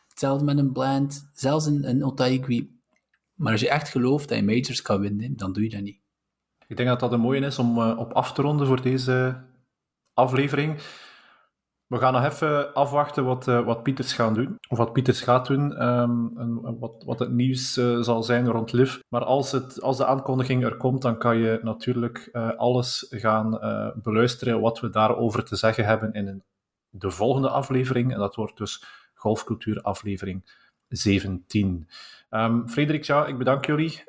hetzelfde 0.08 0.44
met 0.44 0.58
een 0.58 0.72
Bland, 0.72 1.30
zelfs 1.32 1.66
een, 1.66 1.88
een 1.88 2.04
Otaigui. 2.04 2.80
Maar 3.42 3.52
als 3.52 3.60
je 3.60 3.68
echt 3.68 3.88
gelooft 3.88 4.28
dat 4.28 4.38
je 4.38 4.44
majors 4.44 4.82
kan 4.82 5.00
winnen, 5.00 5.36
dan 5.36 5.52
doe 5.52 5.62
je 5.62 5.70
dat 5.70 5.80
niet. 5.80 6.00
Ik 6.66 6.76
denk 6.76 6.88
dat 6.88 7.00
dat 7.00 7.12
een 7.12 7.20
mooie 7.20 7.40
is 7.40 7.58
om 7.58 7.78
eh, 7.78 7.98
op 7.98 8.12
af 8.12 8.32
te 8.32 8.42
ronden 8.42 8.66
voor 8.66 8.82
deze 8.82 9.42
aflevering. 10.14 10.80
We 11.86 11.98
gaan 11.98 12.12
nog 12.12 12.24
even 12.24 12.74
afwachten 12.74 13.24
wat, 13.24 13.48
eh, 13.48 13.64
wat 13.64 13.82
Pieters 13.82 14.12
gaan 14.12 14.34
doen. 14.34 14.56
Of 14.68 14.78
wat 14.78 14.92
Pieters 14.92 15.20
gaat 15.20 15.46
doen. 15.46 15.76
ehm, 15.76 16.38
en 16.38 16.78
wat, 16.78 17.04
wat 17.04 17.18
het 17.18 17.30
nieuws 17.30 17.76
eh, 17.76 18.00
zal 18.00 18.22
zijn 18.22 18.48
rond 18.48 18.72
Liv. 18.72 18.98
Maar 19.08 19.24
als, 19.24 19.52
het, 19.52 19.82
als 19.82 19.96
de 19.96 20.06
aankondiging 20.06 20.64
er 20.64 20.76
komt, 20.76 21.02
dan 21.02 21.18
kan 21.18 21.36
je 21.36 21.58
natuurlijk 21.62 22.28
eh, 22.32 22.50
alles 22.56 23.06
gaan 23.10 23.60
eh, 23.60 23.88
beluisteren 23.94 24.60
wat 24.60 24.80
we 24.80 24.90
daarover 24.90 25.44
te 25.44 25.56
zeggen 25.56 25.84
hebben 25.84 26.12
in 26.12 26.42
de 26.88 27.10
volgende 27.10 27.48
aflevering. 27.48 28.12
En 28.12 28.18
dat 28.18 28.34
wordt 28.34 28.56
dus 28.56 28.84
Golfcultuur 29.14 29.80
aflevering 29.82 30.42
17. 30.88 31.88
Ehm, 32.32 32.66
Frederik, 32.66 33.04
ja, 33.04 33.26
ik 33.26 33.38
bedank 33.38 33.66
jullie. 33.66 34.04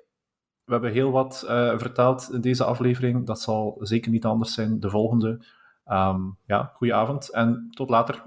We 0.63 0.71
hebben 0.71 0.91
heel 0.91 1.11
wat 1.11 1.45
eh, 1.47 1.77
verteld 1.77 2.29
in 2.31 2.41
deze 2.41 2.63
aflevering. 2.63 3.25
Dat 3.25 3.41
zal 3.41 3.77
zeker 3.79 4.11
niet 4.11 4.25
anders 4.25 4.53
zijn 4.53 4.79
de 4.79 4.89
volgende. 4.89 5.45
Um, 5.85 6.37
ja, 6.45 6.71
goeie 6.75 6.93
avond 6.93 7.31
en 7.31 7.67
tot 7.69 7.89
later. 7.89 8.23